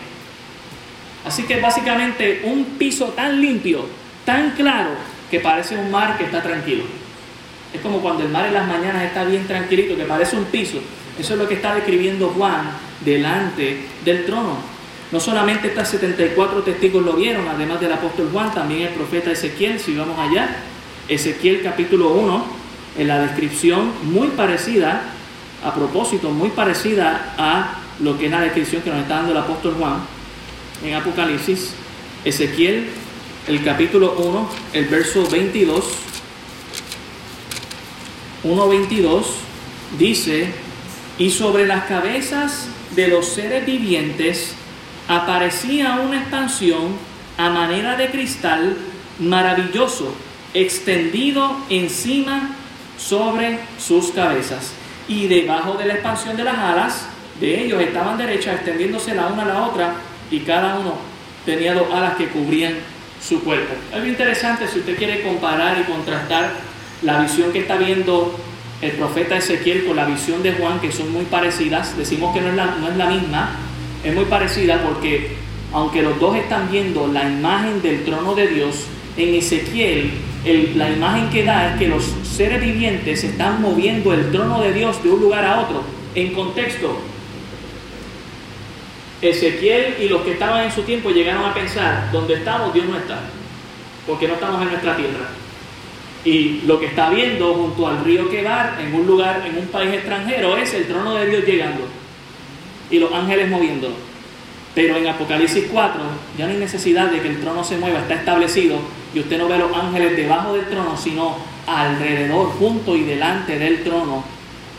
Así 1.26 1.44
que 1.44 1.60
básicamente 1.60 2.42
un 2.46 2.64
piso 2.78 3.08
tan 3.08 3.42
limpio, 3.42 3.86
tan 4.26 4.52
claro, 4.52 4.92
que 5.30 5.42
parece 5.42 5.78
un 5.78 5.92
mar 5.92 6.18
que 6.18 6.24
está 6.24 6.42
tranquilo. 6.42 6.86
Es 7.74 7.82
como 7.82 8.00
cuando 8.00 8.24
el 8.24 8.30
mar 8.30 8.46
en 8.46 8.54
las 8.54 8.66
mañanas 8.66 9.04
está 9.04 9.26
bien 9.26 9.46
tranquilito, 9.46 9.98
que 9.98 10.06
parece 10.06 10.38
un 10.38 10.46
piso. 10.46 10.80
Eso 11.20 11.34
es 11.34 11.40
lo 11.40 11.48
que 11.48 11.56
está 11.56 11.76
describiendo 11.76 12.30
Juan 12.30 12.70
delante 13.04 13.78
del 14.06 14.26
trono. 14.26 14.56
No 15.12 15.20
solamente 15.20 15.68
estas 15.68 15.90
74 15.90 16.64
testigos 16.64 17.04
lo 17.04 17.14
vieron, 17.14 17.46
además 17.48 17.82
del 17.82 17.92
apóstol 17.92 18.30
Juan, 18.32 18.54
también 18.54 18.84
el 18.84 18.94
profeta 18.94 19.32
Ezequiel, 19.32 19.80
si 19.80 19.96
vamos 19.96 20.18
allá, 20.18 20.50
Ezequiel 21.08 21.62
capítulo 21.64 22.10
1, 22.10 22.46
en 22.98 23.08
la 23.08 23.20
descripción 23.20 23.92
muy 24.04 24.28
parecida, 24.30 25.04
a 25.64 25.74
propósito, 25.74 26.32
muy 26.32 26.50
parecida 26.50 27.34
a 27.38 27.80
lo 28.00 28.18
que 28.18 28.26
es 28.26 28.32
la 28.32 28.42
descripción 28.42 28.82
que 28.82 28.90
nos 28.90 29.00
está 29.00 29.16
dando 29.16 29.32
el 29.32 29.38
apóstol 29.38 29.76
Juan 29.80 30.02
en 30.84 30.94
Apocalipsis, 30.94 31.74
Ezequiel, 32.26 32.88
el 33.48 33.64
capítulo 33.64 34.16
1, 34.18 34.50
el 34.74 34.86
verso 34.86 35.28
22, 35.30 35.86
1.22, 38.44 39.24
dice, 39.98 40.52
y 41.18 41.32
sobre 41.32 41.66
las 41.66 41.86
cabezas 41.86 42.68
de 42.96 43.08
los 43.08 43.28
seres 43.28 43.66
vivientes 43.66 44.54
aparecía 45.08 46.02
una 46.06 46.20
expansión 46.20 46.98
a 47.38 47.50
manera 47.50 47.96
de 47.96 48.10
cristal 48.10 48.78
maravilloso, 49.20 50.14
extendido 50.62 51.56
encima 51.70 52.56
sobre 52.98 53.60
sus 53.80 54.12
cabezas. 54.12 54.72
Y 55.08 55.28
debajo 55.28 55.74
de 55.74 55.86
la 55.86 55.94
expansión 55.94 56.36
de 56.36 56.44
las 56.44 56.58
alas 56.58 57.06
de 57.40 57.64
ellos 57.64 57.80
estaban 57.82 58.18
derechas, 58.18 58.56
extendiéndose 58.56 59.14
la 59.14 59.28
una 59.28 59.44
a 59.44 59.48
la 59.48 59.64
otra, 59.64 59.94
y 60.32 60.40
cada 60.40 60.80
uno 60.80 60.96
tenía 61.46 61.76
dos 61.76 61.88
alas 61.94 62.16
que 62.16 62.28
cubrían 62.28 62.74
su 63.22 63.44
cuerpo. 63.44 63.74
Muy 63.98 64.10
interesante 64.10 64.68
si 64.68 64.80
usted 64.80 64.98
quiere 64.98 65.22
comparar 65.22 65.78
y 65.80 65.84
contrastar 65.84 66.52
la 67.04 67.22
visión 67.22 67.52
que 67.52 67.60
está 67.60 67.78
viendo 67.78 68.36
el 68.82 68.92
profeta 68.92 69.38
Ezequiel 69.38 69.86
con 69.86 69.96
la 69.96 70.06
visión 70.06 70.42
de 70.42 70.54
Juan, 70.54 70.80
que 70.80 70.92
son 70.92 71.12
muy 71.12 71.26
parecidas, 71.26 71.96
decimos 71.96 72.34
que 72.34 72.42
no 72.42 72.50
es 72.50 72.56
la, 72.56 72.66
no 72.80 72.90
es 72.90 72.98
la 72.98 73.06
misma, 73.06 73.52
es 74.04 74.14
muy 74.14 74.26
parecida 74.26 74.82
porque 74.84 75.36
aunque 75.72 76.02
los 76.02 76.20
dos 76.20 76.36
están 76.36 76.72
viendo 76.72 77.08
la 77.08 77.30
imagen 77.30 77.82
del 77.82 78.04
trono 78.04 78.34
de 78.34 78.48
Dios, 78.48 78.86
en 79.18 79.36
Ezequiel 79.36 80.12
la 80.46 80.90
imagen 80.90 81.30
que 81.30 81.44
da 81.44 81.72
es 81.72 81.80
que 81.80 81.88
los 81.88 82.04
seres 82.24 82.62
vivientes 82.62 83.24
están 83.24 83.62
moviendo 83.62 84.14
el 84.14 84.32
trono 84.32 84.62
de 84.62 84.74
Dios 84.74 85.04
de 85.04 85.10
un 85.10 85.20
lugar 85.20 85.44
a 85.44 85.62
otro. 85.62 85.84
En 86.16 86.34
contexto, 86.34 86.98
Ezequiel 89.22 89.96
y 90.00 90.10
los 90.10 90.22
que 90.22 90.32
estaban 90.34 90.64
en 90.64 90.72
su 90.72 90.84
tiempo 90.84 91.10
llegaron 91.10 91.44
a 91.44 91.54
pensar, 91.54 92.12
donde 92.12 92.36
estamos 92.36 92.74
Dios 92.74 92.86
no 92.86 92.98
está, 92.98 93.20
porque 94.06 94.28
no 94.28 94.36
estamos 94.36 94.62
en 94.62 94.70
nuestra 94.70 94.96
tierra. 94.96 95.30
Y 96.24 96.62
lo 96.66 96.80
que 96.80 96.88
está 96.88 97.10
viendo 97.10 97.54
junto 97.54 97.88
al 97.88 98.04
río 98.04 98.30
Quebar, 98.30 98.78
en 98.80 98.94
un 98.94 99.08
lugar, 99.08 99.44
en 99.46 99.58
un 99.58 99.68
país 99.68 99.94
extranjero, 99.94 100.58
es 100.58 100.74
el 100.74 100.86
trono 100.86 101.16
de 101.16 101.28
Dios 101.28 101.46
llegando 101.46 101.88
y 102.90 103.00
los 103.00 103.12
ángeles 103.12 103.50
moviendo. 103.50 103.90
Pero 104.76 104.96
en 104.96 105.08
Apocalipsis 105.08 105.66
4 105.72 106.02
ya 106.38 106.46
no 106.46 106.54
hay 106.54 106.60
necesidad 106.60 107.10
de 107.10 107.22
que 107.22 107.30
el 107.30 107.42
trono 107.42 107.64
se 107.64 107.78
mueva, 107.78 108.00
está 108.00 108.16
establecido 108.16 108.80
y 109.18 109.22
usted 109.22 109.40
no 109.40 109.48
ve 109.48 109.58
los 109.58 109.76
ángeles 109.76 110.16
debajo 110.16 110.54
del 110.54 110.68
trono, 110.68 110.96
sino 110.96 111.38
alrededor, 111.66 112.50
junto 112.52 112.96
y 112.96 113.04
delante 113.04 113.58
del 113.58 113.84
trono. 113.84 114.24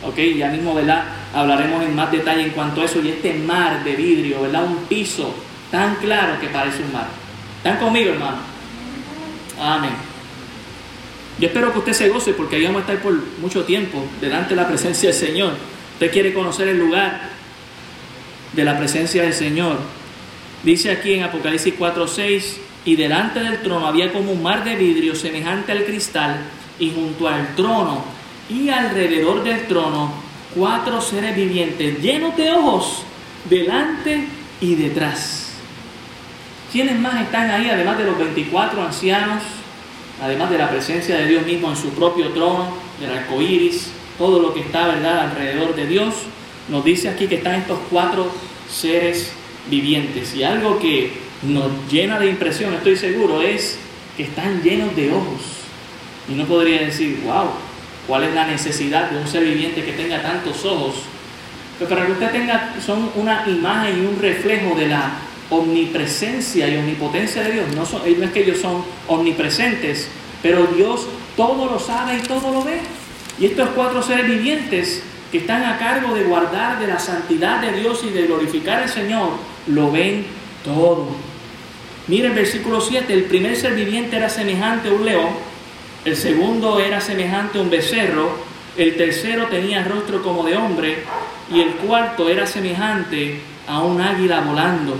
Ok, 0.01 0.17
ya 0.37 0.47
mismo, 0.47 0.73
¿verdad? 0.73 1.03
Hablaremos 1.33 1.83
en 1.83 1.93
más 1.93 2.09
detalle 2.09 2.43
en 2.43 2.51
cuanto 2.51 2.81
a 2.81 2.85
eso 2.85 3.01
y 3.01 3.09
este 3.09 3.33
mar 3.33 3.83
de 3.83 3.95
vidrio, 3.97 4.41
¿verdad? 4.41 4.63
Un 4.63 4.77
piso 4.85 5.35
tan 5.69 5.95
claro 5.95 6.39
que 6.39 6.47
parece 6.47 6.83
un 6.83 6.93
mar. 6.93 7.07
¿Están 7.57 7.79
conmigo, 7.79 8.11
hermano? 8.11 8.37
Amén. 9.61 9.91
Yo 11.37 11.47
espero 11.47 11.73
que 11.73 11.79
usted 11.79 11.93
se 11.93 12.07
goce 12.07 12.31
porque 12.31 12.55
ahí 12.55 12.63
vamos 12.63 12.79
a 12.79 12.85
estar 12.85 12.99
por 12.99 13.13
mucho 13.41 13.65
tiempo 13.65 14.05
delante 14.21 14.51
de 14.51 14.55
la 14.55 14.69
presencia 14.69 15.09
del 15.09 15.19
Señor. 15.19 15.53
Usted 15.93 16.11
quiere 16.11 16.33
conocer 16.33 16.69
el 16.69 16.79
lugar 16.79 17.29
de 18.53 18.63
la 18.63 18.77
presencia 18.77 19.23
del 19.23 19.33
Señor. 19.33 19.77
Dice 20.63 20.91
aquí 20.91 21.13
en 21.13 21.23
Apocalipsis 21.23 21.73
4:6, 21.77 22.68
y 22.85 22.95
delante 22.95 23.39
del 23.39 23.61
trono 23.61 23.87
había 23.87 24.11
como 24.13 24.31
un 24.31 24.41
mar 24.41 24.63
de 24.63 24.75
vidrio 24.75 25.15
semejante 25.15 25.71
al 25.71 25.85
cristal, 25.85 26.39
y 26.79 26.91
junto 26.91 27.27
al 27.27 27.55
trono 27.55 28.03
y 28.49 28.69
alrededor 28.69 29.43
del 29.43 29.67
trono 29.67 30.11
cuatro 30.55 31.01
seres 31.01 31.35
vivientes 31.35 32.01
llenos 32.01 32.35
de 32.35 32.51
ojos 32.51 33.03
delante 33.49 34.27
y 34.61 34.75
detrás. 34.75 35.51
¿Quiénes 36.71 36.99
más 36.99 37.21
están 37.21 37.49
ahí, 37.49 37.69
además 37.69 37.97
de 37.97 38.05
los 38.05 38.17
24 38.17 38.81
ancianos, 38.83 39.43
además 40.21 40.49
de 40.49 40.57
la 40.57 40.69
presencia 40.69 41.17
de 41.17 41.27
Dios 41.27 41.45
mismo 41.45 41.69
en 41.69 41.75
su 41.75 41.89
propio 41.89 42.29
trono, 42.29 42.67
del 42.99 43.11
arco 43.11 43.41
iris, 43.41 43.91
todo 44.17 44.39
lo 44.39 44.53
que 44.53 44.61
está 44.61 44.87
¿verdad? 44.87 45.29
alrededor 45.29 45.75
de 45.75 45.87
Dios? 45.87 46.13
Nos 46.69 46.83
dice 46.83 47.09
aquí 47.09 47.27
que 47.27 47.35
están 47.35 47.55
estos 47.55 47.79
cuatro 47.89 48.31
seres 48.69 49.31
vivientes. 49.69 50.35
Y 50.35 50.43
algo 50.43 50.77
que 50.77 51.11
nos 51.43 51.71
llena 51.89 52.19
de 52.19 52.29
impresión, 52.29 52.73
estoy 52.73 52.95
seguro, 52.95 53.41
es 53.41 53.77
que 54.17 54.23
están 54.23 54.61
llenos 54.61 54.95
de 54.95 55.11
ojos. 55.11 55.41
Y 56.27 56.33
no 56.33 56.45
podría 56.45 56.81
decir, 56.81 57.21
wow, 57.25 57.49
¿cuál 58.07 58.25
es 58.25 58.35
la 58.35 58.45
necesidad 58.45 59.09
de 59.09 59.17
un 59.17 59.27
ser 59.27 59.43
viviente 59.43 59.83
que 59.83 59.93
tenga 59.93 60.21
tantos 60.21 60.63
ojos? 60.65 60.95
Pero 61.77 61.89
para 61.89 62.05
que 62.05 62.11
usted 62.11 62.31
tenga, 62.31 62.75
son 62.85 63.09
una 63.15 63.45
imagen 63.47 64.03
y 64.03 64.05
un 64.05 64.19
reflejo 64.19 64.75
de 64.75 64.89
la 64.89 65.13
omnipresencia 65.49 66.67
y 66.67 66.77
omnipotencia 66.77 67.41
de 67.43 67.53
Dios. 67.53 67.75
No, 67.75 67.85
son, 67.85 68.01
no 68.01 68.25
es 68.25 68.31
que 68.31 68.41
ellos 68.41 68.59
son 68.59 68.83
omnipresentes, 69.07 70.09
pero 70.43 70.67
Dios 70.67 71.07
todo 71.35 71.65
lo 71.71 71.79
sabe 71.79 72.17
y 72.17 72.21
todo 72.21 72.51
lo 72.51 72.63
ve. 72.63 72.79
Y 73.39 73.45
estos 73.45 73.69
cuatro 73.69 74.03
seres 74.03 74.27
vivientes 74.27 75.01
que 75.31 75.39
están 75.39 75.63
a 75.63 75.77
cargo 75.77 76.13
de 76.13 76.23
guardar 76.23 76.79
de 76.79 76.87
la 76.87 76.99
santidad 76.99 77.61
de 77.61 77.79
Dios 77.79 78.03
y 78.03 78.09
de 78.09 78.27
glorificar 78.27 78.83
al 78.83 78.89
Señor, 78.89 79.29
lo 79.67 79.91
ven 79.91 80.25
todo. 80.63 81.28
Miren 82.09 82.33
versículo 82.33 82.81
7, 82.81 83.13
el 83.13 83.25
primer 83.25 83.55
ser 83.55 83.75
viviente 83.75 84.17
era 84.17 84.29
semejante 84.29 84.89
a 84.89 84.93
un 84.93 85.05
león, 85.05 85.29
el 86.05 86.17
segundo 86.17 86.79
era 86.79 86.99
semejante 86.99 87.59
a 87.59 87.61
un 87.61 87.69
becerro, 87.69 88.31
el 88.75 88.97
tercero 88.97 89.45
tenía 89.45 89.83
rostro 89.83 90.23
como 90.23 90.43
de 90.43 90.57
hombre 90.57 91.03
y 91.53 91.61
el 91.61 91.69
cuarto 91.75 92.27
era 92.27 92.47
semejante 92.47 93.41
a 93.67 93.83
un 93.83 94.01
águila 94.01 94.41
volando. 94.41 94.95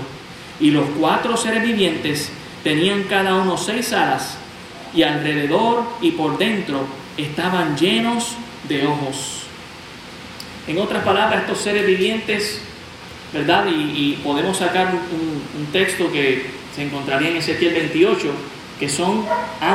Y 0.60 0.70
los 0.70 0.84
cuatro 1.00 1.36
seres 1.36 1.64
vivientes 1.64 2.30
tenían 2.62 3.02
cada 3.04 3.34
uno 3.34 3.56
seis 3.56 3.92
alas 3.92 4.38
y 4.94 5.02
alrededor 5.02 5.82
y 6.00 6.12
por 6.12 6.38
dentro 6.38 6.86
estaban 7.16 7.76
llenos 7.76 8.36
de 8.68 8.86
ojos. 8.86 9.46
En 10.68 10.78
otras 10.78 11.02
palabras, 11.02 11.40
estos 11.40 11.58
seres 11.58 11.84
vivientes, 11.84 12.60
¿verdad? 13.32 13.66
Y, 13.66 14.20
podemos 14.22 14.58
sacar 14.58 14.94
un, 14.94 15.66
texto 15.72 16.12
que 16.12 16.59
se 16.74 16.82
encontraría 16.82 17.30
en 17.30 17.36
Ezequiel 17.36 17.74
28, 17.74 18.32
que 18.78 18.88
son 18.88 19.24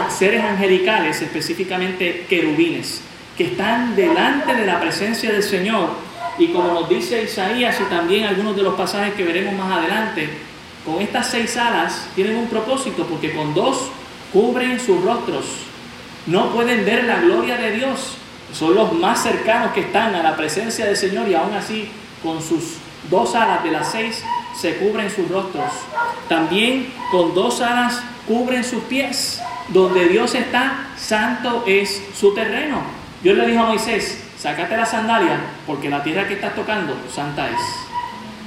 seres 0.10 0.44
angelicales, 0.44 1.22
específicamente 1.22 2.26
querubines, 2.28 3.02
que 3.38 3.46
están 3.46 3.96
delante 3.96 4.56
de 4.56 4.66
la 4.66 4.80
presencia 4.80 5.32
del 5.32 5.44
Señor. 5.44 5.90
Y 6.38 6.48
como 6.48 6.74
nos 6.74 6.90
dice 6.90 7.24
Isaías 7.24 7.80
y 7.80 7.84
también 7.84 8.26
algunos 8.26 8.56
de 8.56 8.64
los 8.64 8.76
pasajes 8.76 9.14
que 9.14 9.24
veremos 9.24 9.54
más 9.54 9.78
adelante, 9.78 10.30
con 10.86 11.02
estas 11.02 11.30
seis 11.30 11.56
alas 11.58 12.08
tienen 12.16 12.36
un 12.36 12.48
propósito, 12.48 13.06
porque 13.06 13.34
con 13.34 13.54
dos 13.54 13.90
cubren 14.32 14.80
sus 14.80 15.04
rostros. 15.04 15.46
No 16.28 16.52
pueden 16.52 16.86
ver 16.86 17.04
la 17.04 17.20
gloria 17.20 17.58
de 17.58 17.72
Dios, 17.72 18.18
son 18.54 18.74
los 18.76 18.94
más 18.94 19.22
cercanos 19.22 19.74
que 19.74 19.82
están 19.82 20.16
a 20.16 20.24
la 20.24 20.36
presencia 20.36 20.86
del 20.86 20.96
Señor 20.96 21.28
y 21.28 21.36
aún 21.36 21.54
así 21.54 21.90
con 22.24 22.42
sus 22.42 22.78
dos 23.10 23.36
alas 23.36 23.64
de 23.64 23.72
las 23.72 23.92
seis 23.92 24.24
se 24.60 24.78
cubren 24.78 25.10
sus 25.10 25.28
rostros. 25.30 25.72
También 26.30 26.92
con 27.12 27.34
dos 27.34 27.62
alas 27.62 28.02
cubren 28.28 28.64
sus 28.64 28.84
pies. 28.84 29.42
Donde 29.70 30.08
Dios 30.08 30.36
está, 30.36 30.90
santo 30.96 31.64
es 31.66 32.04
su 32.18 32.34
terreno. 32.34 32.82
Dios 33.24 33.36
le 33.38 33.48
dijo 33.48 33.64
a 33.64 33.68
Moisés, 33.68 34.24
sácate 34.38 34.78
la 34.78 34.86
sandalia 34.86 35.40
porque 35.66 35.90
la 35.90 36.04
tierra 36.04 36.28
que 36.28 36.36
estás 36.36 36.54
tocando, 36.54 36.96
santa 37.12 37.50
es. 37.50 37.60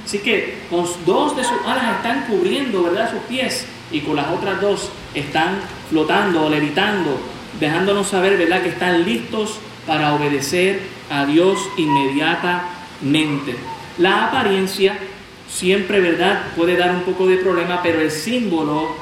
Así 0.05 0.19
que 0.19 0.59
con 0.69 0.85
dos 1.05 1.35
de 1.35 1.43
sus 1.43 1.61
alas 1.67 1.97
están 1.97 2.25
cubriendo, 2.25 2.83
¿verdad?, 2.83 3.11
sus 3.11 3.19
pies 3.23 3.65
y 3.91 3.99
con 3.99 4.15
las 4.15 4.29
otras 4.29 4.61
dos 4.61 4.91
están 5.13 5.59
flotando, 5.89 6.49
levitando, 6.49 7.19
dejándonos 7.59 8.07
saber, 8.07 8.37
¿verdad?, 8.37 8.63
que 8.63 8.69
están 8.69 9.03
listos 9.03 9.59
para 9.85 10.13
obedecer 10.13 10.81
a 11.11 11.25
Dios 11.25 11.59
inmediatamente. 11.77 13.55
La 13.97 14.27
apariencia 14.27 14.97
siempre, 15.49 15.99
¿verdad?, 15.99 16.43
puede 16.55 16.77
dar 16.77 16.91
un 16.91 17.01
poco 17.01 17.27
de 17.27 17.37
problema, 17.37 17.81
pero 17.81 18.01
el 18.01 18.11
símbolo 18.11 18.95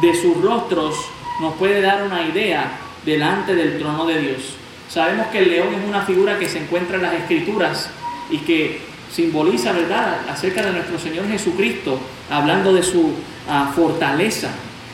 de 0.00 0.14
sus 0.14 0.40
rostros 0.40 0.96
nos 1.40 1.54
puede 1.54 1.80
dar 1.80 2.02
una 2.02 2.22
idea 2.22 2.78
delante 3.04 3.54
del 3.54 3.78
trono 3.78 4.06
de 4.06 4.18
Dios. 4.18 4.54
Sabemos 4.88 5.28
que 5.28 5.38
el 5.38 5.50
león 5.50 5.68
es 5.74 5.88
una 5.88 6.02
figura 6.02 6.38
que 6.38 6.48
se 6.48 6.58
encuentra 6.58 6.96
en 6.96 7.02
las 7.02 7.14
escrituras 7.14 7.90
y 8.30 8.38
que 8.38 8.80
simboliza, 9.10 9.72
¿verdad?, 9.72 10.20
acerca 10.28 10.62
de 10.62 10.72
nuestro 10.72 10.98
Señor 10.98 11.28
Jesucristo, 11.28 11.98
hablando 12.30 12.72
de 12.72 12.82
su 12.82 13.12
ah, 13.48 13.72
fortaleza. 13.74 14.50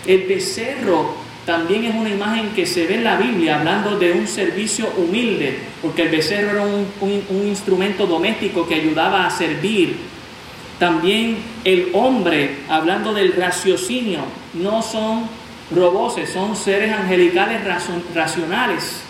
El 0.07 0.25
becerro 0.25 1.15
también 1.49 1.85
es 1.87 1.95
una 1.95 2.11
imagen 2.11 2.51
que 2.51 2.67
se 2.67 2.87
ve 2.87 2.97
en 2.97 3.05
la 3.05 3.17
Biblia 3.17 3.59
hablando 3.59 3.99
de 3.99 4.13
un 4.13 4.27
servicio 4.27 4.87
humilde, 4.99 5.57
porque 5.81 6.03
el 6.03 6.11
becerro 6.11 6.51
era 6.51 6.63
un, 6.63 7.47
instrumento 7.47 8.07
doméstico 8.07 8.69
que 8.69 8.75
ayudaba 8.75 9.27
a 9.27 9.31
servir. 9.31 9.97
También 10.79 11.39
el 11.65 11.91
hombre, 11.93 12.59
hablando 12.69 13.13
del 13.13 13.33
raciocinio, 13.33 14.21
no 14.55 14.81
son 14.83 15.29
roboces, 15.75 16.31
son 16.31 16.55
seres 16.55 16.93
angelicales 16.93 17.61
racionales. 18.15 19.03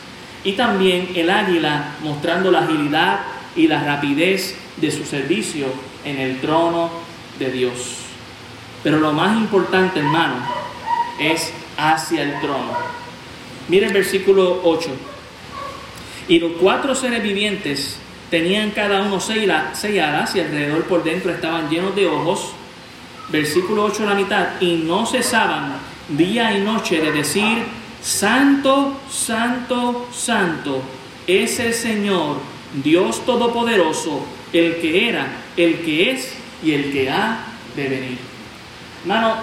Y 0.44 0.52
también 0.52 1.10
el 1.14 1.28
águila, 1.28 1.96
mostrando 2.02 2.50
la 2.50 2.60
agilidad 2.60 3.20
y 3.54 3.66
la 3.68 3.82
rapidez 3.84 4.56
de 4.76 4.90
su 4.90 5.04
servicio 5.04 5.66
en 6.04 6.18
el 6.18 6.40
trono 6.40 6.90
de 7.38 7.50
Dios. 7.50 7.96
Pero 8.82 8.98
lo 8.98 9.12
más 9.12 9.36
importante, 9.36 9.98
hermano, 9.98 10.36
es 11.20 11.52
hacia 11.76 12.22
el 12.22 12.40
trono. 12.40 12.72
Miren 13.68 13.88
el 13.88 13.94
versículo 13.94 14.60
8. 14.64 14.90
Y 16.28 16.38
los 16.38 16.52
cuatro 16.60 16.94
seres 16.94 17.22
vivientes 17.22 17.98
tenían 18.30 18.70
cada 18.70 19.02
uno 19.02 19.20
seis, 19.20 19.48
alas 19.48 20.34
y 20.36 20.40
alrededor 20.40 20.84
por 20.84 21.04
dentro 21.04 21.32
estaban 21.32 21.68
llenos 21.68 21.94
de 21.96 22.06
ojos. 22.06 22.52
Versículo 23.30 23.84
8 23.84 24.04
a 24.04 24.06
la 24.06 24.14
mitad. 24.14 24.48
Y 24.60 24.76
no 24.76 25.04
cesaban 25.06 25.76
día 26.08 26.56
y 26.56 26.62
noche 26.62 27.00
de 27.00 27.12
decir, 27.12 27.58
Santo, 28.02 28.98
Santo, 29.10 30.08
Santo 30.12 30.82
es 31.26 31.60
el 31.60 31.74
Señor, 31.74 32.36
Dios 32.82 33.24
Todopoderoso, 33.26 34.24
el 34.52 34.76
que 34.76 35.08
era, 35.08 35.26
el 35.56 35.80
que 35.80 36.12
es 36.12 36.34
y 36.62 36.72
el 36.72 36.90
que 36.90 37.10
ha 37.10 37.44
de 37.76 37.88
venir. 37.88 38.18
Hermano, 39.02 39.36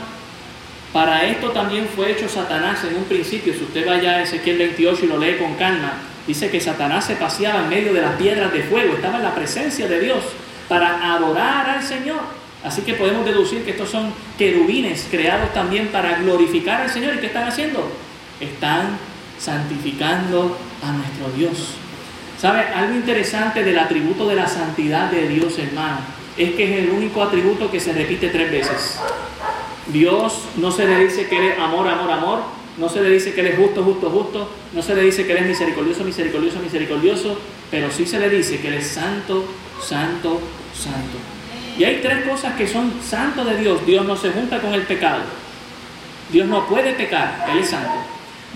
para 0.92 1.26
esto 1.26 1.52
también 1.52 1.88
fue 1.94 2.12
hecho 2.12 2.28
Satanás 2.28 2.84
en 2.86 2.96
un 2.96 3.04
principio. 3.04 3.54
Si 3.54 3.64
usted 3.64 3.86
vaya 3.86 4.12
a 4.12 4.24
Ezequiel 4.24 4.58
28 4.58 5.06
y 5.06 5.08
lo 5.08 5.18
lee 5.18 5.38
con 5.38 5.54
calma, 5.56 5.94
dice 6.28 6.50
que 6.50 6.60
Satanás 6.60 7.06
se 7.06 7.16
paseaba 7.16 7.62
en 7.62 7.70
medio 7.70 7.94
de 7.94 8.02
las 8.02 8.16
piedras 8.16 8.52
de 8.52 8.64
fuego, 8.64 8.96
estaba 8.96 9.18
en 9.18 9.24
la 9.24 9.36
presencia 9.36 9.88
de 9.88 10.00
Dios 10.00 10.24
para 10.68 11.14
adorar 11.14 11.70
al 11.70 11.84
Señor. 11.84 12.22
Así 12.64 12.82
que 12.82 12.96
podemos 12.96 13.26
deducir 13.26 13.64
que 13.64 13.72
estos 13.72 13.90
son 13.90 14.12
querubines 14.38 15.08
creados 15.12 15.54
también 15.54 15.90
para 15.90 16.18
glorificar 16.18 16.82
al 16.82 16.90
Señor. 16.90 17.16
¿Y 17.16 17.20
qué 17.20 17.28
están 17.28 17.48
haciendo? 17.48 17.88
Están 18.40 18.98
santificando 19.38 20.58
a 20.84 20.92
nuestro 20.92 21.30
Dios. 21.38 21.76
¿Sabe? 22.40 22.62
Algo 22.62 22.96
interesante 22.96 23.64
del 23.64 23.78
atributo 23.78 24.28
de 24.28 24.36
la 24.36 24.48
santidad 24.48 25.12
de 25.12 25.28
Dios, 25.28 25.58
hermano, 25.60 26.00
es 26.38 26.56
que 26.56 26.64
es 26.64 26.84
el 26.84 26.90
único 26.90 27.22
atributo 27.22 27.70
que 27.70 27.80
se 27.80 27.94
repite 27.94 28.30
tres 28.30 28.52
veces. 28.52 29.00
Dios 29.88 30.42
no 30.58 30.72
se 30.72 30.86
le 30.86 31.06
dice 31.06 31.28
que 31.28 31.50
es 31.50 31.60
amor, 31.60 31.88
amor, 31.88 32.12
amor, 32.12 32.40
no 32.78 32.90
se 32.90 33.02
le 33.02 33.10
dice 33.10 33.34
que 33.34 33.42
Él 33.42 33.48
es 33.48 33.58
justo, 33.58 33.84
justo, 33.84 34.10
justo, 34.10 34.50
no 34.74 34.82
se 34.82 34.96
le 34.96 35.02
dice 35.02 35.26
que 35.26 35.32
Él 35.32 35.40
es 35.40 35.48
misericordioso, 35.48 36.04
misericordioso, 36.04 36.60
misericordioso, 36.60 37.38
pero 37.72 37.90
sí 37.90 38.06
se 38.06 38.20
le 38.20 38.30
dice 38.30 38.60
que 38.60 38.68
Él 38.68 38.76
es 38.76 38.88
santo, 38.88 39.46
santo, 39.82 40.42
santo. 40.74 41.18
Y 41.78 41.84
hay 41.84 42.02
tres 42.02 42.28
cosas 42.28 42.56
que 42.56 42.68
son 42.68 42.94
santos 43.02 43.46
de 43.50 43.58
Dios. 43.58 43.86
Dios 43.86 44.06
no 44.06 44.16
se 44.16 44.32
junta 44.32 44.60
con 44.60 44.74
el 44.74 44.84
pecado. 44.84 45.22
Dios 46.32 46.48
no 46.48 46.68
puede 46.68 46.94
pecar, 46.94 47.46
Él 47.52 47.60
es 47.60 47.70
santo. 47.70 47.96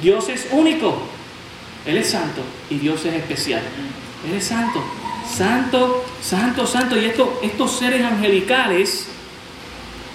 Dios 0.02 0.30
es 0.30 0.48
único, 0.52 1.02
Él 1.86 1.98
es 1.98 2.10
santo 2.10 2.42
y 2.70 2.78
Dios 2.78 3.06
es 3.06 3.14
especial. 3.14 3.62
Él 4.28 4.36
es 4.36 4.44
santo, 4.44 4.84
santo, 5.30 6.06
santo, 6.22 6.66
santo. 6.66 6.98
Y 6.98 7.06
estos 7.06 7.72
seres 7.72 8.04
angelicales 8.04 9.08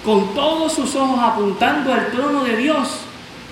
con 0.03 0.35
todos 0.35 0.73
sus 0.73 0.95
ojos 0.95 1.19
apuntando 1.19 1.91
al 1.91 2.11
trono 2.11 2.43
de 2.43 2.57
Dios, 2.57 3.04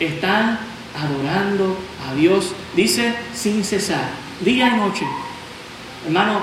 están 0.06 0.60
adorando 0.96 1.78
a 2.08 2.14
Dios, 2.14 2.54
dice, 2.76 3.14
sin 3.34 3.64
cesar, 3.64 4.10
día 4.42 4.68
y 4.68 4.78
noche. 4.78 5.06
Hermano, 6.06 6.42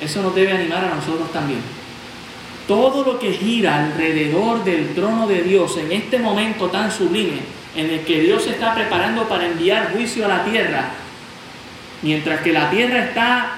eso 0.00 0.22
nos 0.22 0.34
debe 0.34 0.52
animar 0.52 0.84
a 0.84 0.94
nosotros 0.94 1.32
también. 1.32 1.60
Todo 2.68 3.04
lo 3.04 3.18
que 3.18 3.32
gira 3.32 3.84
alrededor 3.84 4.64
del 4.64 4.94
trono 4.94 5.26
de 5.26 5.42
Dios 5.42 5.76
en 5.78 5.92
este 5.92 6.18
momento 6.18 6.68
tan 6.68 6.90
sublime, 6.90 7.40
en 7.74 7.90
el 7.90 8.00
que 8.00 8.20
Dios 8.22 8.44
se 8.44 8.50
está 8.50 8.74
preparando 8.74 9.28
para 9.28 9.46
enviar 9.46 9.92
juicio 9.92 10.24
a 10.24 10.28
la 10.28 10.44
tierra, 10.44 10.90
Mientras 12.02 12.40
que 12.42 12.52
la 12.52 12.70
tierra 12.70 13.04
está 13.04 13.56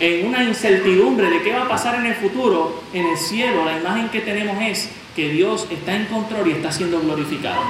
en 0.00 0.26
una 0.26 0.44
incertidumbre 0.44 1.30
de 1.30 1.42
qué 1.42 1.52
va 1.52 1.62
a 1.62 1.68
pasar 1.68 1.96
en 1.96 2.06
el 2.06 2.14
futuro, 2.14 2.82
en 2.92 3.06
el 3.06 3.16
cielo 3.16 3.64
la 3.64 3.78
imagen 3.78 4.08
que 4.08 4.20
tenemos 4.20 4.56
es 4.60 4.90
que 5.14 5.30
Dios 5.30 5.66
está 5.70 5.94
en 5.94 6.06
control 6.06 6.48
y 6.48 6.52
está 6.52 6.72
siendo 6.72 7.00
glorificado. 7.00 7.60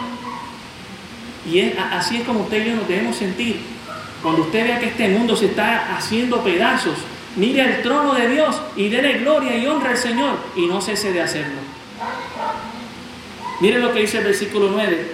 Y 1.51 1.73
así 1.93 2.17
es 2.17 2.25
como 2.25 2.41
usted 2.41 2.65
y 2.65 2.71
yo 2.71 2.77
nos 2.77 2.89
debemos 2.89 3.17
sentir. 3.17 3.61
Cuando 4.23 4.43
usted 4.43 4.65
vea 4.65 4.79
que 4.81 4.87
este 4.87 5.09
mundo 5.09 5.37
se 5.37 5.47
está 5.47 5.97
haciendo 5.97 6.43
pedazos, 6.43 6.95
mire 7.37 7.63
al 7.63 7.83
trono 7.83 8.15
de 8.15 8.29
Dios 8.29 8.61
y 8.77 8.89
déle 8.89 9.19
gloria 9.19 9.57
y 9.57 9.67
honra 9.67 9.91
al 9.91 9.99
Señor 9.99 10.39
y 10.57 10.67
no 10.67 10.81
cese 10.81 11.13
de 11.13 11.23
hacerlo. 11.23 11.61
Mire 13.61 13.79
lo 13.79 13.93
que 13.93 14.01
dice 14.01 14.19
el 14.19 14.25
versículo 14.25 14.71
9. 14.73 15.13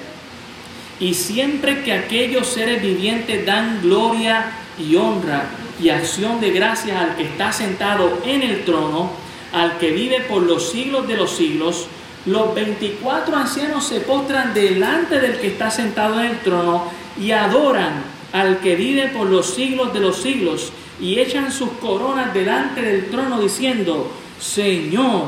Y 1.00 1.14
siempre 1.14 1.82
que 1.82 1.92
aquellos 1.92 2.46
seres 2.46 2.80
vivientes 2.80 3.44
dan 3.44 3.80
gloria 3.82 4.52
y 4.78 4.96
honra 4.96 5.44
y 5.80 5.90
acción 5.90 6.40
de 6.40 6.50
gracias 6.50 6.96
al 6.96 7.16
que 7.16 7.24
está 7.24 7.52
sentado 7.52 8.20
en 8.24 8.42
el 8.42 8.64
trono, 8.64 9.10
al 9.52 9.78
que 9.78 9.90
vive 9.90 10.20
por 10.20 10.42
los 10.42 10.70
siglos 10.70 11.06
de 11.08 11.16
los 11.16 11.30
siglos, 11.32 11.88
los 12.26 12.54
24 12.54 13.36
ancianos 13.36 13.84
se 13.84 14.00
postran 14.00 14.54
delante 14.54 15.18
del 15.18 15.38
que 15.38 15.48
está 15.48 15.70
sentado 15.70 16.20
en 16.20 16.26
el 16.26 16.38
trono 16.40 16.84
y 17.20 17.32
adoran 17.32 18.04
al 18.32 18.60
que 18.60 18.76
vive 18.76 19.08
por 19.08 19.26
los 19.26 19.54
siglos 19.54 19.92
de 19.92 20.00
los 20.00 20.22
siglos 20.22 20.72
y 21.00 21.18
echan 21.18 21.50
sus 21.50 21.70
coronas 21.72 22.32
delante 22.32 22.80
del 22.80 23.10
trono 23.10 23.40
diciendo, 23.40 24.10
Señor, 24.40 25.24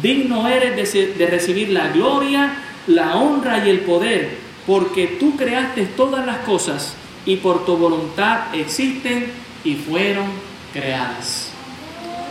digno 0.00 0.48
eres 0.48 0.92
de, 0.92 1.26
recibir 1.26 1.70
la 1.70 1.88
gloria, 1.88 2.54
la 2.88 3.16
honra 3.16 3.64
y 3.64 3.70
el 3.70 3.80
poder, 3.80 4.36
porque 4.66 5.16
tú 5.20 5.36
creaste 5.36 5.86
todas 5.96 6.26
las 6.26 6.38
cosas 6.38 6.94
y 7.24 7.36
por 7.36 7.64
tu 7.64 7.76
voluntad 7.76 8.54
existen 8.54 9.30
y 9.64 9.74
fueron 9.76 10.26
creadas. 10.72 11.52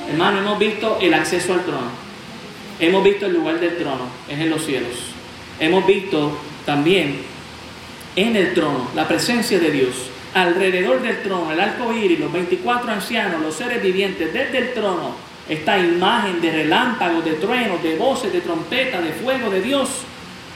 Hermano, 0.09 0.39
hemos 0.39 0.59
visto 0.59 0.97
el 0.99 1.13
acceso 1.13 1.53
al 1.53 1.63
trono. 1.63 2.00
Hemos 2.81 3.03
visto 3.03 3.27
el 3.27 3.33
lugar 3.33 3.59
del 3.59 3.77
trono, 3.77 4.07
es 4.27 4.39
en 4.39 4.49
los 4.49 4.65
cielos. 4.65 4.95
Hemos 5.59 5.85
visto 5.85 6.35
también 6.65 7.21
en 8.15 8.35
el 8.35 8.55
trono 8.55 8.87
la 8.95 9.07
presencia 9.07 9.59
de 9.59 9.69
Dios. 9.69 10.09
Alrededor 10.33 10.99
del 11.03 11.21
trono, 11.21 11.51
el 11.51 11.59
arco 11.59 11.93
iris, 11.93 12.19
los 12.19 12.33
24 12.33 12.91
ancianos, 12.91 13.39
los 13.39 13.53
seres 13.53 13.83
vivientes, 13.83 14.33
desde 14.33 14.57
el 14.57 14.73
trono, 14.73 15.13
esta 15.47 15.77
imagen 15.77 16.41
de 16.41 16.51
relámpagos, 16.51 17.23
de 17.23 17.33
truenos, 17.33 17.83
de 17.83 17.97
voces, 17.97 18.33
de 18.33 18.41
trompeta, 18.41 18.99
de 18.99 19.13
fuego 19.13 19.51
de 19.51 19.61
Dios. 19.61 19.89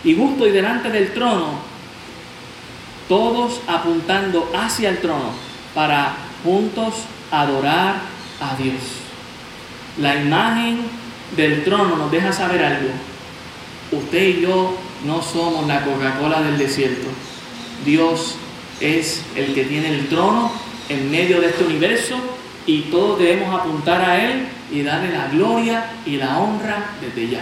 Y 0.04 0.16
justo 0.16 0.48
y 0.48 0.52
delante 0.52 0.90
del 0.90 1.14
trono, 1.14 1.60
todos 3.08 3.62
apuntando 3.68 4.52
hacia 4.56 4.90
el 4.90 4.98
trono 4.98 5.30
para 5.76 6.16
juntos 6.44 6.96
adorar 7.30 7.98
a 8.42 8.56
Dios. 8.56 8.82
La 10.00 10.16
imagen 10.16 11.05
del 11.36 11.64
trono 11.64 11.96
nos 11.98 12.12
deja 12.12 12.32
saber 12.32 12.64
algo. 12.64 12.90
Usted 13.92 14.24
y 14.24 14.42
yo 14.42 14.78
no 15.06 15.22
somos 15.22 15.68
la 15.68 15.84
Coca-Cola 15.84 16.42
del 16.42 16.58
desierto. 16.58 17.08
Dios 17.86 18.36
es 18.80 19.24
el 19.36 19.54
que 19.54 19.66
tiene 19.66 19.90
el 19.90 20.08
trono 20.08 20.52
en 20.90 21.12
medio 21.12 21.42
de 21.42 21.48
este 21.48 21.64
universo 21.64 22.16
y 22.66 22.82
todos 22.84 23.20
debemos 23.20 23.54
apuntar 23.60 24.02
a 24.02 24.24
Él 24.24 24.48
y 24.72 24.82
darle 24.82 25.12
la 25.12 25.28
gloria 25.28 25.92
y 26.06 26.18
la 26.18 26.40
honra 26.40 26.92
desde 27.02 27.30
ya. 27.30 27.42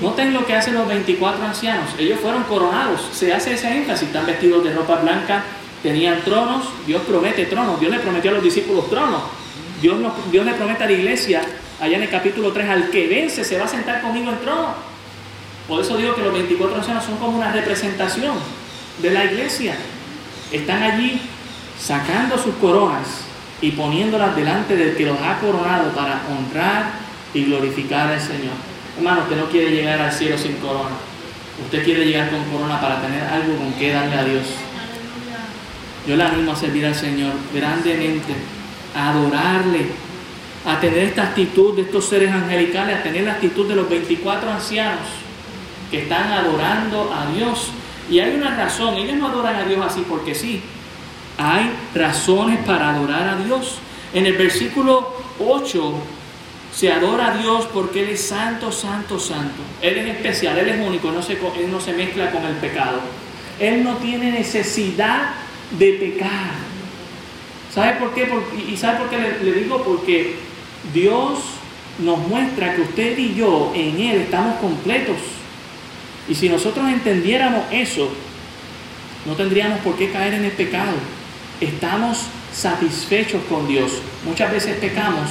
Noten 0.00 0.32
lo 0.32 0.46
que 0.46 0.54
hacen 0.54 0.74
los 0.74 0.86
24 0.86 1.44
ancianos. 1.44 1.90
Ellos 1.98 2.20
fueron 2.20 2.44
coronados. 2.44 3.00
Se 3.12 3.32
hace 3.32 3.54
ese 3.54 3.76
énfasis. 3.76 4.08
Están 4.08 4.26
vestidos 4.26 4.62
de 4.62 4.72
ropa 4.72 4.96
blanca, 4.96 5.42
tenían 5.82 6.20
tronos. 6.22 6.68
Dios 6.86 7.02
promete 7.02 7.46
tronos. 7.46 7.80
Dios 7.80 7.90
le 7.90 7.98
prometió 7.98 8.30
a 8.30 8.34
los 8.34 8.42
discípulos 8.42 8.88
tronos. 8.88 9.22
Dios, 9.80 9.98
Dios 10.30 10.44
le 10.44 10.54
promete 10.54 10.84
a 10.84 10.86
la 10.86 10.92
iglesia, 10.92 11.42
allá 11.80 11.96
en 11.96 12.02
el 12.02 12.10
capítulo 12.10 12.52
3, 12.52 12.68
al 12.68 12.90
que 12.90 13.06
vence 13.06 13.44
se 13.44 13.58
va 13.58 13.64
a 13.64 13.68
sentar 13.68 14.02
conmigo 14.02 14.30
en 14.30 14.38
trono. 14.40 14.74
Por 15.68 15.80
eso 15.82 15.96
digo 15.96 16.14
que 16.14 16.22
los 16.22 16.32
24 16.32 16.76
ancianos 16.76 17.04
son 17.04 17.18
como 17.18 17.36
una 17.36 17.52
representación 17.52 18.36
de 19.02 19.10
la 19.10 19.24
iglesia. 19.26 19.76
Están 20.50 20.82
allí 20.82 21.20
sacando 21.78 22.38
sus 22.38 22.54
coronas 22.56 23.06
y 23.60 23.72
poniéndolas 23.72 24.34
delante 24.34 24.76
del 24.76 24.96
que 24.96 25.04
los 25.06 25.18
ha 25.20 25.38
coronado 25.38 25.92
para 25.92 26.22
honrar 26.28 26.92
y 27.34 27.44
glorificar 27.44 28.10
al 28.10 28.20
Señor. 28.20 28.54
Hermano, 28.96 29.22
usted 29.22 29.36
no 29.36 29.48
quiere 29.48 29.70
llegar 29.70 30.00
al 30.00 30.12
cielo 30.12 30.38
sin 30.38 30.56
corona. 30.56 30.96
Usted 31.62 31.84
quiere 31.84 32.04
llegar 32.06 32.30
con 32.30 32.42
corona 32.44 32.80
para 32.80 33.00
tener 33.02 33.22
algo 33.24 33.56
con 33.56 33.72
que 33.74 33.92
darle 33.92 34.14
a 34.14 34.24
Dios. 34.24 34.46
Yo 36.06 36.16
le 36.16 36.24
animo 36.24 36.52
a 36.52 36.56
servir 36.56 36.86
al 36.86 36.94
Señor 36.94 37.32
grandemente 37.54 38.34
a 38.98 39.10
adorarle, 39.10 39.86
a 40.66 40.80
tener 40.80 40.98
esta 40.98 41.22
actitud 41.22 41.76
de 41.76 41.82
estos 41.82 42.06
seres 42.06 42.32
angelicales, 42.32 42.98
a 42.98 43.02
tener 43.02 43.22
la 43.22 43.32
actitud 43.32 43.66
de 43.68 43.76
los 43.76 43.88
24 43.88 44.50
ancianos 44.50 45.06
que 45.90 46.02
están 46.02 46.32
adorando 46.32 47.12
a 47.14 47.30
Dios. 47.32 47.70
Y 48.10 48.18
hay 48.18 48.34
una 48.34 48.56
razón, 48.56 48.96
ellos 48.96 49.16
no 49.16 49.28
adoran 49.28 49.54
a 49.54 49.64
Dios 49.64 49.84
así 49.86 50.04
porque 50.08 50.34
sí. 50.34 50.60
Hay 51.38 51.70
razones 51.94 52.58
para 52.66 52.90
adorar 52.90 53.28
a 53.28 53.36
Dios. 53.36 53.78
En 54.12 54.26
el 54.26 54.36
versículo 54.36 55.12
8 55.38 55.94
se 56.74 56.92
adora 56.92 57.28
a 57.28 57.38
Dios 57.38 57.68
porque 57.72 58.02
Él 58.02 58.08
es 58.10 58.26
santo, 58.26 58.72
santo, 58.72 59.20
santo. 59.20 59.62
Él 59.80 59.98
es 59.98 60.16
especial, 60.16 60.58
Él 60.58 60.70
es 60.70 60.86
único, 60.86 61.12
no 61.12 61.22
se, 61.22 61.34
Él 61.34 61.70
no 61.70 61.80
se 61.80 61.92
mezcla 61.92 62.32
con 62.32 62.44
el 62.44 62.54
pecado. 62.54 63.00
Él 63.60 63.84
no 63.84 63.96
tiene 63.98 64.32
necesidad 64.32 65.34
de 65.78 65.92
pecar. 65.92 66.68
¿Sabe 67.74 67.98
por 67.98 68.14
qué? 68.14 68.28
y 68.68 68.76
sabe 68.76 68.98
por 68.98 69.10
qué 69.10 69.18
le, 69.42 69.52
digo? 69.52 69.82
Porque 69.82 70.36
Dios 70.94 71.38
nos 71.98 72.18
muestra 72.18 72.74
que 72.74 72.82
usted 72.82 73.18
y 73.18 73.34
yo 73.34 73.72
en 73.74 74.00
Él 74.00 74.20
estamos 74.22 74.56
completos. 74.56 75.16
Y 76.28 76.34
si 76.34 76.48
nosotros 76.48 76.88
entendiéramos 76.88 77.64
eso, 77.70 78.10
no 79.26 79.34
tendríamos 79.34 79.80
por 79.80 79.96
qué 79.96 80.10
caer 80.10 80.34
en 80.34 80.44
el 80.44 80.52
pecado. 80.52 80.92
Estamos 81.60 82.22
satisfechos 82.52 83.42
con 83.48 83.66
Dios. 83.66 84.00
Muchas 84.24 84.50
veces 84.50 84.76
pecamos 84.78 85.28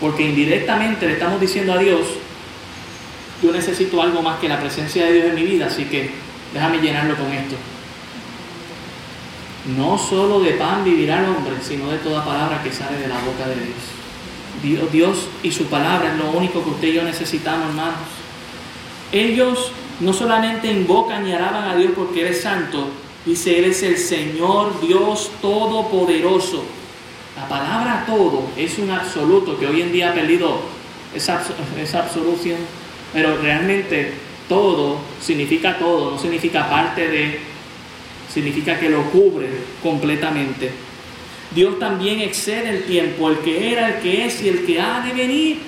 porque 0.00 0.24
indirectamente 0.24 1.06
le 1.06 1.14
estamos 1.14 1.40
diciendo 1.40 1.72
a 1.72 1.78
Dios, 1.78 2.02
yo 3.42 3.52
necesito 3.52 4.00
algo 4.02 4.22
más 4.22 4.38
que 4.38 4.48
la 4.48 4.60
presencia 4.60 5.06
de 5.06 5.12
Dios 5.12 5.26
en 5.26 5.34
mi 5.34 5.42
vida, 5.42 5.66
así 5.66 5.84
que 5.84 6.10
déjame 6.52 6.78
llenarlo 6.78 7.16
con 7.16 7.32
esto. 7.32 7.56
No 9.74 9.98
solo 9.98 10.40
de 10.40 10.52
pan 10.52 10.84
vivirá 10.84 11.20
el 11.20 11.30
hombre, 11.30 11.54
sino 11.60 11.90
de 11.90 11.98
toda 11.98 12.24
palabra 12.24 12.62
que 12.62 12.70
sale 12.70 12.98
de 12.98 13.08
la 13.08 13.16
boca 13.16 13.48
de 13.48 13.54
Dios. 13.54 14.92
Dios, 14.92 15.28
y 15.42 15.50
su 15.50 15.64
palabra 15.66 16.12
es 16.12 16.18
lo 16.18 16.30
único 16.30 16.62
que 16.62 16.70
usted 16.70 16.88
y 16.88 16.92
yo 16.94 17.02
necesitamos, 17.02 17.68
hermanos. 17.68 18.08
Ellos 19.12 19.72
no 20.00 20.12
solamente 20.12 20.70
invocan 20.70 21.26
y 21.26 21.32
alaban 21.32 21.68
a 21.68 21.76
Dios 21.76 21.92
porque 21.96 22.22
Él 22.22 22.28
es 22.28 22.42
santo, 22.42 22.88
dice 23.24 23.58
Él 23.58 23.66
es 23.66 23.82
el 23.82 23.96
Señor 23.96 24.80
Dios 24.80 25.30
Todopoderoso. 25.40 26.64
La 27.36 27.48
palabra 27.48 28.04
todo 28.06 28.44
es 28.56 28.78
un 28.78 28.90
absoluto 28.90 29.58
que 29.58 29.66
hoy 29.66 29.82
en 29.82 29.92
día 29.92 30.10
ha 30.10 30.14
perdido 30.14 30.60
esa, 31.14 31.42
esa 31.80 32.00
absolución, 32.00 32.58
pero 33.12 33.36
realmente 33.36 34.14
todo 34.48 34.98
significa 35.20 35.78
todo, 35.78 36.12
no 36.12 36.18
significa 36.18 36.68
parte 36.68 37.08
de 37.08 37.55
significa 38.36 38.78
que 38.78 38.90
lo 38.90 39.02
cubre 39.04 39.48
completamente. 39.82 40.70
Dios 41.54 41.78
también 41.78 42.20
excede 42.20 42.68
el 42.68 42.82
tiempo, 42.82 43.30
el 43.30 43.38
que 43.38 43.72
era, 43.72 43.88
el 43.88 44.02
que 44.02 44.26
es 44.26 44.42
y 44.42 44.50
el 44.50 44.66
que 44.66 44.78
ha 44.78 45.00
de 45.00 45.14
venir. 45.14 45.60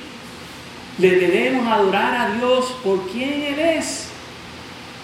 Le 0.98 1.12
debemos 1.12 1.66
adorar 1.66 2.14
a 2.14 2.34
Dios 2.36 2.74
por 2.84 3.08
quien 3.08 3.42
Él 3.42 3.58
es 3.58 4.08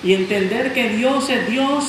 y 0.03 0.13
entender 0.13 0.75
que 0.75 0.91
Dios 0.91 1.31
es 1.31 1.49
Dios 1.49 1.87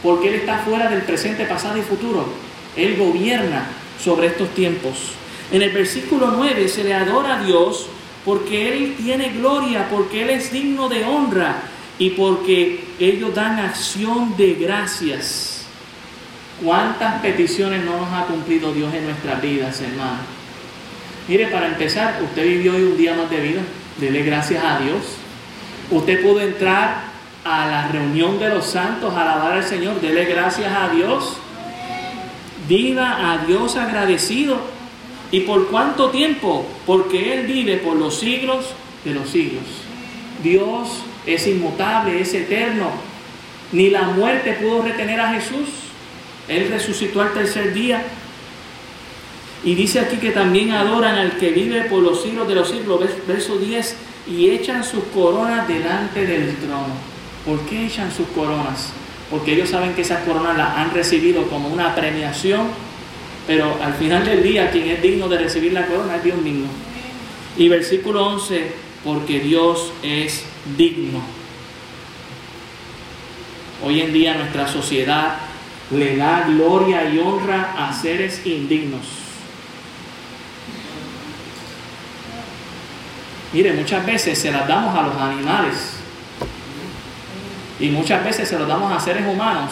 porque 0.00 0.28
Él 0.28 0.34
está 0.36 0.58
fuera 0.58 0.88
del 0.88 1.02
presente, 1.02 1.44
pasado 1.44 1.76
y 1.76 1.82
futuro. 1.82 2.28
Él 2.76 2.96
gobierna 2.96 3.66
sobre 4.00 4.28
estos 4.28 4.50
tiempos. 4.50 5.10
En 5.50 5.60
el 5.60 5.70
versículo 5.70 6.34
9 6.36 6.68
se 6.68 6.84
le 6.84 6.94
adora 6.94 7.40
a 7.40 7.42
Dios 7.42 7.88
porque 8.24 8.72
Él 8.72 8.94
tiene 8.96 9.30
gloria, 9.30 9.88
porque 9.90 10.22
Él 10.22 10.30
es 10.30 10.52
digno 10.52 10.88
de 10.88 11.04
honra 11.04 11.64
y 11.98 12.10
porque 12.10 12.84
ellos 12.98 13.34
dan 13.34 13.58
acción 13.58 14.36
de 14.36 14.54
gracias. 14.54 15.66
¿Cuántas 16.62 17.20
peticiones 17.20 17.84
no 17.84 17.98
nos 17.98 18.12
ha 18.12 18.26
cumplido 18.26 18.72
Dios 18.72 18.92
en 18.94 19.04
nuestras 19.06 19.40
vidas, 19.42 19.80
hermano? 19.80 20.20
Mire, 21.28 21.48
para 21.48 21.66
empezar, 21.66 22.20
usted 22.22 22.44
vivió 22.44 22.74
hoy 22.74 22.82
un 22.82 22.96
día 22.96 23.14
más 23.14 23.28
de 23.30 23.40
vida. 23.40 23.60
Dele 24.00 24.22
gracias 24.22 24.64
a 24.64 24.78
Dios. 24.78 25.02
Usted 25.90 26.22
pudo 26.22 26.40
entrar 26.40 27.04
a 27.44 27.66
la 27.66 27.88
reunión 27.88 28.38
de 28.38 28.48
los 28.48 28.66
santos 28.66 29.12
a 29.14 29.22
alabar 29.22 29.52
al 29.54 29.64
Señor. 29.64 30.00
Dele 30.00 30.24
gracias 30.24 30.72
a 30.72 30.88
Dios. 30.88 31.36
Viva 32.68 33.32
a 33.32 33.38
Dios 33.46 33.76
agradecido. 33.76 34.58
¿Y 35.30 35.40
por 35.40 35.68
cuánto 35.68 36.10
tiempo? 36.10 36.66
Porque 36.86 37.34
Él 37.34 37.46
vive 37.46 37.76
por 37.78 37.96
los 37.96 38.18
siglos 38.18 38.66
de 39.04 39.14
los 39.14 39.28
siglos. 39.28 39.64
Dios 40.42 41.02
es 41.26 41.46
inmutable, 41.46 42.20
es 42.20 42.32
eterno. 42.34 42.90
Ni 43.72 43.90
la 43.90 44.02
muerte 44.02 44.52
pudo 44.54 44.82
retener 44.82 45.20
a 45.20 45.32
Jesús. 45.34 45.68
Él 46.48 46.68
resucitó 46.70 47.20
al 47.20 47.32
tercer 47.32 47.74
día. 47.74 48.02
Y 49.64 49.74
dice 49.74 49.98
aquí 49.98 50.16
que 50.18 50.30
también 50.30 50.70
adoran 50.70 51.16
al 51.16 51.38
que 51.38 51.50
vive 51.50 51.82
por 51.82 52.02
los 52.02 52.22
siglos 52.22 52.46
de 52.46 52.54
los 52.54 52.70
siglos, 52.70 53.00
verso 53.26 53.58
10, 53.58 53.96
y 54.28 54.50
echan 54.50 54.84
sus 54.84 55.02
coronas 55.12 55.66
delante 55.66 56.24
del 56.24 56.54
trono. 56.56 56.94
¿Por 57.44 57.60
qué 57.66 57.86
echan 57.86 58.12
sus 58.12 58.28
coronas? 58.28 58.92
Porque 59.30 59.54
ellos 59.54 59.70
saben 59.70 59.94
que 59.94 60.02
esas 60.02 60.24
coronas 60.24 60.56
las 60.56 60.76
han 60.76 60.92
recibido 60.92 61.48
como 61.48 61.68
una 61.68 61.94
premiación, 61.96 62.68
pero 63.46 63.76
al 63.82 63.94
final 63.94 64.24
del 64.24 64.42
día 64.42 64.70
quien 64.70 64.88
es 64.88 65.02
digno 65.02 65.28
de 65.28 65.38
recibir 65.38 65.72
la 65.72 65.86
corona 65.86 66.16
es 66.16 66.24
Dios 66.24 66.40
mismo. 66.40 66.68
Y 67.56 67.68
versículo 67.68 68.26
11, 68.26 68.70
porque 69.04 69.40
Dios 69.40 69.92
es 70.02 70.44
digno. 70.76 71.20
Hoy 73.84 74.00
en 74.00 74.12
día 74.12 74.34
nuestra 74.34 74.66
sociedad 74.66 75.36
le 75.90 76.16
da 76.16 76.46
gloria 76.48 77.08
y 77.08 77.18
honra 77.18 77.74
a 77.78 77.92
seres 77.92 78.44
indignos. 78.44 79.06
Mire, 83.52 83.72
muchas 83.72 84.04
veces 84.04 84.38
se 84.38 84.50
las 84.50 84.66
damos 84.66 84.96
a 84.96 85.02
los 85.02 85.16
animales 85.16 85.94
y 87.78 87.88
muchas 87.90 88.24
veces 88.24 88.48
se 88.48 88.58
los 88.58 88.66
damos 88.66 88.92
a 88.92 88.98
seres 89.00 89.26
humanos 89.26 89.70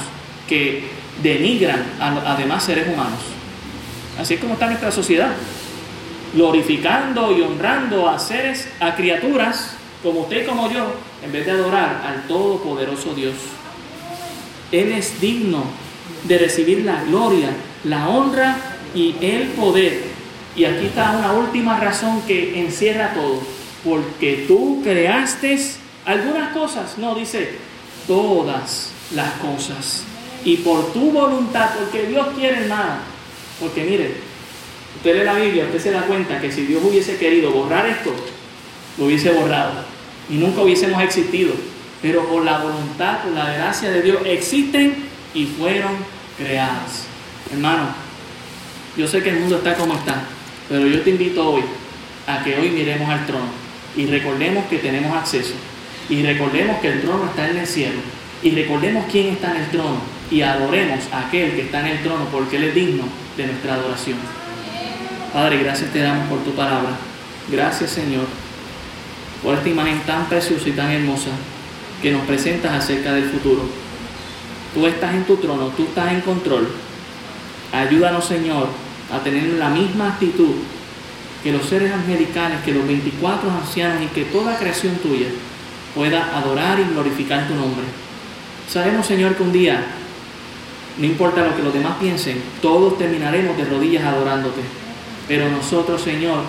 que 0.48 0.88
denigran 1.22 1.84
a, 2.00 2.36
demás 2.36 2.64
seres 2.64 2.86
humanos. 2.86 3.20
Así 4.18 4.34
es 4.34 4.40
como 4.40 4.54
está 4.54 4.66
nuestra 4.66 4.92
sociedad, 4.92 5.32
glorificando 6.34 7.36
y 7.36 7.42
honrando 7.42 8.08
a 8.08 8.18
seres, 8.18 8.68
a 8.80 8.94
criaturas 8.94 9.76
como 10.04 10.20
usted 10.20 10.46
como 10.46 10.70
yo, 10.70 10.84
en 11.24 11.32
vez 11.32 11.46
de 11.46 11.52
adorar 11.52 12.02
al 12.06 12.28
Todopoderoso 12.28 13.14
Dios. 13.14 13.34
Él 14.70 14.92
es 14.92 15.18
digno 15.18 15.64
de 16.24 16.36
recibir 16.36 16.84
la 16.84 17.02
gloria, 17.04 17.48
la 17.84 18.10
honra 18.10 18.58
y 18.94 19.16
el 19.22 19.48
poder. 19.48 20.02
Y 20.54 20.66
aquí 20.66 20.86
está 20.86 21.16
una 21.18 21.32
última 21.32 21.80
razón 21.80 22.20
que 22.26 22.60
encierra 22.60 23.14
todo. 23.14 23.40
Porque 23.82 24.44
tú 24.46 24.82
creaste 24.84 25.58
algunas 26.04 26.52
cosas, 26.52 26.98
no 26.98 27.14
dice 27.14 27.52
todas 28.06 28.92
las 29.14 29.32
cosas. 29.38 30.04
Y 30.44 30.58
por 30.58 30.92
tu 30.92 31.12
voluntad, 31.12 31.70
porque 31.78 32.06
Dios 32.08 32.28
quiere, 32.36 32.64
hermano. 32.64 32.98
Porque 33.58 33.84
mire, 33.84 34.16
usted 34.96 35.18
lee 35.18 35.24
la 35.24 35.34
Biblia, 35.34 35.64
usted 35.64 35.80
se 35.80 35.90
da 35.92 36.02
cuenta 36.02 36.42
que 36.42 36.52
si 36.52 36.66
Dios 36.66 36.82
hubiese 36.84 37.16
querido 37.16 37.52
borrar 37.52 37.86
esto, 37.86 38.14
lo 38.98 39.06
hubiese 39.06 39.30
borrado. 39.30 39.93
Y 40.30 40.34
nunca 40.34 40.62
hubiésemos 40.62 41.02
existido. 41.02 41.54
Pero 42.02 42.26
por 42.28 42.44
la 42.44 42.58
voluntad, 42.58 43.22
por 43.22 43.32
la 43.32 43.52
gracia 43.54 43.90
de 43.90 44.02
Dios, 44.02 44.18
existen 44.26 44.94
y 45.34 45.46
fueron 45.46 45.92
creadas. 46.36 47.06
Hermano, 47.52 47.88
yo 48.96 49.08
sé 49.08 49.22
que 49.22 49.30
el 49.30 49.40
mundo 49.40 49.56
está 49.56 49.74
como 49.74 49.94
está, 49.94 50.22
pero 50.68 50.86
yo 50.86 51.00
te 51.02 51.10
invito 51.10 51.50
hoy 51.50 51.62
a 52.26 52.42
que 52.42 52.56
hoy 52.56 52.70
miremos 52.70 53.08
al 53.08 53.26
trono 53.26 53.48
y 53.96 54.06
recordemos 54.06 54.64
que 54.66 54.78
tenemos 54.78 55.16
acceso 55.16 55.54
y 56.08 56.22
recordemos 56.22 56.80
que 56.80 56.88
el 56.88 57.02
trono 57.02 57.26
está 57.26 57.48
en 57.48 57.58
el 57.58 57.66
cielo 57.66 58.00
y 58.42 58.50
recordemos 58.50 59.06
quién 59.10 59.28
está 59.28 59.50
en 59.52 59.62
el 59.62 59.70
trono 59.70 59.98
y 60.30 60.42
adoremos 60.42 61.00
a 61.12 61.26
aquel 61.26 61.52
que 61.52 61.62
está 61.62 61.80
en 61.80 61.96
el 61.96 62.02
trono 62.02 62.26
porque 62.30 62.56
Él 62.56 62.64
es 62.64 62.74
digno 62.74 63.04
de 63.36 63.46
nuestra 63.46 63.74
adoración. 63.74 64.18
Padre, 65.32 65.58
gracias 65.58 65.92
te 65.92 65.98
damos 65.98 66.28
por 66.28 66.44
tu 66.44 66.52
palabra. 66.52 66.96
Gracias 67.50 67.90
Señor 67.90 68.26
por 69.44 69.54
esta 69.54 69.68
imagen 69.68 70.00
tan 70.06 70.24
preciosa 70.26 70.68
y 70.68 70.72
tan 70.72 70.90
hermosa 70.90 71.30
que 72.00 72.10
nos 72.10 72.22
presentas 72.26 72.72
acerca 72.72 73.12
del 73.12 73.26
futuro. 73.26 73.62
Tú 74.74 74.86
estás 74.86 75.14
en 75.14 75.24
tu 75.24 75.36
trono, 75.36 75.68
tú 75.76 75.84
estás 75.84 76.12
en 76.12 76.22
control. 76.22 76.66
Ayúdanos, 77.70 78.24
Señor, 78.24 78.68
a 79.12 79.18
tener 79.20 79.44
la 79.58 79.68
misma 79.68 80.08
actitud 80.08 80.54
que 81.42 81.52
los 81.52 81.66
seres 81.66 81.92
angelicales, 81.92 82.62
que 82.64 82.72
los 82.72 82.86
24 82.86 83.50
ancianos 83.50 84.02
y 84.02 84.06
que 84.06 84.24
toda 84.24 84.58
creación 84.58 84.96
tuya 84.96 85.26
pueda 85.94 86.36
adorar 86.38 86.80
y 86.80 86.84
glorificar 86.84 87.46
tu 87.46 87.54
nombre. 87.54 87.84
Sabemos, 88.68 89.06
Señor, 89.06 89.36
que 89.36 89.42
un 89.42 89.52
día, 89.52 89.84
no 90.98 91.04
importa 91.04 91.44
lo 91.44 91.54
que 91.54 91.62
los 91.62 91.74
demás 91.74 91.96
piensen, 92.00 92.42
todos 92.62 92.96
terminaremos 92.96 93.56
de 93.58 93.66
rodillas 93.66 94.04
adorándote. 94.04 94.62
Pero 95.28 95.50
nosotros, 95.50 96.00
Señor, 96.00 96.40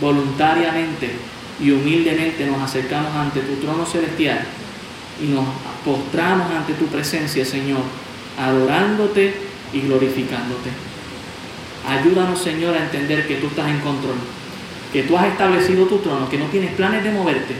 voluntariamente 0.00 1.12
y 1.60 1.70
humildemente 1.70 2.46
nos 2.46 2.62
acercamos 2.62 3.14
ante 3.14 3.40
tu 3.40 3.56
trono 3.56 3.84
celestial 3.84 4.40
y 5.20 5.26
nos 5.26 5.44
postramos 5.84 6.50
ante 6.52 6.74
tu 6.74 6.86
presencia, 6.86 7.44
Señor, 7.44 7.80
adorándote 8.38 9.34
y 9.72 9.80
glorificándote. 9.80 10.70
Ayúdanos, 11.86 12.40
Señor, 12.40 12.76
a 12.76 12.84
entender 12.84 13.26
que 13.26 13.36
tú 13.36 13.46
estás 13.48 13.68
en 13.68 13.80
control, 13.80 14.16
que 14.92 15.02
tú 15.02 15.16
has 15.16 15.26
establecido 15.26 15.86
tu 15.86 15.98
trono, 15.98 16.28
que 16.28 16.38
no 16.38 16.46
tienes 16.46 16.72
planes 16.74 17.02
de 17.02 17.10
moverte 17.10 17.54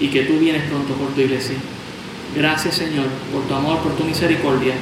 y 0.00 0.08
que 0.08 0.22
tú 0.22 0.38
vienes 0.38 0.62
pronto 0.64 0.94
por 0.94 1.08
tu 1.08 1.20
iglesia. 1.20 1.56
Gracias, 2.34 2.76
Señor, 2.76 3.06
por 3.32 3.42
tu 3.42 3.54
amor, 3.54 3.78
por 3.78 3.96
tu 3.96 4.04
misericordia. 4.04 4.74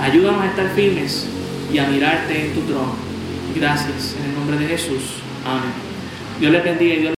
Ayúdanos 0.00 0.42
a 0.42 0.46
estar 0.46 0.70
firmes 0.74 1.28
y 1.72 1.78
a 1.78 1.86
mirarte 1.86 2.46
en 2.46 2.54
tu 2.54 2.60
trono. 2.62 2.94
Gracias, 3.54 4.16
en 4.18 4.30
el 4.30 4.34
nombre 4.34 4.58
de 4.58 4.66
Jesús. 4.66 5.02
Amén. 5.44 5.94
Dios 6.40 6.50
les 6.50 6.64
bendiga 6.64 6.94
y 6.94 7.00
Dios 7.00 7.12